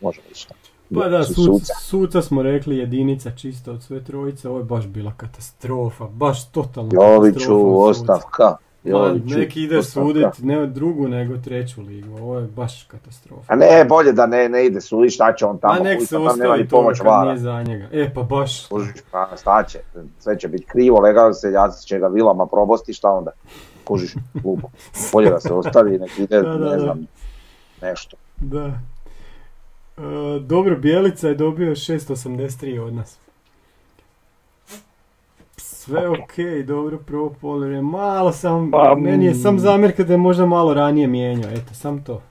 možemo 0.00 0.26
ići. 0.30 0.48
Pa 0.94 1.08
da, 1.08 1.22
Su- 1.24 1.34
suc, 1.34 1.44
suca. 1.46 1.74
suca 1.76 2.22
smo 2.22 2.42
rekli 2.42 2.76
jedinica 2.76 3.30
čisto 3.30 3.72
od 3.72 3.82
sve 3.82 4.04
trojice, 4.04 4.48
ovo 4.48 4.58
je 4.58 4.64
baš 4.64 4.86
bila 4.86 5.12
katastrofa, 5.12 6.06
baš 6.06 6.46
totalna 6.46 6.90
Joviću, 6.94 7.34
katastrofa 7.34 7.90
ostavka. 7.90 8.56
Joviću, 8.84 9.38
neki 9.38 9.62
ide 9.62 9.78
ostavka. 9.78 10.06
sudit 10.06 10.26
ne 10.38 10.66
drugu 10.66 11.08
nego 11.08 11.36
treću 11.36 11.82
ligu, 11.82 12.16
ovo 12.16 12.38
je 12.38 12.46
baš 12.46 12.82
katastrofa. 12.82 13.42
A 13.46 13.56
ne, 13.56 13.84
bolje 13.84 14.12
da 14.12 14.26
ne, 14.26 14.48
ne 14.48 14.66
ide 14.66 14.80
sudi, 14.80 15.10
šta 15.10 15.32
će 15.32 15.46
on 15.46 15.58
tamo, 15.58 15.74
A 15.74 15.78
nek 15.78 16.00
se 16.00 16.08
tam 16.08 16.18
nema 16.18 16.30
ostavi 16.32 16.58
ni 16.58 16.68
to 16.68 16.76
pomoć 16.76 16.98
kad 16.98 17.06
vara. 17.06 17.24
nije 17.24 17.38
za 17.38 17.62
njega. 17.62 17.88
E 17.92 18.14
pa 18.14 18.22
baš, 18.22 18.66
Kužiš, 18.66 18.92
pa 19.10 19.28
šta 19.40 19.62
će, 19.62 19.78
sve 20.18 20.38
će 20.38 20.48
biti 20.48 20.64
krivo, 20.64 21.00
legal 21.00 21.32
seljaci 21.32 21.86
će 21.86 21.98
ga 21.98 22.06
vilama 22.06 22.46
probosti, 22.46 22.92
šta 22.92 23.10
onda? 23.10 23.30
Kužiš, 23.84 24.14
glupo. 24.34 24.68
Bolje 25.12 25.30
da 25.30 25.40
se 25.40 25.52
ostavi, 25.52 25.98
nek 25.98 26.18
ide, 26.18 26.42
Da, 26.42 26.48
da, 26.48 26.58
ne 26.60 26.70
da. 26.70 26.78
znam, 26.78 27.06
nešto. 27.82 28.16
da. 28.36 28.72
E, 30.02 30.40
dobro, 30.40 30.76
Bijelica 30.76 31.28
je 31.28 31.34
dobio 31.34 31.70
683 31.70 32.46
od 32.78 32.94
nas. 32.94 33.18
Sve 35.56 36.08
ok, 36.08 36.36
dobro, 36.66 36.98
prvo 36.98 37.34
poluvrijeme. 37.40 37.82
Malo 37.82 38.32
sam, 38.32 38.70
Pa, 38.70 38.94
meni 38.94 39.24
je 39.26 39.34
sam 39.34 39.54
mm. 39.54 39.58
zamjerka 39.58 40.04
da 40.04 40.12
je 40.12 40.18
možda 40.18 40.46
malo 40.46 40.74
ranije 40.74 41.06
mijenjao, 41.06 41.50
eto, 41.50 41.74
sam 41.74 42.04
to. 42.04 42.22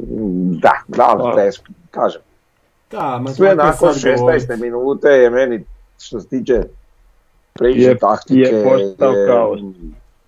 Mm, 0.00 0.52
Da, 0.52 0.72
da, 0.88 1.16
Pa. 1.18 1.34
teško, 1.36 1.64
kažem. 1.90 2.20
Da, 2.90 3.18
ma 3.18 3.30
Sve 3.30 3.48
je 3.48 3.56
nakon 3.56 3.72
sad 3.74 3.94
16. 4.02 4.16
govorit. 4.16 4.48
minute 4.50 5.08
je 5.08 5.30
meni, 5.30 5.64
što 5.98 6.20
se 6.20 6.28
tiče 6.28 6.62
priče 7.52 7.80
Je- 7.80 7.98
taktike, 7.98 8.40
je 8.40 8.64
postao 8.64 9.14
kaos. 9.26 9.60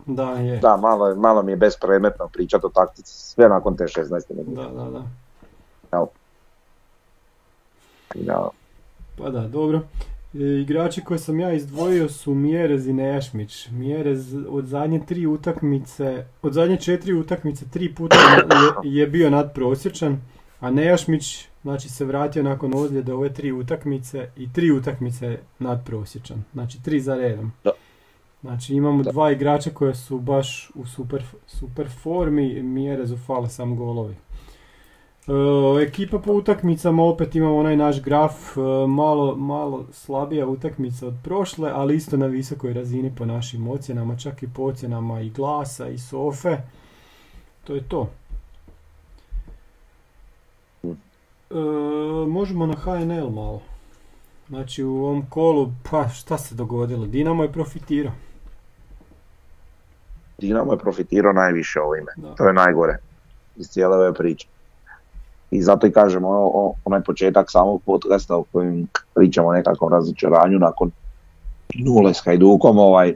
Da, 0.08 0.30
je. 0.30 0.58
Da, 0.58 0.76
malo, 0.76 1.14
malo 1.14 1.42
mi 1.42 1.52
je 1.52 1.56
bespredmetno 1.56 2.28
pričati 2.28 2.66
o 2.66 2.68
taktici, 2.68 3.12
sve 3.12 3.48
nakon 3.48 3.76
te 3.76 3.84
16. 3.84 4.22
minute. 4.30 4.62
Da, 4.62 4.68
da, 4.68 4.90
da. 4.90 5.02
Da. 8.14 8.48
Pa 9.18 9.30
da, 9.30 9.48
dobro. 9.48 9.80
E, 10.34 10.38
igrači 10.38 11.04
koje 11.04 11.18
sam 11.18 11.40
ja 11.40 11.52
izdvojio 11.52 12.08
su 12.08 12.34
Mjerez 12.34 12.86
i 12.86 12.92
Nešmić. 12.92 13.68
Mjerez 13.70 14.34
od 14.48 14.66
zadnje 14.66 15.00
tri 15.06 15.26
utakmice, 15.26 16.24
od 16.42 16.52
zadnje 16.52 16.76
četiri 16.76 17.12
utakmice 17.12 17.64
tri 17.70 17.94
puta 17.94 18.16
je, 18.84 19.00
je 19.00 19.06
bio 19.06 19.30
nadprosječan, 19.30 20.20
a 20.60 20.70
Nejašmić 20.70 21.48
znači 21.62 21.88
se 21.88 22.04
vratio 22.04 22.42
nakon 22.42 22.74
ozljede 22.74 23.12
ove 23.12 23.32
tri 23.34 23.52
utakmice 23.52 24.30
i 24.36 24.52
tri 24.52 24.70
utakmice 24.70 25.38
nadprosječan. 25.58 26.44
Znači 26.52 26.82
tri 26.82 27.00
za 27.00 27.14
redom. 27.14 27.52
Da. 27.64 27.70
Znači 28.40 28.74
imamo 28.74 29.02
Da. 29.02 29.12
dva 29.12 29.32
igrača 29.32 29.70
koja 29.70 29.94
su 29.94 30.18
baš 30.18 30.70
u 30.74 30.86
super, 30.86 31.24
super 31.46 31.88
formi, 32.02 32.62
Mjerezu 32.62 33.16
fale 33.16 33.48
sam 33.48 33.76
golovi. 33.76 34.14
E, 35.28 35.82
ekipa 35.82 36.18
po 36.18 36.32
utakmicama 36.32 37.02
opet 37.02 37.34
imamo 37.34 37.56
onaj 37.56 37.76
naš 37.76 38.02
graf, 38.02 38.56
e, 38.56 38.60
malo, 38.86 39.36
malo 39.36 39.86
slabija 39.92 40.46
utakmica 40.46 41.06
od 41.06 41.14
prošle, 41.24 41.70
ali 41.74 41.96
isto 41.96 42.16
na 42.16 42.26
visokoj 42.26 42.72
razini 42.72 43.12
po 43.16 43.24
našim 43.24 43.68
ocjenama, 43.68 44.16
čak 44.16 44.42
i 44.42 44.48
po 44.54 44.62
ocjenama 44.62 45.20
i 45.20 45.30
glasa 45.30 45.88
i 45.88 45.98
sofe. 45.98 46.56
To 47.64 47.74
je 47.74 47.82
to. 47.88 48.10
E, 50.84 51.54
možemo 52.28 52.66
na 52.66 52.74
HNL 52.74 53.30
malo. 53.30 53.62
Znači 54.48 54.84
u 54.84 54.96
ovom 54.96 55.26
kolu, 55.30 55.72
pa 55.90 56.08
šta 56.08 56.38
se 56.38 56.54
dogodilo? 56.54 57.06
Dinamo 57.06 57.42
je 57.42 57.52
profitirao. 57.52 58.12
Dinamo 60.38 60.72
je 60.72 60.78
profitirao 60.78 61.32
najviše 61.32 61.80
ovime. 61.80 62.12
Da. 62.16 62.34
To 62.34 62.46
je 62.46 62.52
najgore 62.52 62.96
iz 63.56 63.66
cijele 63.66 63.96
ove 63.96 64.14
priče. 64.14 64.46
I 65.50 65.62
zato 65.62 65.86
i 65.86 65.92
kažem, 65.92 66.24
ono, 66.24 66.40
o- 66.44 66.74
onaj 66.84 67.00
početak 67.00 67.50
samog 67.50 67.82
podcasta 67.82 68.36
u 68.36 68.44
kojem 68.44 68.86
pričamo 69.14 69.48
o 69.48 69.52
nekakvom 69.52 69.92
razočaranju 69.92 70.58
nakon 70.58 70.90
nule 71.76 72.14
s 72.14 72.24
Hajdukom, 72.24 72.78
ovaj, 72.78 73.14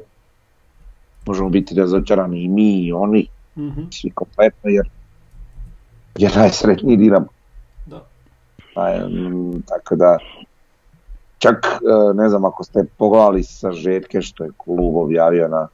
možemo 1.26 1.48
biti 1.48 1.74
razočarani 1.74 2.42
i 2.42 2.48
mi 2.48 2.72
i 2.76 2.92
oni, 2.92 3.28
Mhm, 3.56 3.80
svi 3.92 4.10
kompletno, 4.10 4.70
jer 4.70 4.88
je 6.16 6.30
najsretniji 6.30 6.96
Dinamo. 6.96 7.26
Da. 7.86 8.04
Naj- 8.76 9.08
mm, 9.08 9.62
tako 9.62 9.96
da, 9.96 10.18
čak 11.38 11.56
e, 11.66 11.78
ne 12.14 12.28
znam 12.28 12.44
ako 12.44 12.64
ste 12.64 12.84
pogledali 12.98 13.42
sažetke 13.42 14.22
što 14.22 14.44
je 14.44 14.50
klub 14.56 14.96
objavio 14.96 15.48
na 15.48 15.68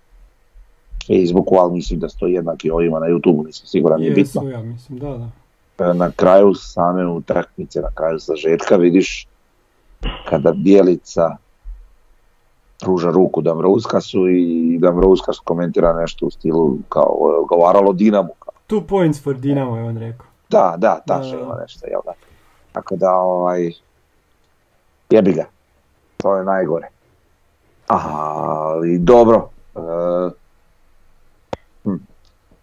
Facebooku, 1.09 1.55
ali 1.57 1.73
mislim 1.73 2.01
da 2.01 2.09
stoji 2.09 2.33
jednaki 2.33 2.71
ovima 2.71 2.99
na 2.99 3.07
YouTubeu, 3.07 3.47
nisam 3.47 3.67
siguran, 3.67 4.01
nije 4.01 4.13
bitno. 4.13 4.51
Ja 4.51 4.63
mislim, 4.63 4.99
da, 4.99 5.31
da. 5.79 5.93
Na 5.93 6.11
kraju 6.11 6.55
same 6.55 7.07
utakmice, 7.07 7.81
na 7.81 7.91
kraju 7.95 8.19
sažetka 8.19 8.77
vidiš 8.77 9.29
kada 10.29 10.53
Bijelica 10.53 11.37
pruža 12.81 13.11
ruku 13.11 13.41
Damrouskasu 13.41 14.29
i 14.29 14.79
Damrouskas 14.81 15.39
komentira 15.39 15.93
nešto 15.93 16.27
u 16.27 16.31
stilu 16.31 16.79
kao 16.89 17.45
govaralo 17.49 17.93
Dinamu. 17.93 18.31
Two 18.69 18.87
points 18.87 19.25
for 19.25 19.37
Dinamo 19.37 19.77
je 19.77 19.85
on 19.85 19.99
rekao. 19.99 20.27
Da, 20.51 20.75
da, 20.79 21.01
ta 21.07 21.19
Da, 21.19 21.31
da. 21.31 21.41
ima 21.41 21.57
nešto, 21.61 21.87
jel 21.87 22.01
da. 22.05 22.13
Tako 22.73 22.97
da, 22.97 23.13
ovaj, 23.13 23.73
jebi 25.11 25.33
ga. 25.33 25.45
To 26.17 26.37
je 26.37 26.45
najgore. 26.45 26.89
Ali 27.87 28.99
dobro. 28.99 29.49
E. 29.77 30.48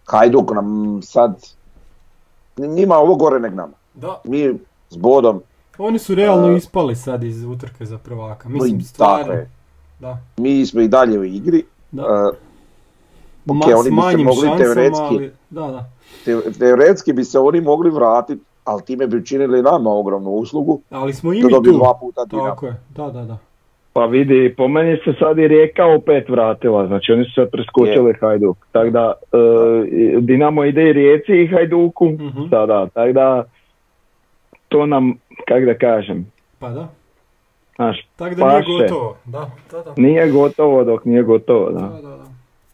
Hajduk 0.06 0.50
nam 0.50 0.66
sad, 1.02 1.46
njima 2.58 2.96
ovo 2.96 3.14
gore 3.14 3.40
nek 3.40 3.54
nama. 3.54 3.72
Da. 3.94 4.20
Mi 4.24 4.58
s 4.90 4.96
bodom, 4.96 5.40
Oni 5.78 5.98
su 5.98 6.14
realno 6.14 6.48
E, 6.48 6.56
ispali 6.56 6.96
sad 6.96 7.24
iz 7.24 7.44
utrke 7.44 7.86
za 7.86 7.98
prvaka. 7.98 8.48
Mislim, 8.48 8.82
stvarno. 8.82 9.34
Da. 10.00 10.18
mi 10.36 10.66
smo 10.66 10.80
i 10.80 10.88
dalje 10.88 11.18
u 11.18 11.24
igri. 11.24 11.64
Da. 11.92 12.02
E, 12.02 12.06
Ma, 13.44 13.54
ok, 13.56 13.72
oni 13.76 13.90
bi 13.90 13.96
se 14.10 14.16
mogli 14.16 14.48
teoretski- 14.58 15.00
ali... 15.06 15.32
Da, 15.50 15.60
da. 15.62 15.84
te- 16.24 16.52
teoretski 16.52 17.12
bi 17.12 17.24
se 17.24 17.38
oni 17.38 17.60
mogli 17.60 17.90
vratiti, 17.90 18.42
ali 18.64 18.82
time 18.82 19.06
bi 19.06 19.16
učinili 19.16 19.62
nama 19.62 19.90
ogromnu 19.90 20.30
uslugu. 20.30 20.80
Ali 20.90 21.14
smo 21.14 21.32
i 21.32 21.40
Da 21.40 21.46
mi 21.46 21.52
dobiju 21.52 21.72
tu. 21.72 21.78
dva 21.78 21.94
puta. 21.94 22.26
Tako 22.26 22.66
je, 22.66 22.80
da, 22.88 23.10
da, 23.10 23.22
da. 23.22 23.38
Pa 23.96 24.06
vidi, 24.06 24.54
po 24.56 24.68
meni 24.68 24.96
se 24.96 25.12
sad 25.18 25.38
i 25.38 25.48
Rijeka 25.48 25.86
opet 25.86 26.28
vratila, 26.28 26.86
znači 26.86 27.12
oni 27.12 27.24
su 27.24 27.30
sad 27.32 27.50
preskočili 27.50 28.14
Hajduk. 28.14 28.56
Tako 28.72 28.90
da, 28.90 29.12
e, 29.32 29.36
Dinamo 30.20 30.64
ide 30.64 30.82
i 30.82 30.92
Rijeci 30.92 31.32
i 31.34 31.46
Hajduku 31.46 32.06
Mhm. 32.06 32.42
sada, 32.50 32.86
tako 32.86 33.12
da 33.12 33.44
to 34.68 34.86
nam, 34.86 35.14
kak 35.48 35.64
da 35.64 35.74
kažem, 35.76 36.26
Pa 36.58 36.68
da. 36.68 36.88
znaš, 37.76 38.06
Tako 38.16 38.34
da 38.34 38.44
nije 38.44 38.58
Paše. 38.58 38.68
gotovo. 38.82 39.16
Da, 39.24 39.50
da, 39.72 39.82
da. 39.82 39.92
nije 39.96 40.30
gotovo 40.30 40.84
dok 40.84 41.04
nije 41.04 41.22
gotovo, 41.22 41.70
da. 41.70 41.80
Da, 41.80 42.00
da, 42.00 42.16
da. 42.16 42.24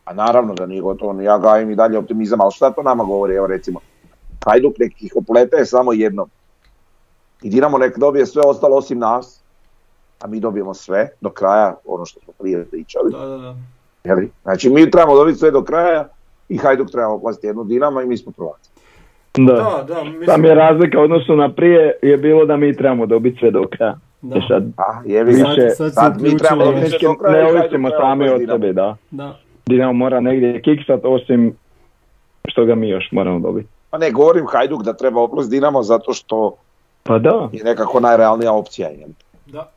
A 0.04 0.14
naravno 0.14 0.54
da 0.54 0.66
nije 0.66 0.80
gotovo, 0.80 1.20
ja 1.20 1.38
gajim 1.38 1.70
i 1.70 1.76
dalje 1.76 1.98
optimizam, 1.98 2.40
ali 2.40 2.52
šta 2.52 2.70
to 2.70 2.82
nama 2.82 3.04
govori, 3.04 3.34
evo 3.34 3.46
recimo, 3.46 3.80
Hajduk 4.46 4.74
nek 4.78 5.02
ih 5.02 5.12
oplete 5.16 5.64
samo 5.64 5.92
jednom. 5.92 6.28
I 7.42 7.50
Dinamo 7.50 7.78
nek 7.78 7.98
dobije 7.98 8.26
sve 8.26 8.42
ostalo 8.44 8.76
osim 8.76 8.98
nas, 8.98 9.41
a 10.22 10.26
mi 10.26 10.40
dobijemo 10.40 10.74
sve 10.74 11.08
do 11.20 11.30
kraja, 11.30 11.74
ono 11.84 12.04
što 12.06 12.20
smo 12.20 12.32
prije 12.38 12.64
pričali. 12.64 13.12
Da, 13.12 13.18
da, 13.18 13.36
da. 13.36 13.54
Jeli? 14.04 14.30
Znači 14.42 14.70
mi 14.70 14.90
trebamo 14.90 15.16
dobiti 15.16 15.38
sve 15.38 15.50
do 15.50 15.62
kraja 15.64 16.08
i 16.48 16.56
Hajduk 16.56 16.90
treba 16.90 17.08
oplasti 17.08 17.46
jednu 17.46 17.64
Dinamo 17.64 18.00
i 18.00 18.06
mi 18.06 18.16
smo 18.16 18.32
prvaci. 18.32 18.70
Da. 19.36 19.52
Da, 19.52 19.84
da, 19.94 20.04
mislim... 20.04 20.26
Tam 20.26 20.44
je 20.44 20.54
razlika 20.54 21.00
u 21.00 21.02
odnosu 21.02 21.36
na 21.36 21.52
prije 21.52 21.98
je 22.02 22.16
bilo 22.16 22.46
da 22.46 22.56
mi 22.56 22.76
trebamo 22.76 23.06
dobiti 23.06 23.38
sve 23.38 23.50
do 23.50 23.66
kraja. 23.70 23.96
Da. 24.22 24.36
E 24.36 24.40
sad, 24.48 24.64
A, 24.76 25.02
ga. 25.04 25.22
Više- 25.22 25.70
sad 25.90 26.22
mi 26.22 26.38
trebamo 26.38 26.64
dobiti 26.64 26.88
sve 26.90 26.98
do 27.02 27.14
kraja 27.14 27.40
i 27.40 27.44
ne 27.44 27.44
Hajduk 27.44 27.62
ovisimo 27.62 27.90
sami 28.00 28.28
od 28.28 28.40
sebe, 28.48 28.72
da. 28.72 28.96
Da. 29.10 29.38
Dinamo 29.66 29.92
mora 29.92 30.20
negdje 30.20 30.62
kiksat 30.62 31.00
osim 31.04 31.56
što 32.48 32.64
ga 32.64 32.74
mi 32.74 32.88
još 32.88 33.08
moramo 33.12 33.38
dobiti. 33.38 33.68
Pa 33.90 33.98
ne 33.98 34.10
govorim 34.10 34.46
Hajduk 34.46 34.82
da 34.82 34.92
treba 34.92 35.20
oplast 35.20 35.50
Dinamo 35.50 35.82
zato 35.82 36.12
što 36.12 36.54
Pa 37.02 37.18
da, 37.18 37.48
je 37.52 37.64
nekako 37.64 38.00
najrealnija 38.00 38.52
opcija. 38.52 38.88
jel? 38.88 39.08
Da. 39.46 39.70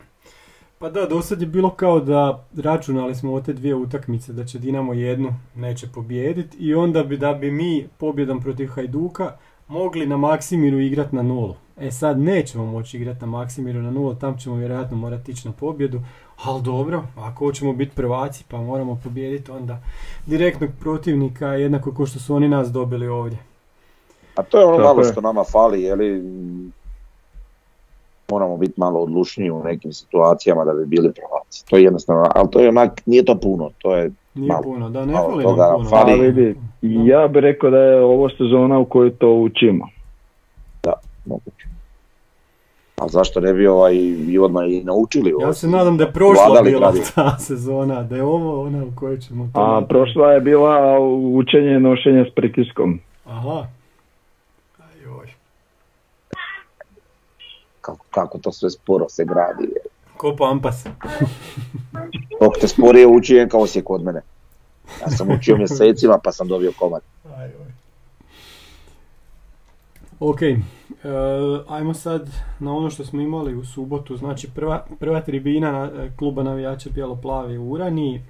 Pa 0.79 0.89
da, 0.89 1.05
do 1.05 1.21
sad 1.21 1.41
je 1.41 1.47
bilo 1.47 1.69
kao 1.69 1.99
da 1.99 2.45
računali 2.57 3.15
smo 3.15 3.33
o 3.33 3.41
te 3.41 3.53
dvije 3.53 3.75
utakmice 3.75 4.33
da 4.33 4.45
će 4.45 4.59
Dinamo 4.59 4.93
jednu 4.93 5.33
neće 5.55 5.87
pobijediti 5.87 6.57
i 6.57 6.75
onda 6.75 7.03
bi 7.03 7.17
da 7.17 7.33
bi 7.33 7.51
mi 7.51 7.87
pobjedom 7.97 8.41
protiv 8.41 8.67
Hajduka 8.67 9.31
mogli 9.67 10.05
na 10.05 10.17
Maksimiru 10.17 10.79
igrati 10.79 11.15
na 11.15 11.21
nulu. 11.21 11.55
E 11.77 11.91
sad 11.91 12.19
nećemo 12.19 12.65
moći 12.65 12.97
igrati 12.97 13.21
na 13.21 13.27
Maksimiru 13.27 13.81
na 13.81 13.91
nulu, 13.91 14.15
tam 14.15 14.37
ćemo 14.37 14.55
vjerojatno 14.55 14.97
morati 14.97 15.31
ići 15.31 15.47
na 15.47 15.53
pobjedu, 15.53 16.01
ali 16.43 16.63
dobro, 16.63 17.03
ako 17.17 17.45
hoćemo 17.45 17.73
biti 17.73 17.95
prvaci 17.95 18.43
pa 18.47 18.57
moramo 18.57 18.99
pobijediti 19.03 19.51
onda 19.51 19.81
direktnog 20.25 20.69
protivnika 20.79 21.47
jednako 21.47 21.93
kao 21.93 22.05
što 22.05 22.19
su 22.19 22.35
oni 22.35 22.47
nas 22.47 22.71
dobili 22.71 23.07
ovdje. 23.07 23.37
A 24.35 24.43
to 24.43 24.59
je 24.59 24.65
ono 24.65 24.83
malo 24.83 25.03
što 25.03 25.21
nama 25.21 25.43
fali, 25.43 25.83
je 25.83 25.95
li 25.95 26.23
moramo 28.29 28.57
biti 28.57 28.73
malo 28.77 28.99
odlučniji 28.99 29.51
u 29.51 29.63
nekim 29.63 29.93
situacijama 29.93 30.65
da 30.65 30.73
bi 30.73 30.85
bili 30.87 31.11
prvaci. 31.11 31.65
To 31.65 31.77
je 31.77 31.83
jednostavno, 31.83 32.25
ali 32.35 32.49
to 32.51 32.59
je 32.59 32.69
onak, 32.69 33.01
nije 33.05 33.25
to 33.25 33.35
puno, 33.35 33.69
to 33.77 33.95
je 33.95 34.11
Nije 34.35 34.47
Malo- 34.47 34.63
puno, 34.63 34.89
da, 34.89 35.05
ne 35.05 35.13
malo 35.13 35.29
fali 35.29 35.43
toga 35.43 35.73
puno. 35.75 35.89
fali. 35.89 36.11
ali 36.13 36.31
vidi, 36.31 36.55
ja 36.81 37.27
bih 37.27 37.41
rekao 37.41 37.69
da 37.69 37.77
je 37.77 38.03
ovo 38.03 38.29
sezona 38.29 38.79
u 38.79 38.85
kojoj 38.85 39.11
to 39.11 39.29
učimo. 39.29 39.87
moguće. 41.25 41.65
A 42.97 43.07
zašto 43.07 43.39
ne 43.39 43.53
bi 43.53 43.67
ovaj 43.67 43.95
i 44.27 44.39
odmah 44.39 44.63
i 44.65 44.83
naučili 44.83 45.33
ovo? 45.33 45.41
Ja 45.41 45.53
se 45.53 45.67
nadam 45.67 45.97
da 45.97 46.03
je 46.03 46.11
prošla 46.11 46.45
Vladali 46.45 46.69
bila 46.69 46.79
gradivo. 46.81 47.05
ta 47.15 47.37
sezona, 47.49 48.03
da 48.03 48.15
je 48.15 48.23
ovo 48.23 48.61
ona 48.61 48.83
u 48.83 48.91
kojoj 48.95 49.17
ćemo 49.19 49.49
to... 49.53 49.59
A 49.59 49.81
prošla 49.81 50.31
je 50.31 50.41
bila 50.41 50.99
učenje 51.33 51.79
nošenja 51.79 52.25
s 52.25 52.35
pritiskom. 52.35 52.99
Aha. 53.25 53.65
Kako, 58.15 58.37
to 58.37 58.51
sve 58.51 58.69
sporo 58.69 59.09
se 59.09 59.25
gradi. 59.25 59.73
Ko 60.17 60.35
pampas. 60.35 60.83
Dok 62.41 62.57
te 62.61 62.67
sporije 62.67 63.07
uči 63.07 63.35
je 63.35 63.49
kao 63.49 63.61
Osijek 63.61 63.89
od 63.89 64.03
mene. 64.03 64.21
Ja 65.01 65.09
sam 65.09 65.31
učio 65.31 65.57
mjesecima 65.63 66.19
pa 66.23 66.31
sam 66.31 66.47
dobio 66.47 66.71
komad. 66.79 67.01
Ok, 70.19 70.41
e, 70.41 70.57
ajmo 71.67 71.93
sad 71.93 72.29
na 72.59 72.73
ono 72.73 72.89
što 72.89 73.05
smo 73.05 73.21
imali 73.21 73.55
u 73.55 73.65
subotu, 73.65 74.17
znači 74.17 74.49
prva, 74.55 74.85
prva 74.99 75.21
tribina 75.21 75.71
na, 75.71 75.91
e, 76.03 76.11
kluba 76.17 76.43
navijača 76.43 76.89
Bijelo-plavi 76.89 77.57
u 77.57 77.71
Urani, 77.71 78.15
e, 78.15 78.21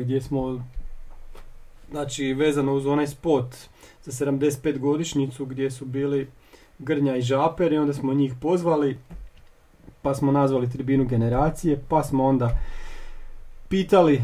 gdje 0.00 0.20
smo, 0.20 0.64
znači 1.90 2.32
vezano 2.32 2.74
uz 2.74 2.86
onaj 2.86 3.06
spot 3.06 3.54
za 4.04 4.26
75 4.26 4.78
godišnjicu 4.78 5.44
gdje 5.44 5.70
su 5.70 5.84
bili 5.84 6.28
Grnja 6.82 7.16
i 7.16 7.22
Žaper 7.22 7.72
i 7.72 7.78
onda 7.78 7.92
smo 7.92 8.14
njih 8.14 8.34
pozvali, 8.40 8.98
pa 10.02 10.14
smo 10.14 10.32
nazvali 10.32 10.70
tribinu 10.70 11.04
generacije, 11.04 11.82
pa 11.88 12.02
smo 12.02 12.24
onda 12.24 12.58
pitali 13.68 14.14
e, 14.14 14.22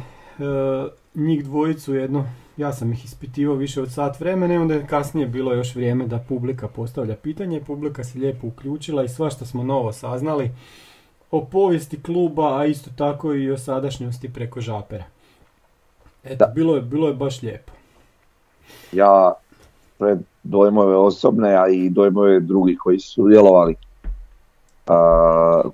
njih 1.15 1.45
dvojicu 1.45 1.95
jedno 1.95 2.27
ja 2.59 2.73
sam 2.73 2.93
ih 2.93 3.05
ispitivao 3.05 3.57
više 3.57 3.83
od 3.83 3.93
sat 3.93 4.21
vremena 4.21 4.55
i 4.55 4.57
onda 4.57 4.75
je 4.75 4.87
kasnije 4.87 5.27
bilo 5.27 5.53
još 5.53 5.75
vrijeme 5.75 6.07
da 6.07 6.19
publika 6.29 6.69
postavlja 6.69 7.17
pitanje. 7.17 7.61
Publika 7.67 8.05
se 8.05 8.19
lijepo 8.19 8.47
uključila 8.47 9.05
i 9.05 9.09
svašta 9.09 9.47
smo 9.47 9.63
novo 9.63 9.93
saznali 9.93 10.51
o 11.31 11.45
povijesti 11.45 12.03
kluba, 12.03 12.59
a 12.59 12.67
isto 12.67 12.91
tako 12.97 13.35
i 13.35 13.51
o 13.51 13.59
sadašnjosti 13.59 14.33
preko 14.33 14.61
žapera. 14.61 15.05
Eto, 16.25 16.45
Da. 16.47 16.53
bilo 16.55 16.77
je, 16.77 16.83
bilo 16.83 17.09
je 17.09 17.15
baš 17.15 17.43
lijepo. 17.43 17.73
Ja 18.93 19.33
pred 19.99 20.19
dojmove 20.43 20.97
osobne, 20.97 21.55
a 21.55 21.69
i 21.69 21.91
dojmove 21.91 22.41
drugih 22.41 22.79
koji 22.79 22.99
su 23.01 23.13
sudjelovali, 23.13 23.75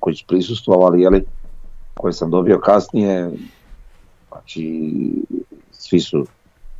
koji 0.01 0.17
su 0.17 0.25
prisustvovali, 0.29 1.03
jeli, 1.03 1.25
koje 1.95 2.13
sam 2.13 2.31
dobio 2.31 2.59
kasnije, 2.59 3.31
znači 4.29 4.93
svi 5.71 6.01
su 6.01 6.27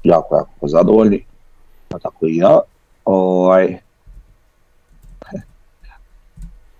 jako, 0.05 0.37
jako 0.37 0.69
zadovoljni, 0.69 1.25
pa 1.89 1.99
tako 1.99 2.27
i 2.27 2.37
ja. 2.37 2.61
Ovaj, 3.05 3.79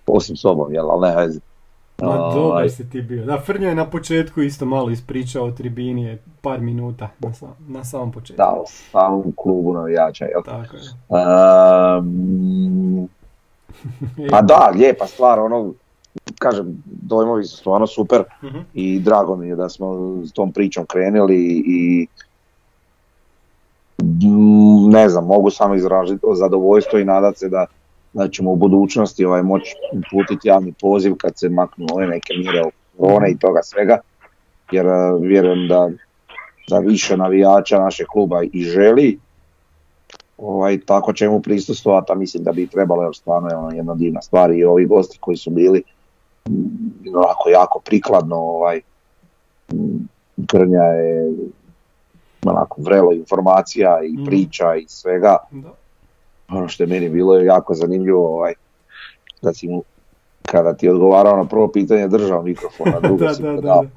osim 0.07 0.37
sobom, 0.37 0.75
jel, 0.75 0.91
ali 0.91 1.09
ne. 1.09 1.41
Ma 1.99 2.09
Ovaj, 2.11 2.35
dobar 2.37 2.71
si 2.71 2.91
ti 2.91 3.03
bio. 3.03 3.25
Da, 3.25 3.41
Frnjo 3.41 3.69
je 3.69 3.75
na 3.75 3.87
početku 3.87 4.43
isto 4.43 4.67
malo 4.67 4.91
ispričao 4.91 5.45
o 5.45 5.51
tribini, 5.51 6.05
je 6.05 6.23
par 6.41 6.61
minuta 6.61 7.11
na, 7.21 7.33
sam- 7.33 7.55
na 7.69 7.85
samom 7.85 8.13
početku. 8.13 8.37
Da, 8.37 8.49
o 8.51 8.65
samom 8.67 9.33
klubu 9.37 9.73
navijača, 9.73 10.25
jel? 10.25 10.43
Tako 10.43 10.77
je. 10.77 10.83
Um, 11.99 13.09
pa 14.31 14.43
da, 14.43 14.73
lijepa 14.75 15.07
stvar, 15.07 15.39
ono, 15.41 15.73
kažem, 16.39 16.67
dojmovi 16.87 17.45
su 17.45 17.57
stvarno 17.57 17.87
super 17.87 18.23
Mhm. 18.43 18.59
i 18.75 19.01
drago 19.01 19.37
mi 19.37 19.49
je 19.49 19.57
da 19.57 19.69
smo 19.69 19.95
s 20.25 20.33
tom 20.33 20.53
pričom 20.53 20.87
krenuli 20.87 21.37
i 21.67 22.07
ne 24.89 25.09
znam, 25.09 25.27
mogu 25.27 25.51
samo 25.51 25.75
izraziti 25.75 26.27
zadovoljstvo 26.35 26.99
i 26.99 27.05
nadat 27.05 27.37
se 27.37 27.49
da, 27.49 27.67
da 28.15 28.29
ćemo 28.29 28.53
u 28.53 28.57
budućnosti 28.57 29.25
ovaj, 29.25 29.43
moći 29.43 29.75
uputiti 29.93 30.49
javni 30.49 30.73
poziv 30.81 31.15
kad 31.17 31.39
se 31.39 31.49
maknu 31.49 31.87
ove 31.93 32.07
neke 32.07 32.35
mjere 32.39 32.61
oko 32.61 32.73
korone 32.99 33.31
i 33.31 33.39
toga 33.39 33.61
svega, 33.63 33.99
jer 34.73 34.87
eh, 34.87 35.19
vjerujem 35.21 35.69
da, 35.69 35.91
da 36.69 36.79
više 36.79 37.17
navijača 37.17 37.79
našeg 37.79 38.07
kluba 38.07 38.43
i 38.53 38.63
želi 38.63 39.19
ovaj, 40.39 40.81
tako 40.87 41.13
ćemo 41.13 41.41
prisustvovati, 41.41 42.13
a 42.13 42.15
mislim 42.15 42.45
da 42.45 42.53
bi 42.53 42.67
trebalo, 42.67 43.03
jer 43.03 43.15
stvarno 43.15 43.49
je 43.49 43.57
ono 43.57 43.71
jedna 43.71 43.95
divna 43.95 44.23
stvar 44.23 44.51
i 44.53 44.65
ovi 44.65 44.87
gosti 44.87 45.19
koji 45.21 45.37
su 45.37 45.51
bili 45.51 45.83
mm, 46.49 47.17
onako 47.17 47.49
jako 47.49 47.81
prikladno, 47.85 48.37
ovaj, 48.37 48.81
mm, 49.73 50.09
Grnja 50.37 50.83
je 50.83 51.33
onako 52.47 52.83
vrelo 52.83 53.13
informacija 53.13 54.01
i 54.05 54.13
Mhm. 54.13 54.25
priča 54.25 54.75
i 54.75 54.85
svega, 54.89 55.37
Da. 55.51 55.69
Ono 56.49 56.69
što 56.69 56.83
je 56.83 56.87
meni 56.87 57.09
bilo 57.09 57.37
jako 57.37 57.75
zanimljivo, 57.75 58.29
ovaj, 58.37 58.53
da 59.43 59.55
si 59.55 59.69
mu 59.69 59.83
kada 60.43 60.75
ti 60.75 60.87
je 60.87 60.93
odgovarao 60.93 61.37
na 61.37 61.45
prvo 61.45 61.69
pitanje 61.69 62.09
držao 62.09 62.43
mikrofon, 62.43 62.89
a 62.89 63.01
drugo 63.09 63.25
da, 63.25 63.35
si 63.35 63.43
da, 63.43 63.49
da, 63.49 63.57
predao. 63.57 63.83
da. 63.83 63.91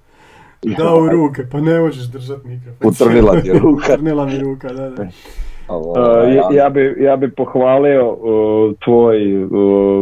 Da 0.77 0.95
u 0.95 1.09
ruke, 1.09 1.43
pa 1.51 1.59
ne 1.59 1.79
možeš 1.79 2.05
držat 2.05 2.43
mikrofon. 2.43 2.89
Utrnila 2.89 3.41
ti 3.41 3.47
je 3.47 3.59
ruka. 3.63 3.93
Utrnila 3.93 4.25
mi 4.25 4.39
ruka, 4.39 4.73
da, 4.73 4.89
da. 4.89 5.07
Ovaj, 5.67 6.27
Uh, 6.27 6.35
ja, 6.35 6.63
ja 6.63 6.69
bi, 6.69 6.95
ja 6.99 7.15
bi 7.15 7.31
pohvalio 7.31 8.11
uh, 8.11 8.75
tvoj 8.83 9.43
uh, 9.43 9.51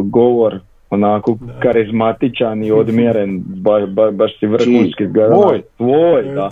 govor 0.05 0.59
onako 0.89 1.37
Da. 1.39 1.59
karizmatičan 1.59 2.63
i 2.63 2.71
odmjeren, 2.71 3.43
ba, 3.45 3.85
ba, 3.87 4.11
baš 4.11 4.39
si 4.39 4.47
vrhunski 4.47 5.03
izgledao. 5.03 5.41
Moj? 5.41 5.61
Tvoj, 5.77 6.23
da. 6.23 6.49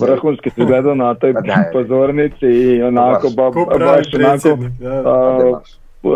Vrhunski 0.00 0.50
si 0.50 0.60
izgledao 0.60 0.94
na 0.94 1.14
toj 1.14 1.32
Pa 1.34 1.40
pozornici 1.72 2.46
i 2.46 2.82
onako 2.82 3.26
Baš. 3.28 3.34
ba, 3.36 3.50
baš 3.50 3.66
onako 3.74 4.02
predsjednik, 4.12 4.72
da, 4.80 4.88
da. 4.88 5.10
a, 5.10 5.60
uh, 6.02 6.12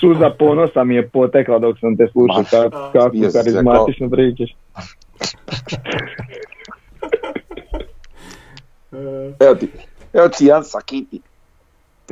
suza 0.00 0.30
ponosa 0.30 0.84
mi 0.84 0.94
je 0.94 1.08
potekla 1.08 1.58
dok 1.58 1.78
sam 1.78 1.96
te 1.96 2.06
slušao 2.12 2.44
kako, 2.50 2.90
kako 2.92 3.16
karizmatično 3.32 4.10
pričaš. 4.10 4.50
Evo 9.40 9.54
ti, 9.54 9.68
evo 10.12 10.28
ti 10.28 10.46
jedan 10.46 10.64
sakiti. 10.64 11.20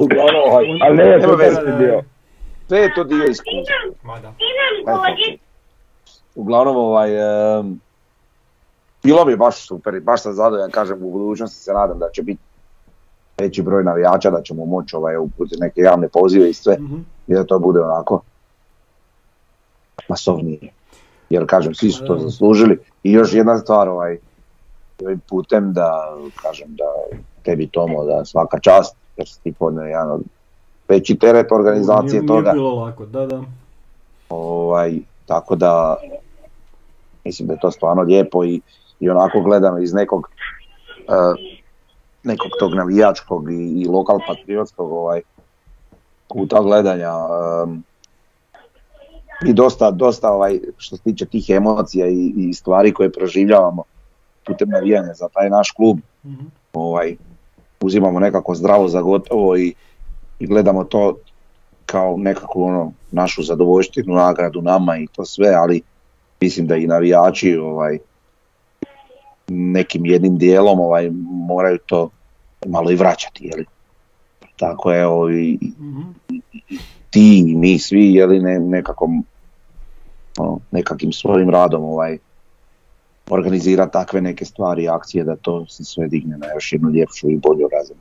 Uglavnom, 0.00 0.42
Ali 0.82 0.96
ne, 0.96 1.04
nema 1.04 1.22
super 1.22 1.36
veze. 1.38 2.02
Sve 2.68 2.78
je 2.78 2.94
to 2.94 3.04
dio 3.04 3.24
iskustva. 3.24 3.74
Uglavnom, 6.34 6.76
ovaj, 6.76 7.10
em, 7.58 7.80
bilo 9.02 9.24
mi 9.24 9.32
je 9.32 9.36
baš 9.36 9.66
super 9.68 9.94
i 9.94 10.00
baš 10.00 10.22
sam 10.22 10.32
zadovoljan, 10.32 10.70
kažem, 10.70 10.98
u 11.02 11.10
budućnosti 11.10 11.56
se 11.56 11.72
nadam 11.72 11.98
da 11.98 12.10
će 12.10 12.22
biti 12.22 12.40
veći 13.38 13.62
broj 13.62 13.84
navijača, 13.84 14.30
da 14.30 14.42
ćemo 14.42 14.64
moći 14.64 14.96
ovaj, 14.96 15.16
uputiti 15.16 15.60
neke 15.60 15.80
javne 15.80 16.08
pozive 16.08 16.50
i 16.50 16.54
sve, 16.54 16.74
Mhm. 16.74 16.96
i 17.26 17.34
da 17.34 17.44
to 17.44 17.58
bude 17.58 17.80
onako 17.80 18.20
masovnije. 20.08 20.58
Jer, 21.30 21.46
kažem, 21.46 21.74
svi 21.74 21.90
su 21.90 22.06
to 22.06 22.14
Da. 22.14 22.20
zaslužili. 22.20 22.78
I 23.02 23.12
još 23.12 23.34
jedna 23.34 23.58
stvar, 23.58 23.88
ovaj, 23.88 24.18
ovim 25.04 25.20
putem 25.28 25.72
da, 25.72 26.16
kažem, 26.42 26.68
da 26.68 26.84
tebi 27.42 27.66
Tomo, 27.68 28.04
da 28.04 28.24
svaka 28.24 28.58
čast, 28.60 28.96
jer 29.16 29.28
si 29.28 29.42
ti 29.42 29.52
podnio 29.52 29.82
jedan 29.82 30.10
od 30.10 30.20
veći 30.88 31.16
teret 31.16 31.52
organizacije 31.52 32.20
Nije- 32.20 32.26
toga. 32.28 32.40
Nije 32.42 32.54
bilo 32.54 32.74
lako, 32.74 33.06
da, 33.06 33.26
da. 33.26 33.42
Ovaj, 34.28 34.94
tako 35.26 35.56
da 35.56 35.96
mislim 37.24 37.48
da 37.48 37.54
je 37.54 37.60
to 37.60 37.70
stvarno 37.70 38.02
lijepo 38.02 38.44
i, 38.44 38.60
i 39.00 39.10
onako 39.10 39.40
gledano 39.40 39.78
iz 39.78 39.92
nekog 39.92 40.28
eh, 40.98 41.34
nekog 42.22 42.50
tog 42.58 42.74
navijačkog 42.74 43.52
i, 43.52 43.82
i 43.82 43.86
lokal 43.86 44.18
patriotskog 44.28 44.92
ovaj, 44.92 45.20
kuta 46.28 46.60
gledanja 46.60 47.12
em, 47.64 47.82
i 49.46 49.52
dosta, 49.52 49.90
dosta 49.90 50.32
ovaj, 50.32 50.60
što 50.76 50.96
se 50.96 51.02
tiče 51.02 51.26
tih 51.26 51.50
emocija 51.50 52.06
i, 52.08 52.32
i 52.36 52.54
stvari 52.54 52.92
koje 52.92 53.12
proživljavamo 53.12 53.82
putem 54.46 54.68
navijanja 54.68 55.14
za 55.14 55.28
taj 55.28 55.50
naš 55.50 55.70
klub 55.70 55.98
Mhm. 56.24 56.44
ovaj, 56.72 57.16
uzimamo 57.80 58.20
nekako 58.20 58.54
zdravo 58.54 58.88
za 58.88 59.02
gotovo 59.02 59.56
i, 59.56 59.74
i 60.38 60.46
gledamo 60.46 60.84
to 60.84 61.16
kao 61.86 62.16
nekakvu 62.16 62.62
ono, 62.62 62.92
našu 63.10 63.42
zadovoljštinu, 63.42 64.14
nagradu 64.14 64.62
nama 64.62 64.98
i 64.98 65.06
to 65.06 65.24
sve, 65.24 65.54
ali 65.54 65.82
mislim 66.40 66.66
da 66.66 66.76
i 66.76 66.86
navijači 66.86 67.56
ovaj, 67.56 67.98
nekim 69.48 70.06
jednim 70.06 70.38
dijelom 70.38 70.80
ovaj, 70.80 71.10
moraju 71.48 71.78
to 71.86 72.10
malo 72.66 72.90
i 72.90 72.96
vraćati. 72.96 73.46
Jeli? 73.46 73.64
Tako 74.56 74.92
je, 74.92 75.04
i, 75.42 75.58
Mhm. 75.78 76.00
ti 77.10 77.38
i 77.38 77.54
mi 77.54 77.78
svi 77.78 78.14
jeli, 78.14 78.40
ne, 78.40 78.58
nekako, 78.58 79.10
ono, 80.38 80.58
nekakvim 80.70 81.12
svojim 81.12 81.50
radom 81.50 81.84
ovaj, 81.84 82.18
organizira 83.30 83.86
takve 83.86 84.20
neke 84.20 84.44
stvari 84.44 84.82
i 84.82 84.88
akcije 84.88 85.24
da 85.24 85.36
to 85.36 85.66
se 85.66 85.84
sve 85.84 86.08
digne 86.08 86.38
na 86.38 86.46
još 86.54 86.72
jednu 86.72 86.90
ljepšu 86.90 87.30
i 87.30 87.36
bolju 87.36 87.68
razinu. 87.72 88.00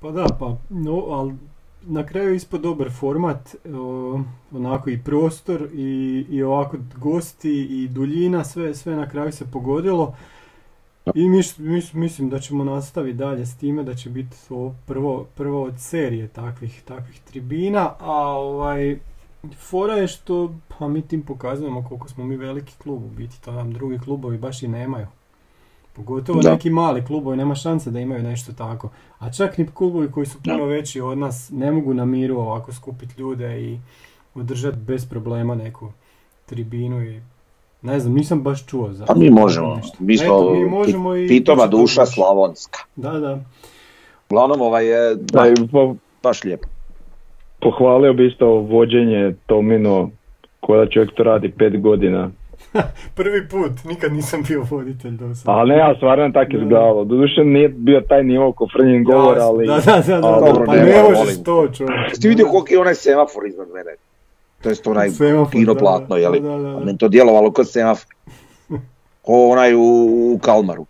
Pa 0.00 0.10
da, 0.10 0.26
pa, 0.38 0.56
no, 0.70 1.04
ali 1.08 1.34
na 1.82 2.06
kraju 2.06 2.34
ispod 2.34 2.60
dobar 2.60 2.90
format, 2.90 3.56
o, 3.74 4.20
onako 4.52 4.90
i 4.90 4.98
prostor 5.04 5.68
i, 5.74 6.24
i 6.30 6.42
ovako 6.42 6.76
gosti 6.96 7.64
i 7.64 7.88
duljina, 7.88 8.44
sve, 8.44 8.74
sve 8.74 8.96
na 8.96 9.08
kraju 9.08 9.32
se 9.32 9.50
pogodilo. 9.52 10.14
I 11.14 11.28
mis, 11.28 11.58
mis- 11.58 11.92
mislim 11.92 12.28
da 12.30 12.38
ćemo 12.38 12.64
nastaviti 12.64 13.18
dalje 13.18 13.46
s 13.46 13.56
time, 13.56 13.82
da 13.82 13.94
će 13.94 14.10
biti 14.10 14.36
ovo 14.50 14.74
prvo, 14.86 15.26
prvo 15.34 15.62
od 15.62 15.74
serije 15.78 16.28
takvih, 16.28 16.82
takvih 16.84 17.20
tribina, 17.20 17.92
a 17.98 18.16
ovaj, 18.28 18.98
fora 19.58 19.94
je 19.94 20.08
što 20.08 20.54
pa 20.78 20.88
mi 20.88 21.02
tim 21.02 21.22
pokazujemo 21.22 21.84
koliko 21.88 22.08
smo 22.08 22.24
mi 22.24 22.36
veliki 22.36 22.74
klub 22.82 23.04
u 23.04 23.08
biti, 23.08 23.42
to 23.42 23.52
nam 23.52 23.72
drugi 23.72 23.98
klubovi 23.98 24.38
baš 24.38 24.62
i 24.62 24.68
nemaju. 24.68 25.06
Pogotovo 26.00 26.40
Da. 26.40 26.50
neki 26.50 26.70
mali 26.70 27.04
klubovi, 27.04 27.36
nema 27.36 27.54
šanse 27.54 27.90
da 27.90 28.00
imaju 28.00 28.22
nešto 28.22 28.52
tako. 28.52 28.88
A 29.18 29.32
čak 29.32 29.58
ni 29.58 29.66
klubovi 29.66 30.10
koji 30.10 30.26
su 30.26 30.38
puno 30.44 30.64
veći 30.64 31.00
od 31.00 31.18
nas 31.18 31.50
ne 31.52 31.72
mogu 31.72 31.94
na 31.94 32.04
miru 32.04 32.36
ovako 32.36 32.72
skupiti 32.72 33.20
ljude 33.20 33.62
i 33.62 33.78
održati 34.34 34.78
bez 34.78 35.06
problema 35.06 35.54
neku 35.54 35.92
tribinu 36.46 37.02
i 37.02 37.20
ne 37.82 38.00
znam, 38.00 38.14
nisam 38.14 38.42
baš 38.42 38.66
čuo 38.66 38.92
za 38.92 39.06
Pa 39.06 39.14
mi 39.14 39.30
možemo, 39.30 39.74
nešto. 39.76 39.96
mi 39.98 40.16
smo 40.16 40.26
Eto, 40.26 40.50
mi 40.52 40.64
možemo 40.66 41.16
i 41.16 41.28
pitoma 41.28 41.66
duša 41.66 42.00
baš. 42.00 42.14
slavonska. 42.14 42.78
Da, 42.96 43.10
da. 43.12 43.38
Uglavnom 44.26 44.60
ovaj 44.60 44.86
je 44.86 45.14
Da, 45.14 45.44
po- 45.72 45.94
baš 46.22 46.44
lijepo. 46.44 46.68
pohvalio 47.60 48.12
bi 48.12 48.26
isto 48.26 48.46
vođenje 48.46 49.34
Tomino, 49.46 50.10
koja 50.60 50.86
čovjek 50.86 51.14
to 51.14 51.22
radi 51.22 51.50
pet 51.50 51.80
godina. 51.80 52.30
Prvi 53.16 53.48
put, 53.48 53.84
nikad 53.84 54.12
nisam 54.12 54.42
bio 54.48 54.66
voditelj 54.70 55.10
do 55.10 55.34
sada. 55.34 55.52
Ali 55.52 55.68
ne, 55.70 55.78
ja 55.78 55.94
stvarno 55.96 56.30
tako 56.32 56.52
Da. 56.52 56.58
izgledalo. 56.58 57.04
Doduše 57.04 57.44
nije 57.44 57.68
bio 57.68 58.00
taj 58.00 58.24
nivo 58.24 58.52
ko 58.52 58.68
Frnjin 58.72 59.04
govor, 59.04 59.38
ali... 59.38 59.66
Da, 59.66 59.74
da, 59.74 60.02
da, 60.06 60.14
da, 60.14 60.20
dobro, 60.20 60.64
pa 60.66 60.76
ne, 60.76 61.02
možeš 61.02 61.42
to 61.44 61.68
čovjek. 61.68 62.18
Ti 62.20 62.28
vidio 62.28 62.46
koliki 62.46 62.74
je 62.74 62.80
onaj 62.80 62.94
semafor 62.94 63.46
iznad 63.46 63.68
mene? 63.74 63.90
To 64.62 64.68
je 64.68 64.74
onaj 64.86 65.10
Semafor, 65.10 65.52
kino 65.52 65.74
da, 65.74 65.80
platno, 65.80 66.16
da, 66.16 66.16
jeli? 66.16 66.40
da, 66.40 66.48
da, 66.48 66.58
da. 66.58 66.76
A 66.76 66.84
meni 66.84 66.98
to 66.98 67.08
djelovalo 67.08 67.50
kod 67.50 67.70
semafor. 67.70 68.14
Ko 69.22 69.48
onaj 69.48 69.74
u, 69.74 69.80
u 70.34 70.38
Kalmaru. 70.42 70.86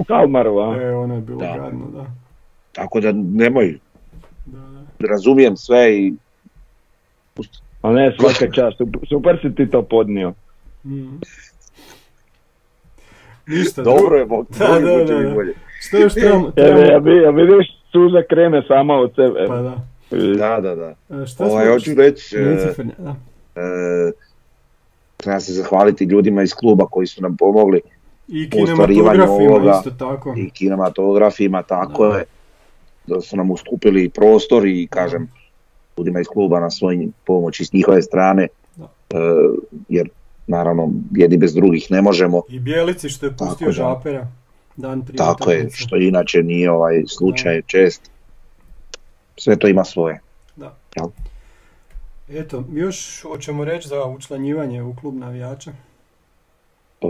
U 0.00 0.04
Kalmaru, 0.04 0.58
a? 0.58 0.76
E, 0.82 0.94
ono 0.94 1.14
je 1.14 1.20
bilo 1.20 1.38
Da. 1.38 1.56
gadno, 1.58 1.86
da. 1.94 2.06
Tako 2.72 3.00
da 3.00 3.12
nemoj, 3.12 3.78
da, 4.46 4.58
da. 4.58 5.08
razumijem 5.08 5.56
sve 5.56 5.96
i 5.96 6.12
A 7.82 7.92
ne, 7.92 8.16
svaka 8.20 8.52
čast, 8.52 8.76
super 9.08 9.38
si 9.42 9.54
ti 9.54 9.70
to 9.70 9.82
podnio. 9.82 10.32
Mm. 10.84 11.20
Ništa, 13.46 13.82
dobro 13.82 14.16
je, 14.16 14.24
Bog, 14.26 14.46
Da, 14.58 14.66
bolje, 14.68 15.04
da, 15.04 15.14
da, 15.14 15.22
da. 15.22 15.34
bolje. 15.34 15.54
Što 15.80 15.96
još 15.96 16.14
trebamo? 16.14 16.40
Evo, 16.46 16.52
trebamo- 16.52 16.80
ja, 16.82 16.98
vi, 16.98 17.16
ja 17.16 17.30
vidiš, 17.30 17.66
suza 17.92 18.22
krene 18.30 18.62
sama 18.68 18.94
od 18.94 19.12
sebe. 19.14 19.46
Pa 19.48 19.56
da. 19.56 19.76
Da, 20.38 20.60
da, 20.60 20.74
da. 20.74 20.94
E, 21.22 21.26
Šta 21.26 21.44
Ovaj, 21.44 21.64
smo- 21.64 21.72
hoću 21.74 21.94
reći, 21.94 22.36
e, 22.36 22.40
da. 22.98 23.14
e, 23.56 24.12
treba 25.16 25.40
se 25.40 25.52
zahvaliti 25.52 26.04
ljudima 26.04 26.42
iz 26.42 26.54
kluba 26.54 26.86
koji 26.86 27.06
su 27.06 27.22
nam 27.22 27.36
pomogli 27.36 27.80
I 28.28 28.46
u 28.46 28.50
kinematografima 28.50 29.24
ovoga 29.26 29.72
isto 29.78 29.90
tako. 29.90 30.34
i 30.38 30.50
kinematografima, 30.50 31.62
tako 31.62 32.06
Da. 32.06 32.18
je, 32.18 32.24
da 33.06 33.20
su 33.20 33.36
nam 33.36 33.50
ustupili 33.50 34.08
prostor 34.08 34.66
i 34.66 34.86
kažem 34.86 35.28
ljudima 35.98 36.20
iz 36.20 36.26
kluba 36.26 36.60
na 36.60 36.70
svoj 36.70 37.08
pomoći 37.24 37.64
s 37.64 37.72
njihove 37.72 38.02
strane, 38.02 38.48
Da. 38.76 38.84
e, 39.10 39.18
jer 39.88 40.08
naravno 40.50 40.88
jedni 41.10 41.36
bez 41.36 41.54
drugih 41.54 41.86
ne 41.90 42.02
možemo, 42.02 42.42
I 42.48 42.60
Bijelici 42.60 43.08
što 43.08 43.26
je 43.26 43.36
Tako 43.36 43.44
pustio 43.44 43.66
da. 43.66 43.72
žapera. 43.72 44.28
Dan 44.76 45.02
prije 45.02 45.16
tako 45.16 45.50
je, 45.50 45.70
što 45.72 45.96
inače 45.96 46.42
nije 46.42 46.70
ovaj 46.70 47.02
slučaj 47.08 47.62
čest. 47.66 48.10
Sve 49.36 49.56
to 49.56 49.68
ima 49.68 49.84
svoje. 49.84 50.20
Da. 50.56 50.76
Jel? 50.96 51.06
Eto, 52.28 52.64
još 52.72 53.22
hoćemo 53.22 53.64
reći 53.64 53.88
za 53.88 54.04
učlanjivanje 54.04 54.82
u 54.82 54.94
klub 54.94 55.16
navijača. 55.16 55.70
E, 57.00 57.06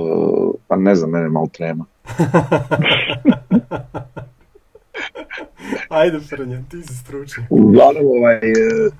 pa 0.69 0.77
ne 0.77 0.95
znam, 0.95 1.11
mene 1.11 1.29
malo 1.29 1.47
trema. 1.53 1.85
Ajde 5.89 6.21
Frnja, 6.21 6.63
ti 6.71 6.83
si 6.83 6.95
stručnjak. 6.95 7.47
Uglavnom, 7.51 8.07
ovaj, 8.07 8.37
e, 8.37 8.91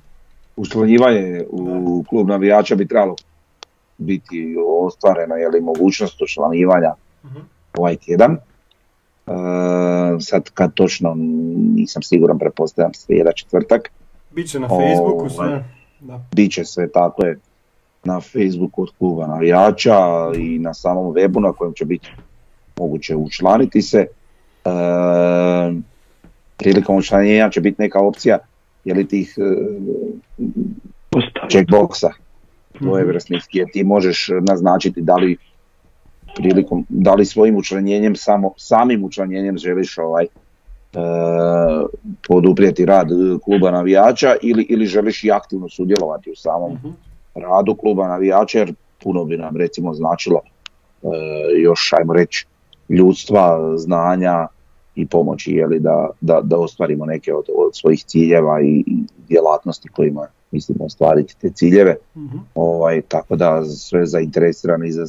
učlanjivanje 0.57 1.45
u 1.51 2.05
klub 2.09 2.29
navijača 2.29 2.75
bi 2.75 2.89
trebalo 2.89 3.17
biti 4.01 4.57
ostvareno, 4.81 5.35
je 5.35 5.49
li 5.49 5.61
mogućnost 5.61 6.23
učlanivanja 6.23 6.95
Mhm. 7.25 7.39
ovaj 7.79 7.97
tjedan. 7.97 8.33
E, 8.33 8.41
sad 10.21 10.51
kad 10.51 10.75
točno 10.75 11.15
nisam 11.75 12.03
siguran, 12.03 12.39
pretpostavljam 12.39 12.95
srijeda 12.95 13.33
četvrtak. 13.33 13.91
Biće 14.31 14.61
na 14.61 14.69
Ovaj. 14.71 14.87
Facebooku 14.87 15.29
sve. 15.29 15.65
Da. 16.01 16.21
Biće 16.35 16.65
sve 16.65 16.89
tako 16.93 17.27
je 17.27 17.39
na 18.05 18.21
Facebooku 18.21 18.83
od 18.83 18.89
kluba 18.99 19.27
navijača 19.27 19.99
i 20.37 20.59
na 20.59 20.75
samom 20.75 21.15
webu 21.15 21.41
na 21.41 21.53
kojem 21.53 21.75
će 21.75 21.85
biti 21.85 22.09
moguće 22.79 23.17
učlaniti 23.17 23.83
se. 23.83 24.07
E, 24.65 24.71
prilikom 26.57 26.97
učlanjenja 26.97 27.51
će 27.51 27.61
biti 27.61 27.83
neka 27.83 28.01
opcija 28.01 28.39
je 28.85 28.95
li 28.95 29.09
tih 29.09 29.35
e, 29.39 29.43
checkboxa 31.49 32.11
svojevrsnih 32.83 33.43
gdje 33.51 33.67
ti 33.73 33.85
možeš 33.85 34.29
naznačiti 34.49 35.01
da 35.03 35.17
li 35.17 35.37
prilikom, 36.37 36.87
da 36.89 37.15
li 37.15 37.25
svojim 37.25 37.57
učlanjenjem, 37.57 38.17
samo, 38.17 38.53
samim 38.57 39.05
učlanjenjem 39.05 39.59
želiš 39.59 39.99
ovaj, 39.99 40.25
e, 40.25 40.29
poduprijeti 42.29 42.87
rad 42.87 43.09
kluba 43.45 43.71
navijača 43.71 44.35
ili, 44.43 44.67
ili 44.69 44.87
želiš 44.87 45.25
i 45.25 45.31
aktivno 45.31 45.69
sudjelovati 45.69 46.31
u 46.31 46.37
samom 46.37 46.73
Mhm. 46.73 46.89
radu 47.35 47.75
kluba 47.75 48.09
navijača 48.09 48.59
jer 48.59 48.75
puno 49.03 49.25
bi 49.25 49.37
nam 49.37 49.57
recimo 49.57 49.95
značilo 49.95 50.41
e, 51.03 51.07
još 51.63 51.93
ajmo 51.93 52.13
reći 52.13 52.47
ljudstva, 52.89 53.77
znanja 53.77 54.47
i 54.95 55.07
pomoći 55.07 55.53
je 55.53 55.79
da, 55.79 56.09
da, 56.21 56.41
da 56.43 56.59
ostvarimo 56.59 57.07
neke 57.07 57.35
od, 57.35 57.45
od 57.57 57.71
svojih 57.73 58.05
ciljeva 58.05 58.61
i, 58.63 58.85
i 58.87 58.97
djelatnosti 59.29 59.89
kojima 59.89 60.27
mislimo 60.51 60.85
ostvariti 60.85 61.37
te 61.41 61.51
ciljeve. 61.51 61.97
Mhm. 62.17 62.39
Ovaj, 62.55 63.03
tako 63.03 63.37
da 63.37 63.65
sve 63.65 64.07
zainteresirani 64.07 64.93
za 64.93 65.07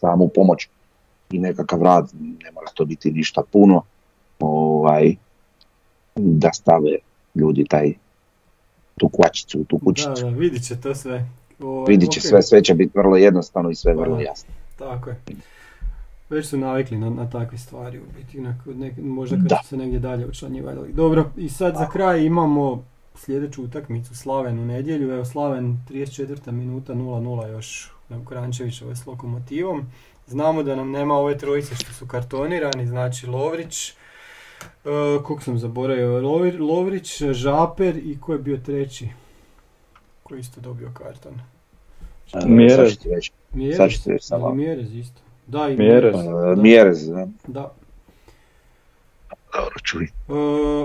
samu 0.00 0.28
pomoć 0.28 0.68
i 1.30 1.38
nekakav 1.38 1.82
rad, 1.82 2.10
ne 2.44 2.50
mora 2.52 2.66
to 2.74 2.84
biti 2.84 3.10
ništa 3.12 3.42
puno, 3.52 3.82
ovaj, 4.40 5.14
da 6.16 6.52
stave 6.52 6.96
ljudi 7.34 7.64
taj 7.64 7.92
tu 8.96 9.08
kvačicu, 9.08 9.64
tu 9.64 9.76
Da, 9.78 9.84
kućicu. 9.84 10.10
da, 10.22 10.28
vidit 10.28 10.66
će 10.66 10.80
to 10.80 10.94
sve. 10.94 11.28
Ovaj, 11.60 11.84
Vidit 11.88 12.10
će 12.10 12.20
ok, 12.20 12.24
sve, 12.24 12.42
sve 12.42 12.62
će 12.64 12.74
biti 12.74 12.98
vrlo 12.98 13.16
jednostavno 13.16 13.70
i 13.70 13.74
sve 13.74 13.94
Pa 13.94 14.00
vrlo 14.00 14.16
da. 14.16 14.22
jasno. 14.22 14.50
Tako 14.78 15.10
je. 15.10 15.16
Već 16.30 16.46
su 16.46 16.58
navikli 16.58 16.98
na, 16.98 17.10
na 17.10 17.30
takve 17.30 17.58
stvari 17.58 17.98
u 17.98 18.02
biti, 18.16 18.40
možda 19.02 19.36
kad 19.36 19.44
Da. 19.44 19.58
su 19.62 19.68
se 19.68 19.76
negdje 19.76 19.98
dalje 19.98 20.26
učlanjivali. 20.26 20.92
Dobro, 20.92 21.30
i 21.36 21.48
sad 21.48 21.74
za 21.76 21.88
kraj 21.88 22.24
imamo 22.24 22.84
sljedeću 23.18 23.64
utakmicu 23.64 24.16
Slaven 24.16 24.58
u 24.58 24.66
nedjelju. 24.66 25.12
Evo 25.12 25.24
Slaven 25.24 25.78
34. 25.90 26.50
minuta 26.50 26.94
0-0 26.94 27.48
još 27.48 27.90
na 28.08 28.24
Krančevićevoj 28.24 28.96
s 28.96 29.06
Lokomotivom. 29.06 29.86
Znamo 30.26 30.62
da 30.62 30.76
nam 30.76 30.90
nema 30.90 31.14
ove 31.14 31.38
trojice 31.38 31.74
što 31.74 31.92
su 31.92 32.06
kartonirani, 32.06 32.86
znači 32.86 33.26
Lovrić, 33.26 33.90
e, 33.90 33.94
kog 35.24 35.42
sam 35.42 35.58
zaboravio, 35.58 36.20
Lovri- 36.20 36.58
Lovrić, 36.60 37.22
Žaper 37.22 37.96
i 37.96 38.18
ko 38.20 38.32
je 38.32 38.38
bio 38.38 38.56
treći? 38.56 39.08
Ko 40.22 40.34
je 40.34 40.40
isto 40.40 40.60
dobio 40.60 40.90
karton? 40.94 41.32
E, 42.34 42.38
Mjerez. 42.46 42.96
Mjerez, 44.52 44.94
isto. 44.94 45.20
Da, 45.46 45.68
i 45.68 45.76
Mjerez. 45.76 46.14
E, 46.16 46.28
Da. 46.56 46.62
Mjerez, 46.62 47.08
da. 47.08 47.26
Da. 47.46 47.72
Dobro, 49.54 49.74
čuj. 49.82 50.04
E, 50.04 50.32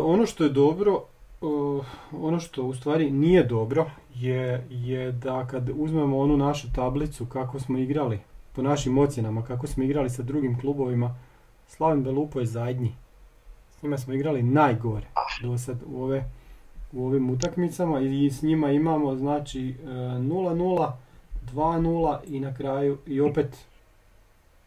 ono 0.04 0.26
što 0.26 0.44
je 0.44 0.50
dobro, 0.50 1.04
ono 2.22 2.39
što 2.39 2.64
u 2.64 2.74
stvari 2.74 3.12
nije 3.12 3.44
dobro 3.44 3.86
je, 4.16 4.68
je 4.70 5.12
da 5.12 5.48
kad 5.48 5.70
uzmemo 5.76 6.20
onu 6.20 6.38
našu 6.38 6.68
tablicu 6.76 7.26
kako 7.26 7.60
smo 7.60 7.78
igrali, 7.78 8.20
po 8.56 8.62
našim 8.62 8.98
ocjenama 8.98 9.41
kako 9.41 9.68
smo 9.68 9.84
igrali 9.84 10.10
sa 10.10 10.24
drugim 10.24 10.60
klubovima, 10.60 11.16
Slaven 11.68 12.04
Belupo 12.04 12.39
je 12.39 12.46
zadnji. 12.46 12.96
S 13.80 13.84
njima 13.84 13.98
smo 13.98 14.14
igrali 14.14 14.44
najgore 14.44 15.08
do 15.41 15.58
sad 15.58 15.78
u, 15.88 16.04
ove, 16.04 16.24
u 16.91 17.06
ovim 17.06 17.30
utakmicama 17.30 18.00
i 18.00 18.32
s 18.32 18.41
njima 18.41 18.72
imamo 18.72 19.16
znači 19.16 19.70
e, 19.70 19.88
0-0, 19.88 20.91
2-0 21.54 22.18
i 22.28 22.39
na 22.39 22.54
kraju 22.54 22.98
i 23.08 23.22
opet 23.22 23.66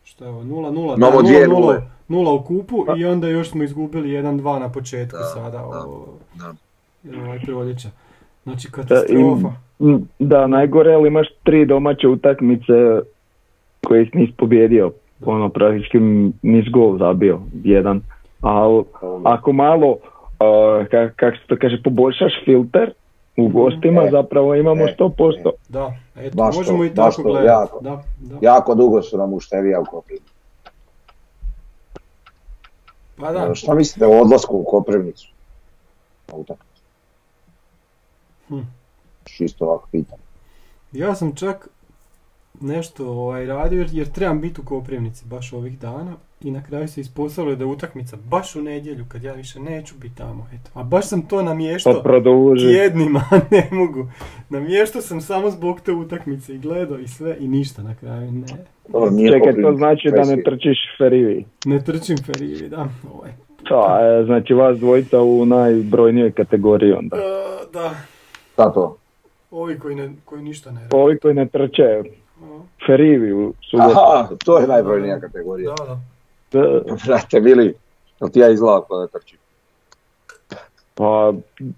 što 0.05 0.25
je 0.25 0.31
ovo 0.31 0.43
0-0, 0.43 0.99
Novo 0.99 1.23
da, 1.23 1.29
dvije 1.29 1.47
0-0, 1.49 1.61
nule. 1.61 1.83
nula 2.09 2.33
u 2.33 2.45
kupu 2.45 2.85
i 2.97 3.05
onda 3.05 3.29
još 3.29 3.51
smo 3.51 3.63
izgubili 3.65 4.09
1-2 4.09 4.59
na 4.59 4.73
početku 4.73 5.17
Da, 5.19 5.25
sada 5.25 5.59
da, 5.59 5.85
da. 6.35 6.55
Ovaj 7.17 7.39
proljeća. 7.41 7.89
Znači 8.43 8.69
Da, 8.69 8.73
katastrofa. 8.73 9.53
im- 9.81 10.09
da, 10.19 10.47
najgore, 10.47 10.95
ali 10.95 11.09
imaš 11.09 11.27
tri 11.43 11.67
domaće 11.67 12.09
utakmice 12.09 12.73
koje 13.83 14.11
nisi 14.15 14.33
pobjedio. 14.33 14.93
Ono, 15.25 15.49
praktički 15.49 15.99
nisi 16.43 16.71
gol 16.71 16.99
zabio, 16.99 17.41
jedan. 17.65 18.01
Ali 18.41 18.85
ako 19.25 19.53
malo, 19.53 19.91
uh, 19.91 19.99
ka- 20.87 21.11
kako 21.11 21.37
se 21.37 21.43
to 21.47 21.57
kaže, 21.61 21.83
poboljšaš 21.85 22.33
filter 22.45 22.93
u 23.37 23.49
gostima, 23.49 24.03
E, 24.03 24.11
zapravo 24.11 24.55
imamo 24.55 24.85
e, 24.85 24.95
100%. 24.95 25.51
Da, 25.69 25.93
eto, 26.17 26.37
Baš 26.37 26.55
to, 26.55 26.61
možemo 26.61 26.85
i 26.85 26.91
tako 26.91 27.15
to, 27.15 27.23
gledati. 27.23 27.47
jako. 27.47 27.81
Da, 27.81 28.03
da. 28.21 28.37
Jako 28.43 28.75
dugo 28.75 29.03
su 29.03 29.19
nam 29.19 29.33
uštevija 29.35 29.81
u 29.81 29.85
Koprivnicu. 29.85 30.33
Pa 33.17 33.33
da, 33.33 33.55
Šta 33.55 33.75
mislite 33.75 34.07
o 34.07 34.21
odlasku 34.21 34.57
u 34.57 34.65
Koprivnicu? 34.65 35.29
Hm. 38.49 38.61
Čisto 39.25 39.65
ovako 39.65 39.89
pitam. 39.93 40.19
ja 40.93 41.15
sam 41.15 41.35
čak 41.35 41.69
nešto 42.61 43.11
ovaj, 43.11 43.47
radio 43.47 43.79
jer, 43.79 43.89
jer 43.93 44.09
trebam 44.09 44.41
biti 44.41 44.61
u 44.61 44.65
Koprivnici 44.65 45.25
baš 45.27 45.53
ovih 45.53 45.79
dana 45.79 46.13
i 46.41 46.51
na 46.51 46.63
kraju 46.63 46.89
se 46.89 47.01
ispostavilo 47.01 47.57
da 47.57 47.65
je 47.65 47.69
utakmica 47.69 48.17
baš 48.31 48.57
u 48.57 48.63
nedjelju 48.63 49.05
kad 49.09 49.23
ja 49.23 49.33
više 49.33 49.61
neću 49.61 49.95
biti 50.01 50.17
tamo. 50.17 50.47
Eto. 50.55 50.71
A 50.75 50.83
baš 50.83 51.07
sam 51.07 51.23
to 51.23 51.37
Pa 51.37 51.43
namještao 51.43 52.03
produži. 52.03 52.67
tjednima, 52.67 53.23
ne 53.51 53.69
mogu. 53.71 54.07
Namještao 54.49 55.03
sam 55.03 55.21
samo 55.21 55.51
zbog 55.51 55.81
te 55.81 55.93
utakmice 55.93 56.55
i 56.55 56.59
gledao 56.59 56.99
i 56.99 57.09
sve 57.09 57.37
i 57.41 57.49
ništa 57.49 57.83
na 57.83 57.95
kraju. 57.95 58.33
Ne, 58.33 58.47
nije 59.11 59.33
Čekaj, 59.33 59.63
to 59.63 59.75
znači 59.77 60.09
da 60.11 60.25
ne 60.25 60.43
trčiš 60.43 60.79
ferivi. 60.99 61.45
ne 61.65 61.85
trčim 61.85 62.17
ferivi, 62.19 62.69
da. 62.69 62.89
Ovaj. 63.15 63.31
To 63.65 63.99
je, 63.99 64.25
znači 64.25 64.55
vas 64.55 64.79
dvojica 64.79 65.21
u 65.21 65.47
najbrojnijoj 65.47 66.33
kategoriji 66.33 66.93
onda. 66.93 67.17
E, 67.17 67.21
da, 67.73 67.95
Šta 68.57 68.73
to? 68.73 68.97
ovi 69.51 69.79
koji, 69.79 69.95
ne, 69.95 70.13
koji 70.25 70.43
ništa 70.43 70.71
ne 70.71 70.81
rade. 70.81 70.97
Ovi 70.97 71.19
koji 71.19 71.35
ne 71.35 71.47
trče 71.47 72.03
ferivi 72.87 73.33
u 73.33 73.53
subotu. 73.71 73.91
Aha, 73.91 74.29
to 74.45 74.59
je 74.59 74.67
najbrojnija 74.67 75.21
kategorija. 75.21 75.75
Da, 75.79 75.85
da. 75.85 75.99
Da, 76.53 76.81
Brate, 77.07 77.41
bili, 77.41 77.75
jel 78.21 78.31
ti 78.31 78.39
ja 78.39 78.49
izgleda 78.51 78.81
pa 78.89 78.97
da 78.97 79.07
trčim? 79.07 79.39
Pa 80.95 81.33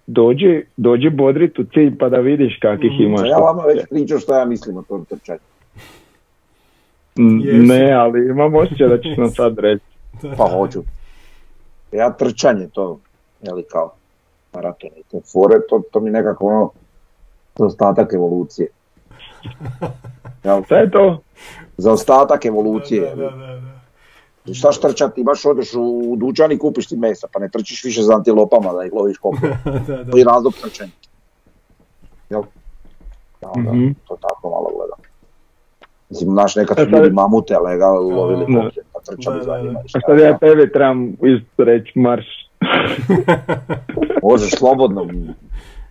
dođi, 0.07 0.64
dođi 0.76 1.11
bodrit 1.11 1.59
u 1.59 1.64
cilj 1.64 1.99
pa 1.99 2.09
da 2.09 2.18
vidiš 2.18 2.59
kakvih 2.62 2.93
Mhm. 2.93 3.03
imaš. 3.03 3.29
Ja 3.29 3.39
vama 3.39 3.62
već 3.62 3.81
pričao 3.91 4.18
što 4.18 4.35
ja 4.35 4.45
mislim 4.45 4.76
o 4.76 4.83
tom 4.83 5.05
trčanju. 5.05 5.39
Mm. 7.18 7.66
Ne, 7.66 7.93
ali 7.93 8.29
imam 8.29 8.55
osjećaj 8.55 8.89
da 8.89 8.99
ćeš 8.99 9.16
nam 9.16 9.31
sad 9.31 9.59
reći. 9.59 9.85
Pa 10.37 10.49
hoću. 10.49 10.83
Ja 11.93 12.11
trčanje 12.11 12.68
to, 12.68 13.01
jeli 13.43 13.62
kao 13.62 13.93
maraton 14.59 14.90
i 14.92 15.02
te 15.02 15.20
fore, 15.22 15.56
to, 15.68 15.82
to 15.92 16.00
mi 16.00 16.11
nekako 16.11 16.46
ono, 16.46 16.70
za 17.56 17.66
ostatak 17.66 18.12
evolucije. 18.12 18.68
Jel, 20.44 20.62
Šta 20.64 20.76
je 20.76 20.90
to? 20.90 21.20
za 21.76 21.92
ostatak 21.92 22.44
evolucije. 22.44 23.00
Da, 23.06 23.14
da, 23.16 23.30
da, 23.30 23.61
da. 24.46 24.54
Šta 24.54 24.72
štrčati, 24.72 25.22
baš 25.22 25.44
odeš 25.44 25.74
u, 25.74 25.84
dućan 26.16 26.52
i 26.52 26.59
kupiš 26.59 26.86
ti 26.86 26.96
mesa, 26.96 27.26
pa 27.32 27.40
ne 27.40 27.48
trčiš 27.48 27.84
više 27.84 28.02
za 28.02 28.14
antilopama 28.14 28.72
da 28.72 28.84
ih 28.84 28.92
loviš 28.92 29.18
koliko. 29.18 29.46
da, 29.86 29.94
da. 29.94 30.11
To 30.11 30.16
je 30.16 30.24
razlog 30.24 30.54
trčanja. 30.54 30.90
Jel? 32.30 32.42
Ja, 33.42 33.50
onda 33.50 33.72
Mhm. 33.72 33.90
to 34.09 34.16
tako 34.18 34.50
malo 34.50 34.70
gledam. 34.70 34.98
Mislim, 36.11 36.30
znaš, 36.30 36.56
nekad 36.56 36.76
su 36.76 36.82
E, 36.82 36.84
sad- 36.84 36.92
ljudi 36.94 37.11
mamute, 37.11 37.54
ali 37.54 37.78
ga 37.78 37.86
lovili 37.86 38.44
koplje, 38.46 38.82
pa 38.92 39.00
trčali 39.02 39.44
za 39.44 39.59
njima. 39.59 39.78
A 39.78 39.88
šta 39.88 40.00
sad 40.00 40.18
ja 40.18 40.26
ja 40.26 40.38
tebi 40.38 40.72
trebam 40.72 41.09
isto 41.12 41.64
reći 41.64 41.98
marš. 41.98 42.38
Možeš 44.28 44.51
slobodno, 44.51 45.07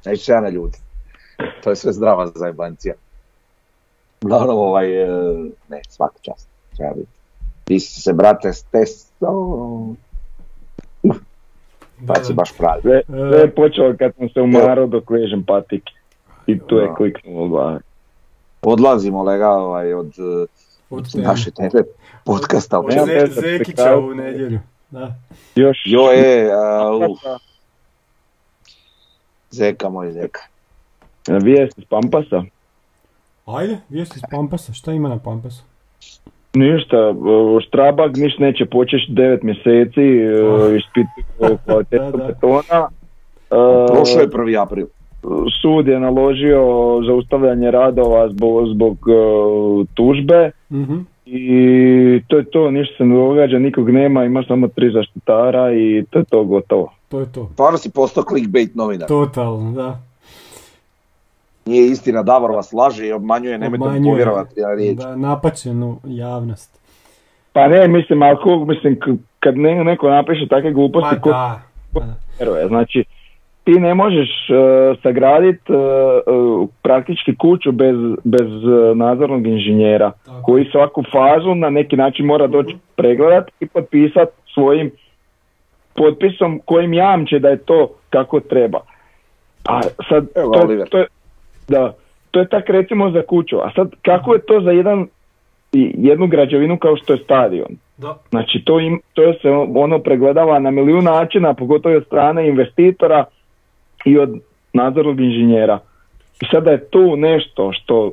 neću 0.05 0.23
se 0.23 0.31
ja 0.31 0.41
na 0.41 0.49
ljudi. 0.49 0.77
To 1.63 1.69
je 1.69 1.75
sve 1.75 1.93
zdrava 1.93 2.27
zajebancija. 2.35 2.93
Uglavnom, 4.23 4.57
ovaj, 4.57 5.03
e, 5.03 5.07
ne, 5.69 5.81
svaka 5.89 6.19
čast. 6.21 6.47
Treba 6.77 6.93
biti. 6.93 7.11
Ti 7.63 7.79
si 7.79 8.01
se, 8.01 8.13
brate, 8.13 8.53
steso, 8.53 9.07
Da, 11.99 12.13
pa 12.13 12.23
si 12.23 12.33
baš 12.33 12.57
pravi. 12.57 12.81
Sve, 12.81 13.01
sve 13.07 13.39
je 13.39 13.55
počelo 13.55 13.95
kad 13.99 14.15
sam 14.15 14.29
se 14.29 14.41
umarao 14.41 14.87
dok 14.87 15.09
vežem 15.09 15.43
patike. 15.43 15.93
I 16.47 16.59
tu 16.59 16.75
je 16.75 16.93
kliknulo 16.97 17.47
glave. 17.47 17.79
Odlazimo, 18.61 19.23
lega, 19.23 19.49
ovaj, 19.49 19.93
od 19.93 20.07
e, 20.07 20.45
Od 20.89 21.05
naše 21.15 21.51
teme 21.51 21.83
podcasta. 22.25 22.79
Od 22.79 22.85
Zekića 23.29 23.97
u 23.97 24.13
nedjelju. 24.13 24.59
Da. 24.91 25.13
Još 25.55 25.77
Jo 25.85 26.01
je, 26.03 26.51
a, 26.53 26.91
uf, 27.01 27.19
zeka 29.49 29.89
moj 29.89 30.11
zeka. 30.11 30.39
vijest 31.29 31.77
iz 31.77 31.85
Pampasa. 31.85 32.43
Ajde, 33.47 33.77
vijesti 33.89 34.13
iz 34.15 34.23
Pampasa. 34.31 34.73
Šta 34.73 34.91
ima 34.91 35.09
na 35.09 35.19
Pampasu? 35.19 35.63
Ništa, 36.53 36.97
e, 36.97 37.13
Štrabag 37.61 38.17
niš 38.17 38.37
neće 38.37 38.65
početi 38.65 39.05
9 39.09 39.43
mjeseci, 39.43 40.01
Oh. 40.39 40.75
ispituju 40.75 41.57
kvalitetu 41.65 42.03
Da, 42.03 42.11
da. 42.13 42.25
betona. 42.25 42.89
E, 43.43 43.87
Prošlo 43.87 44.21
je 44.21 44.27
1. 44.27 44.55
april. 44.57 44.87
Sud 45.61 45.87
je 45.87 45.99
naložio 45.99 46.61
zaustavljanje 47.07 47.71
radova 47.71 48.29
zbog, 48.29 48.67
zbog 48.67 48.97
e, 48.99 49.13
tužbe 49.93 50.51
Mhm. 50.71 50.97
I 51.29 51.51
to 52.27 52.37
je 52.37 52.45
to, 52.45 52.71
ništa 52.71 52.97
se 52.97 53.05
ne 53.05 53.15
događa, 53.17 53.59
nikog 53.59 53.89
nema, 53.89 54.23
ima 54.23 54.43
samo 54.43 54.67
tri 54.67 54.91
zaštitara 54.91 55.73
i 55.73 56.03
to 56.09 56.19
je 56.19 56.25
to 56.25 56.43
gotovo. 56.43 56.93
To 57.09 57.19
je 57.19 57.31
to. 57.31 57.49
Stvarno 57.53 57.77
si 57.77 57.91
postao 57.91 58.23
clickbait 58.23 58.75
novinar. 58.75 59.07
Totalno, 59.07 59.71
da. 59.71 59.99
Nije 61.65 61.87
istina, 61.87 62.23
Davor 62.23 62.51
vas 62.51 62.73
laže 62.73 63.07
i 63.07 63.11
obmanjuje, 63.11 63.57
nemojte 63.57 63.99
mu 63.99 64.09
povjerovati 64.11 64.61
na 64.61 64.73
riječ. 64.73 64.97
Da, 64.97 65.15
napačenu 65.15 65.99
javnost. 66.03 66.79
Pa 67.53 67.67
ne, 67.67 67.87
mislim, 67.87 68.21
ali 68.21 68.37
ko- 68.43 68.65
mislim, 68.65 68.99
kad 69.39 69.57
ne, 69.57 69.83
neko 69.83 70.09
napiše 70.09 70.47
takve 70.47 70.73
gluposti, 70.73 71.15
Ma 71.15 71.21
ko 71.21 71.29
da. 71.29 71.61
ma 71.93 72.01
da. 72.39 72.67
Znači, 72.67 73.03
ti 73.67 73.79
ne 73.79 73.93
možeš 73.93 74.29
uh, 74.49 74.57
sagraditi 75.03 75.73
praktički 76.81 77.35
kuću 77.35 77.71
bez, 77.71 77.95
bez 78.23 78.47
nadzornog 78.95 79.47
inženjera 79.47 80.11
Tako. 80.25 80.41
koji 80.43 80.65
svaku 80.71 81.03
fazu 81.11 81.55
na 81.55 81.69
neki 81.69 81.95
način 81.95 82.25
mora 82.25 82.47
doći 82.47 82.75
pregledat 82.95 83.51
i 83.59 83.65
potpisat 83.67 84.29
svojim 84.53 84.91
potpisom 85.95 86.61
kojim 86.65 86.93
jamče 86.93 87.39
da 87.39 87.49
je 87.49 87.57
to 87.57 87.89
kako 88.09 88.39
treba. 88.39 88.79
A 89.69 89.81
sad, 90.09 90.27
Evo, 90.35 90.51
to, 90.53 90.59
Oliver. 90.65 90.87
to 90.89 90.97
je, 90.97 91.05
da, 91.67 91.93
to 92.31 92.39
je 92.39 92.49
tak 92.49 92.69
recimo 92.69 93.11
za 93.11 93.21
kuću. 93.21 93.57
A 93.57 93.71
sad, 93.75 93.91
kako 94.01 94.33
je 94.33 94.41
to 94.41 94.61
za 94.61 94.71
jedan, 94.71 95.07
i- 95.73 95.93
jednu 95.97 96.27
građevinu 96.27 96.77
kao 96.77 96.95
što 96.95 97.13
je 97.13 97.19
stadion? 97.19 97.67
Da. 97.97 98.17
Znači 98.29 98.61
to, 98.65 98.79
im, 98.79 98.99
to 99.13 99.33
se 99.41 99.49
ono 99.75 99.99
pregledava 99.99 100.59
na 100.59 100.71
milijun 100.71 101.03
načina, 101.03 101.53
pogotovo 101.53 101.95
od 101.95 102.05
strane 102.05 102.47
investitora 102.47 103.23
i 104.05 104.17
od 104.17 104.39
nadzornog 104.73 105.19
inženjera. 105.19 105.79
I 106.41 106.45
sada 106.51 106.71
je 106.71 106.85
tu 106.85 107.15
nešto 107.15 107.71
što 107.73 108.11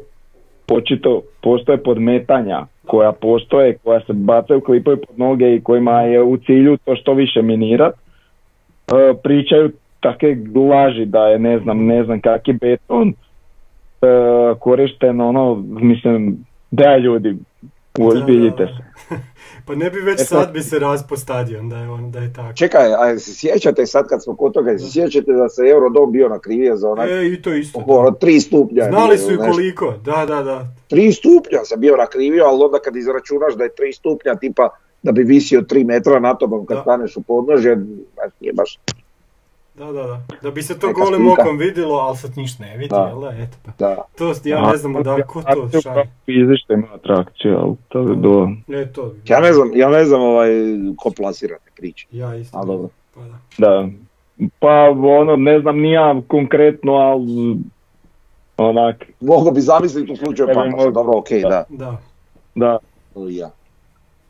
očito 0.71 1.23
postoje 1.43 1.83
podmetanja 1.83 2.67
koja 2.87 3.13
postoje, 3.13 3.79
koja 3.85 4.01
se 4.01 4.13
bacaju 4.13 4.61
klipovi 4.61 4.97
pod 4.97 5.19
noge 5.19 5.55
i 5.55 5.61
kojima 5.61 6.01
je 6.01 6.23
u 6.23 6.37
cilju 6.37 6.77
to 6.85 6.97
što 6.97 7.15
više 7.15 7.43
minirat. 7.43 7.95
E, 7.95 9.15
pričaju 9.23 9.73
takve 10.01 10.37
laži 10.71 11.05
da 11.05 11.27
je 11.27 11.39
ne 11.39 11.59
znam, 11.59 11.87
ne 11.87 12.05
znam 12.05 12.21
kakvi 12.21 12.53
beton 12.53 13.09
e, 13.09 13.15
korišten 14.59 15.21
ono, 15.21 15.55
mislim, 15.69 16.45
da 16.71 16.97
ljudi, 16.97 17.37
uozbiljite 17.99 18.67
se. 18.67 18.94
Pa 19.67 19.75
ne 19.75 19.91
bi 19.91 20.01
već 20.01 20.21
E, 20.21 20.25
sad- 20.25 20.53
bi 20.53 20.63
se 20.63 20.79
raspo 20.79 21.17
stadion 21.17 21.69
da 21.69 21.77
je, 21.77 21.89
on, 21.89 22.11
da 22.11 22.19
je 22.19 22.33
tako. 22.33 22.53
Čekaj, 22.55 22.93
a 22.95 23.19
se 23.19 23.35
sjećate 23.35 23.87
sad 23.87 24.07
kad 24.07 24.23
smo 24.23 24.37
kod 24.37 24.53
toga, 24.55 24.79
se 24.79 24.91
sjećate 24.91 25.33
da 25.33 25.49
se 25.49 25.63
Eurodom 25.65 26.13
bio 26.13 26.29
nakrivio 26.29 26.77
za 26.77 26.91
onaj 26.91 27.21
E, 27.21 27.29
i 27.29 27.43
to 27.43 27.53
isto. 27.53 27.79
oko 27.79 27.93
ono, 27.93 28.11
tri 28.13 28.41
stupnja. 28.41 28.85
Znali 28.85 29.19
su 29.19 29.33
i 29.33 29.37
koliko, 29.39 29.95
da, 29.95 30.27
da, 30.27 30.43
da. 30.43 30.67
Tri 30.89 31.13
stupnja 31.13 31.59
sam 31.65 31.81
bio 31.81 31.97
nakrivio, 31.97 32.45
ali 32.45 32.65
onda 32.65 32.79
kad 32.79 32.97
izračunaš 32.97 33.55
da 33.55 33.65
je 33.65 33.75
tri 33.75 33.93
stupnja, 33.93 34.35
tipa 34.35 34.69
da 35.03 35.13
bi 35.13 35.23
visio 35.23 35.63
tri 35.63 35.85
metra 35.85 36.21
na 36.21 36.35
tobom 36.35 36.67
kad 36.67 36.77
Da. 36.77 36.83
staneš 36.83 37.17
u 37.17 37.23
podnožje, 37.23 37.77
nije 38.41 38.53
baš. 38.53 38.79
Da, 39.75 39.85
da, 39.87 40.03
da. 40.03 40.21
Da 40.43 40.51
bi 40.51 40.63
se 40.63 40.79
to 40.79 40.87
Neka 40.87 41.01
golim 41.01 41.21
slika. 41.21 41.43
okom 41.43 41.59
vidjelo, 41.59 41.95
ali 41.95 42.17
sad 42.17 42.37
ništa 42.37 42.65
ne 42.65 42.77
vidi, 42.77 42.89
Da. 42.89 43.07
jel 43.09 43.21
da, 43.21 43.29
eto 43.31 43.57
pa. 43.65 43.73
Da. 43.79 44.03
To 44.19 44.33
ja 44.45 44.71
ne 44.71 44.77
znam 44.77 45.03
da 45.03 45.23
ko 45.23 45.43
to 45.43 45.81
šalje. 45.83 46.09
Fizička 46.25 46.73
ima 46.75 46.87
atrakciju, 46.95 47.59
ali 47.59 47.75
to 47.89 47.99
je 48.01 48.17
do... 48.17 48.49
E, 48.69 48.93
to. 48.93 49.13
Ja 49.29 49.41
ne 49.41 49.53
znam, 49.53 49.71
ja 49.75 49.89
ne 49.89 50.05
znam 50.05 50.21
ovaj, 50.23 50.51
ko 50.97 51.11
plasira 51.11 51.57
te 51.65 51.71
priče. 51.77 52.07
Ja 52.11 52.35
isto. 52.35 52.59
A, 52.59 52.65
dobro. 52.65 52.89
Pa 53.15 53.21
da. 53.21 53.39
Da. 53.59 53.89
Pa 54.59 54.91
ono, 55.21 55.37
ne 55.37 55.61
znam 55.61 55.79
ni 55.79 55.91
ja 55.93 56.21
konkretno, 56.29 56.93
ali 56.93 57.57
onak, 58.57 59.05
Mogu 59.21 59.51
bi 59.51 59.61
zamisliti 59.61 60.13
u 60.13 60.17
slučaju 60.17 60.47
Ne 60.47 60.55
bi 60.55 60.61
Pampasa, 60.61 60.77
mogao. 60.77 60.91
dobro, 60.93 61.19
okej, 61.19 61.41
da. 61.41 61.65
Da. 61.69 61.97
da. 62.55 62.79
To 63.15 63.29
i 63.29 63.37
ja. 63.37 63.51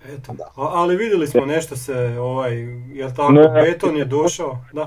Eto. 0.08 0.32
Da. 0.32 0.44
A, 0.44 0.50
ali 0.56 0.96
vidjeli 0.96 1.26
smo 1.26 1.46
nešto 1.46 1.76
se, 1.76 2.18
ovaj, 2.20 2.54
jel 2.92 3.10
tako, 3.16 3.32
Ne. 3.32 3.48
beton 3.62 3.96
je 3.96 4.04
došao, 4.04 4.58
da. 4.72 4.84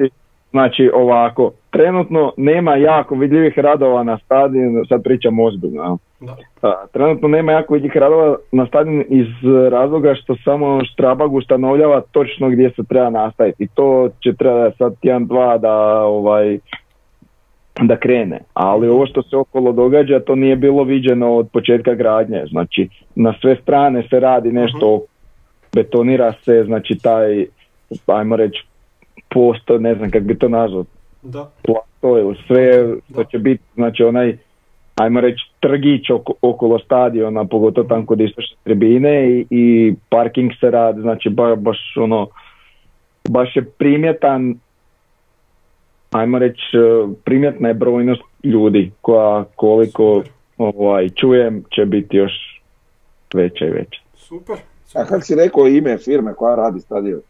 Znači 0.51 0.91
ovako, 0.93 1.51
trenutno 1.69 2.33
nema 2.37 2.75
jako 2.75 3.15
vidljivih 3.15 3.59
radova 3.59 4.03
na 4.03 4.17
stadionu, 4.17 4.85
sad 4.85 5.03
pričam 5.03 5.39
ozbiljno, 5.39 5.97
da. 6.19 6.35
A, 6.61 6.85
trenutno 6.93 7.27
nema 7.27 7.51
jako 7.51 7.73
vidljivih 7.73 7.97
radova 7.97 8.37
na 8.51 8.65
stadionu 8.65 9.03
iz 9.09 9.27
razloga 9.71 10.15
što 10.15 10.35
samo 10.43 10.85
Štrabag 10.85 11.33
ustanovljava 11.33 12.01
točno 12.11 12.49
gdje 12.49 12.69
se 12.69 12.83
treba 12.83 13.09
nastaviti. 13.09 13.63
I 13.63 13.67
to 13.67 14.09
će 14.23 14.33
treba 14.33 14.71
sad 14.71 14.99
tjedan, 15.01 15.27
dva 15.27 15.57
da 15.57 16.03
ovaj 16.03 16.57
da 17.81 17.97
krene. 17.97 18.39
Ali 18.53 18.89
ovo 18.89 19.05
što 19.05 19.21
se 19.21 19.37
okolo 19.37 19.71
događa 19.71 20.19
to 20.19 20.35
nije 20.35 20.55
bilo 20.55 20.83
viđeno 20.83 21.35
od 21.35 21.49
početka 21.53 21.93
gradnje. 21.93 22.43
Znači 22.49 22.89
na 23.15 23.33
sve 23.41 23.55
strane 23.55 24.03
se 24.09 24.19
radi 24.19 24.51
nešto, 24.51 25.01
betonira 25.75 26.33
se, 26.45 26.63
znači 26.63 26.97
taj, 27.03 27.45
ajmo 28.07 28.35
reći, 28.35 28.65
posto, 29.29 29.77
ne 29.77 29.95
znam 29.95 30.11
kako 30.11 30.25
bi 30.25 30.39
to 30.39 30.49
nazvao, 30.49 30.85
Da. 31.21 31.51
plato 31.63 32.17
ili 32.17 32.35
sve 32.47 32.95
što 33.11 33.23
će 33.23 33.37
biti, 33.39 33.63
znači 33.75 34.03
onaj, 34.03 34.37
ajmo 34.95 35.21
reći, 35.21 35.51
trgić 35.59 36.09
oko, 36.09 36.33
okolo 36.41 36.79
stadiona, 36.79 37.45
pogotovo 37.45 37.87
tamo 37.87 38.05
kod 38.05 38.21
istočne 38.21 38.57
tribine 38.63 39.29
i, 39.29 39.45
i 39.49 39.95
parking 40.09 40.51
se 40.59 40.71
radi, 40.71 41.01
znači 41.01 41.29
ba, 41.29 41.55
baš 41.55 41.77
ono, 41.97 42.27
baš 43.29 43.55
je 43.55 43.65
primjetan, 43.65 44.55
ajmo 46.11 46.39
reći, 46.39 46.61
eh, 46.73 47.07
primjetna 47.23 47.67
je 47.67 47.73
brojnost 47.73 48.21
ljudi 48.43 48.91
koja 49.01 49.43
koliko 49.55 50.23
ovaj, 50.57 51.09
čujem 51.09 51.63
će 51.75 51.85
biti 51.85 52.17
još 52.17 52.31
veća 53.33 53.65
i 53.65 53.69
veća. 53.69 53.99
Super. 54.15 54.55
A 54.55 54.59
super. 54.87 55.05
kak 55.09 55.25
si 55.25 55.35
rekao 55.35 55.67
ime 55.67 55.97
firme 55.97 56.33
koja 56.33 56.55
radi 56.55 56.79
stadion? 56.79 57.21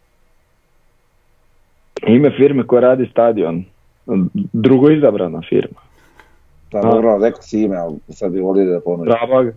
Ime 2.08 2.32
firme 2.38 2.68
koja 2.68 2.82
radi 2.82 3.08
stadion, 3.12 3.66
drugo 4.54 4.90
izabrana 4.90 5.42
firma. 5.50 5.80
Da, 6.72 6.82
dobro, 6.82 7.18
rekao 7.22 7.42
si 7.42 7.62
ime, 7.62 7.78
ali 7.78 7.96
sad 8.10 8.32
bi 8.32 8.40
volio 8.40 8.74
da 8.74 8.80
ponoviš. 8.80 9.14
Strabag, 9.14 9.54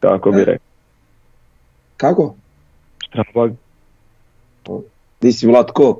kako 0.00 0.30
bi 0.30 0.44
rekao, 0.44 0.66
Kako? 1.96 2.34
Strabag, 3.08 3.52
Di 5.20 5.32
si 5.32 5.46
Vlatko? 5.46 5.98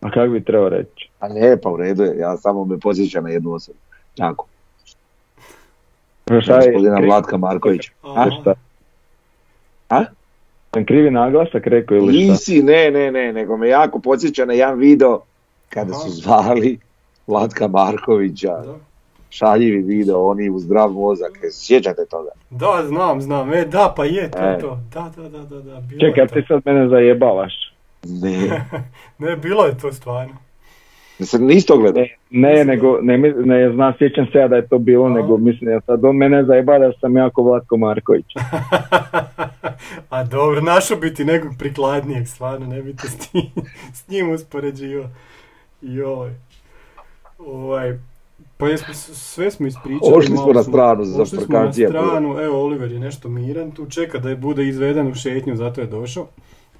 a 0.00 0.10
kako 0.10 0.32
bi 0.32 0.44
trebao 0.44 0.68
reći? 0.68 1.10
A 1.20 1.28
ne, 1.28 1.56
pa 1.62 1.70
u 1.70 1.76
redu 1.76 2.02
je, 2.02 2.18
ja 2.18 2.36
samo 2.36 2.64
me 2.64 2.78
podsjeća 2.78 3.20
na 3.20 3.28
jednu 3.28 3.52
osobu. 3.52 3.78
Tako, 4.16 4.46
Šta 6.40 6.60
je, 6.60 6.72
gospodina 6.72 7.00
Vlatka 7.06 7.36
Markovića. 7.36 7.92
Aha. 8.02 8.20
A 8.20 8.30
šta? 8.40 8.54
A? 9.88 10.04
Sam 10.74 10.84
krivi 10.84 11.10
naglasak 11.10 11.66
rekao 11.66 11.96
ili 11.96 12.12
šta? 12.14 12.32
Nisi, 12.32 12.62
ne, 12.62 12.90
ne, 12.90 13.10
ne, 13.12 13.32
nego 13.32 13.56
me 13.56 13.68
jako 13.68 13.98
podsjeća 13.98 14.44
na 14.44 14.52
jedan 14.52 14.78
video 14.78 15.20
kada 15.68 15.90
Aha. 15.90 16.00
su 16.00 16.10
zvali 16.10 16.78
Vlatka 17.26 17.68
Markovića, 17.68 18.48
Da. 18.48 18.74
šaljivi 19.30 19.82
video, 19.82 20.20
oni 20.20 20.50
u 20.50 20.58
zdrav 20.58 20.90
mozak, 20.90 21.38
E, 21.44 21.50
sjećate 21.52 22.06
toga? 22.06 22.30
Da, 22.50 22.84
znam, 22.86 23.20
znam. 23.20 23.52
E, 23.52 23.64
da, 23.64 23.94
pa 23.96 24.04
je 24.04 24.30
to 24.30 24.38
E. 24.40 24.58
to. 24.58 24.78
Da, 24.92 25.12
da, 25.16 25.22
da, 25.22 25.38
da, 25.38 25.60
da. 25.60 25.80
Bilo 25.80 26.00
Čekaj, 26.00 26.24
je 26.24 26.28
to. 26.28 26.34
ti 26.34 26.42
sad 26.48 26.62
mene 26.64 26.88
zajebavaš. 26.88 27.52
Ne, 28.02 28.66
Ne, 29.18 29.36
bilo 29.36 29.64
je 29.66 29.78
to 29.78 29.92
stvarno. 29.92 30.34
Mislim, 31.20 31.46
nisi 31.46 31.66
to 31.66 31.78
gledao? 31.78 32.04
Ne, 32.30 32.52
ne, 32.54 32.64
nego, 32.64 32.98
ne, 33.02 33.18
ne 33.44 33.72
znam, 33.72 33.92
sjećam 33.98 34.26
se 34.32 34.38
ja 34.38 34.48
da 34.48 34.56
je 34.56 34.68
to 34.68 34.78
bilo, 34.78 35.06
A. 35.06 35.08
nego 35.08 35.36
mislim, 35.36 35.70
ja 35.70 35.80
sad 35.80 36.04
on 36.04 36.16
mene 36.16 36.44
zajeba 36.44 36.78
da 36.78 36.92
sam 37.00 37.16
jako 37.16 37.42
Vlatko 37.42 37.76
Marković. 37.76 38.26
A 40.10 40.24
dobro, 40.24 40.60
našo 40.60 40.96
bi 40.96 41.14
ti 41.14 41.24
nekog 41.24 41.52
prikladnijeg, 41.58 42.26
stvarno, 42.28 42.66
ne 42.66 42.82
bi 42.82 42.96
te 42.96 43.08
s 43.08 43.32
njim, 43.34 43.50
s 43.98 44.08
njim 44.08 44.30
uspoređivao. 44.30 45.08
Joj. 45.82 46.30
Ovaj, 47.38 47.98
pa 48.56 48.68
jesmo, 48.68 48.94
sve 48.94 49.50
smo 49.50 49.66
ispričali. 49.66 50.12
Ošli 50.14 50.36
smo 50.36 50.52
na 50.52 50.62
stranu 50.62 51.04
za 51.04 51.22
ošli 51.22 51.38
smo 51.38 51.58
na 51.58 51.72
stranu, 51.72 52.38
evo 52.38 52.64
Oliver 52.64 52.92
je 52.92 52.98
nešto 52.98 53.28
miran, 53.28 53.70
tu 53.70 53.86
čeka 53.86 54.18
da 54.18 54.28
je 54.28 54.36
bude 54.36 54.68
izveden 54.68 55.06
u 55.06 55.14
šetnju, 55.14 55.56
zato 55.56 55.80
je 55.80 55.86
došao. 55.86 56.26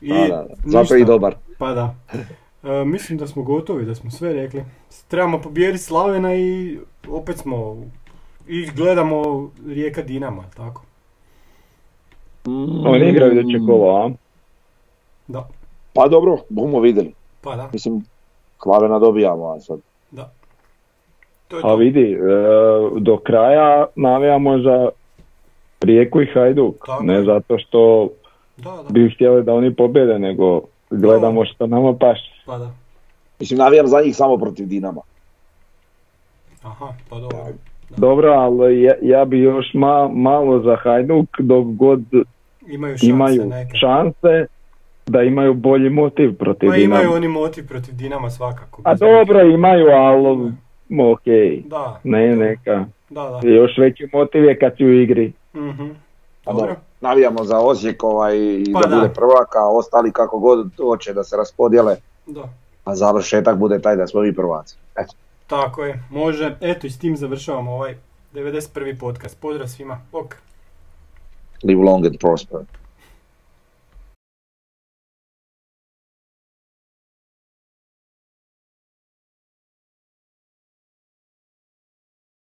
I 0.00 0.08
Da, 0.08 0.18
da, 0.18 0.26
da. 0.28 0.54
Zato 0.64 0.94
je 0.94 1.00
i 1.00 1.04
dobar. 1.04 1.34
Pa 1.58 1.74
da. 1.74 1.94
E, 2.62 2.84
mislim 2.84 3.18
da 3.18 3.26
smo 3.26 3.42
gotovi, 3.42 3.84
da 3.84 3.94
smo 3.94 4.10
sve 4.10 4.32
rekli. 4.32 4.64
Trebamo 5.08 5.40
pobijediti 5.42 5.84
Slavena 5.84 6.34
i 6.34 6.78
opet 7.08 7.38
smo 7.38 7.76
i 8.48 8.66
gledamo 8.76 9.50
Rijeka 9.66 10.02
Dinamo, 10.02 10.44
tako? 10.56 10.82
Oni 12.86 13.08
igraju 13.08 13.32
iduće 13.40 13.58
kolo, 13.66 13.96
a? 13.96 14.10
Da, 15.28 15.48
Pa 15.92 16.08
dobro, 16.08 16.36
bumo 16.48 16.80
vidjeli. 16.80 17.12
pa 17.40 17.56
da, 17.56 17.68
Mislim, 17.72 18.04
Klavena 18.58 18.98
dobijamo, 18.98 19.48
a 19.48 19.60
sad. 19.60 19.78
da. 20.10 20.30
To 21.48 21.56
je 21.56 21.62
A 21.64 21.74
vidi, 21.74 22.12
e, 22.12 22.18
do 23.00 23.16
kraja 23.16 23.86
navijamo 23.96 24.58
za 24.58 24.88
Rijeku 25.80 26.22
i 26.22 26.26
Hajduk. 26.26 26.86
Tako 26.86 27.02
Ne 27.04 27.24
zato 27.24 27.58
što 27.58 28.08
Da, 28.56 28.70
da, 28.70 28.88
bi 28.90 29.10
htjeli 29.14 29.44
da 29.44 29.54
oni 29.54 29.74
pobjede, 29.74 30.18
nego 30.18 30.60
gledamo 30.90 31.44
što 31.44 31.66
nama 31.66 31.94
paše. 32.00 32.29
Pa 32.50 32.58
da. 32.58 32.70
Mislim, 33.40 33.58
navijam 33.58 33.86
za 33.86 34.00
njih 34.00 34.16
samo 34.16 34.36
protiv 34.36 34.66
Dinama. 34.66 35.00
Aha, 36.62 36.88
pa 37.10 37.16
dobro. 37.18 37.38
Dobro, 37.90 38.28
ali 38.30 38.82
ja, 38.82 38.94
ja 39.02 39.24
bi 39.24 39.38
još 39.38 39.66
ma, 39.74 40.08
malo 40.08 40.60
za 40.60 40.76
Hajduk 40.76 41.28
dok 41.38 41.64
god 41.66 42.00
Imaju 42.66 42.92
šanse 42.92 43.06
imaju 43.06 43.44
neke. 43.46 43.76
šanse 43.76 44.46
da 45.06 45.22
imaju 45.22 45.54
bolji 45.54 45.90
motiv 45.90 46.36
protiv 46.36 46.68
Pa 46.68 46.76
Dinama. 46.76 47.02
imaju 47.02 47.16
oni 47.16 47.28
motiv 47.28 47.68
protiv 47.68 47.94
Dinama 47.94 48.30
svakako. 48.30 48.82
A 48.84 48.94
dobro 48.94 49.40
imaju, 49.42 49.86
ali 49.86 50.52
ok. 51.02 51.24
Da. 51.66 52.00
Ne, 52.04 52.36
neka. 52.36 52.84
Da, 53.10 53.40
da. 53.42 53.48
Još 53.48 53.78
veći 53.78 54.08
motiv 54.12 54.44
je 54.44 54.58
kad 54.58 54.76
si 54.76 54.84
u 54.84 54.92
igri. 54.92 55.32
Mhm. 55.54 55.88
Pa 56.44 56.52
Dobro. 56.52 56.66
dobro, 56.66 56.80
navijamo 57.00 57.44
za 57.44 57.58
Osijek 57.58 58.04
ovaj, 58.04 58.36
i 58.38 58.72
Pa 58.72 58.80
da, 58.80 58.88
da. 58.88 58.96
bude 58.96 59.14
prvaka, 59.14 59.58
a 59.58 59.68
ostali 59.68 60.12
kako 60.12 60.38
god 60.38 60.76
hoće 60.76 61.12
da 61.12 61.24
se 61.24 61.36
raspodijele, 61.36 61.96
Da. 62.26 62.48
a 62.84 62.94
završetak 62.96 63.58
bude 63.58 63.80
taj 63.80 63.96
da 63.96 64.06
smo 64.06 64.20
mi 64.20 64.34
prvaci. 64.34 64.76
Eto. 64.96 65.14
Tako 65.46 65.84
je, 65.84 66.02
može. 66.10 66.56
Eto 66.60 66.86
i 66.86 66.90
s 66.90 66.98
tim 66.98 67.16
završavamo 67.16 67.72
ovaj 67.72 67.96
91. 68.34 68.98
podcast. 68.98 69.40
Pozdrav 69.40 69.68
svima. 69.68 70.00
Ok. 70.12 70.36
Live 71.62 71.82
long 71.82 72.06
and 72.06 72.18
prosper. 72.20 72.60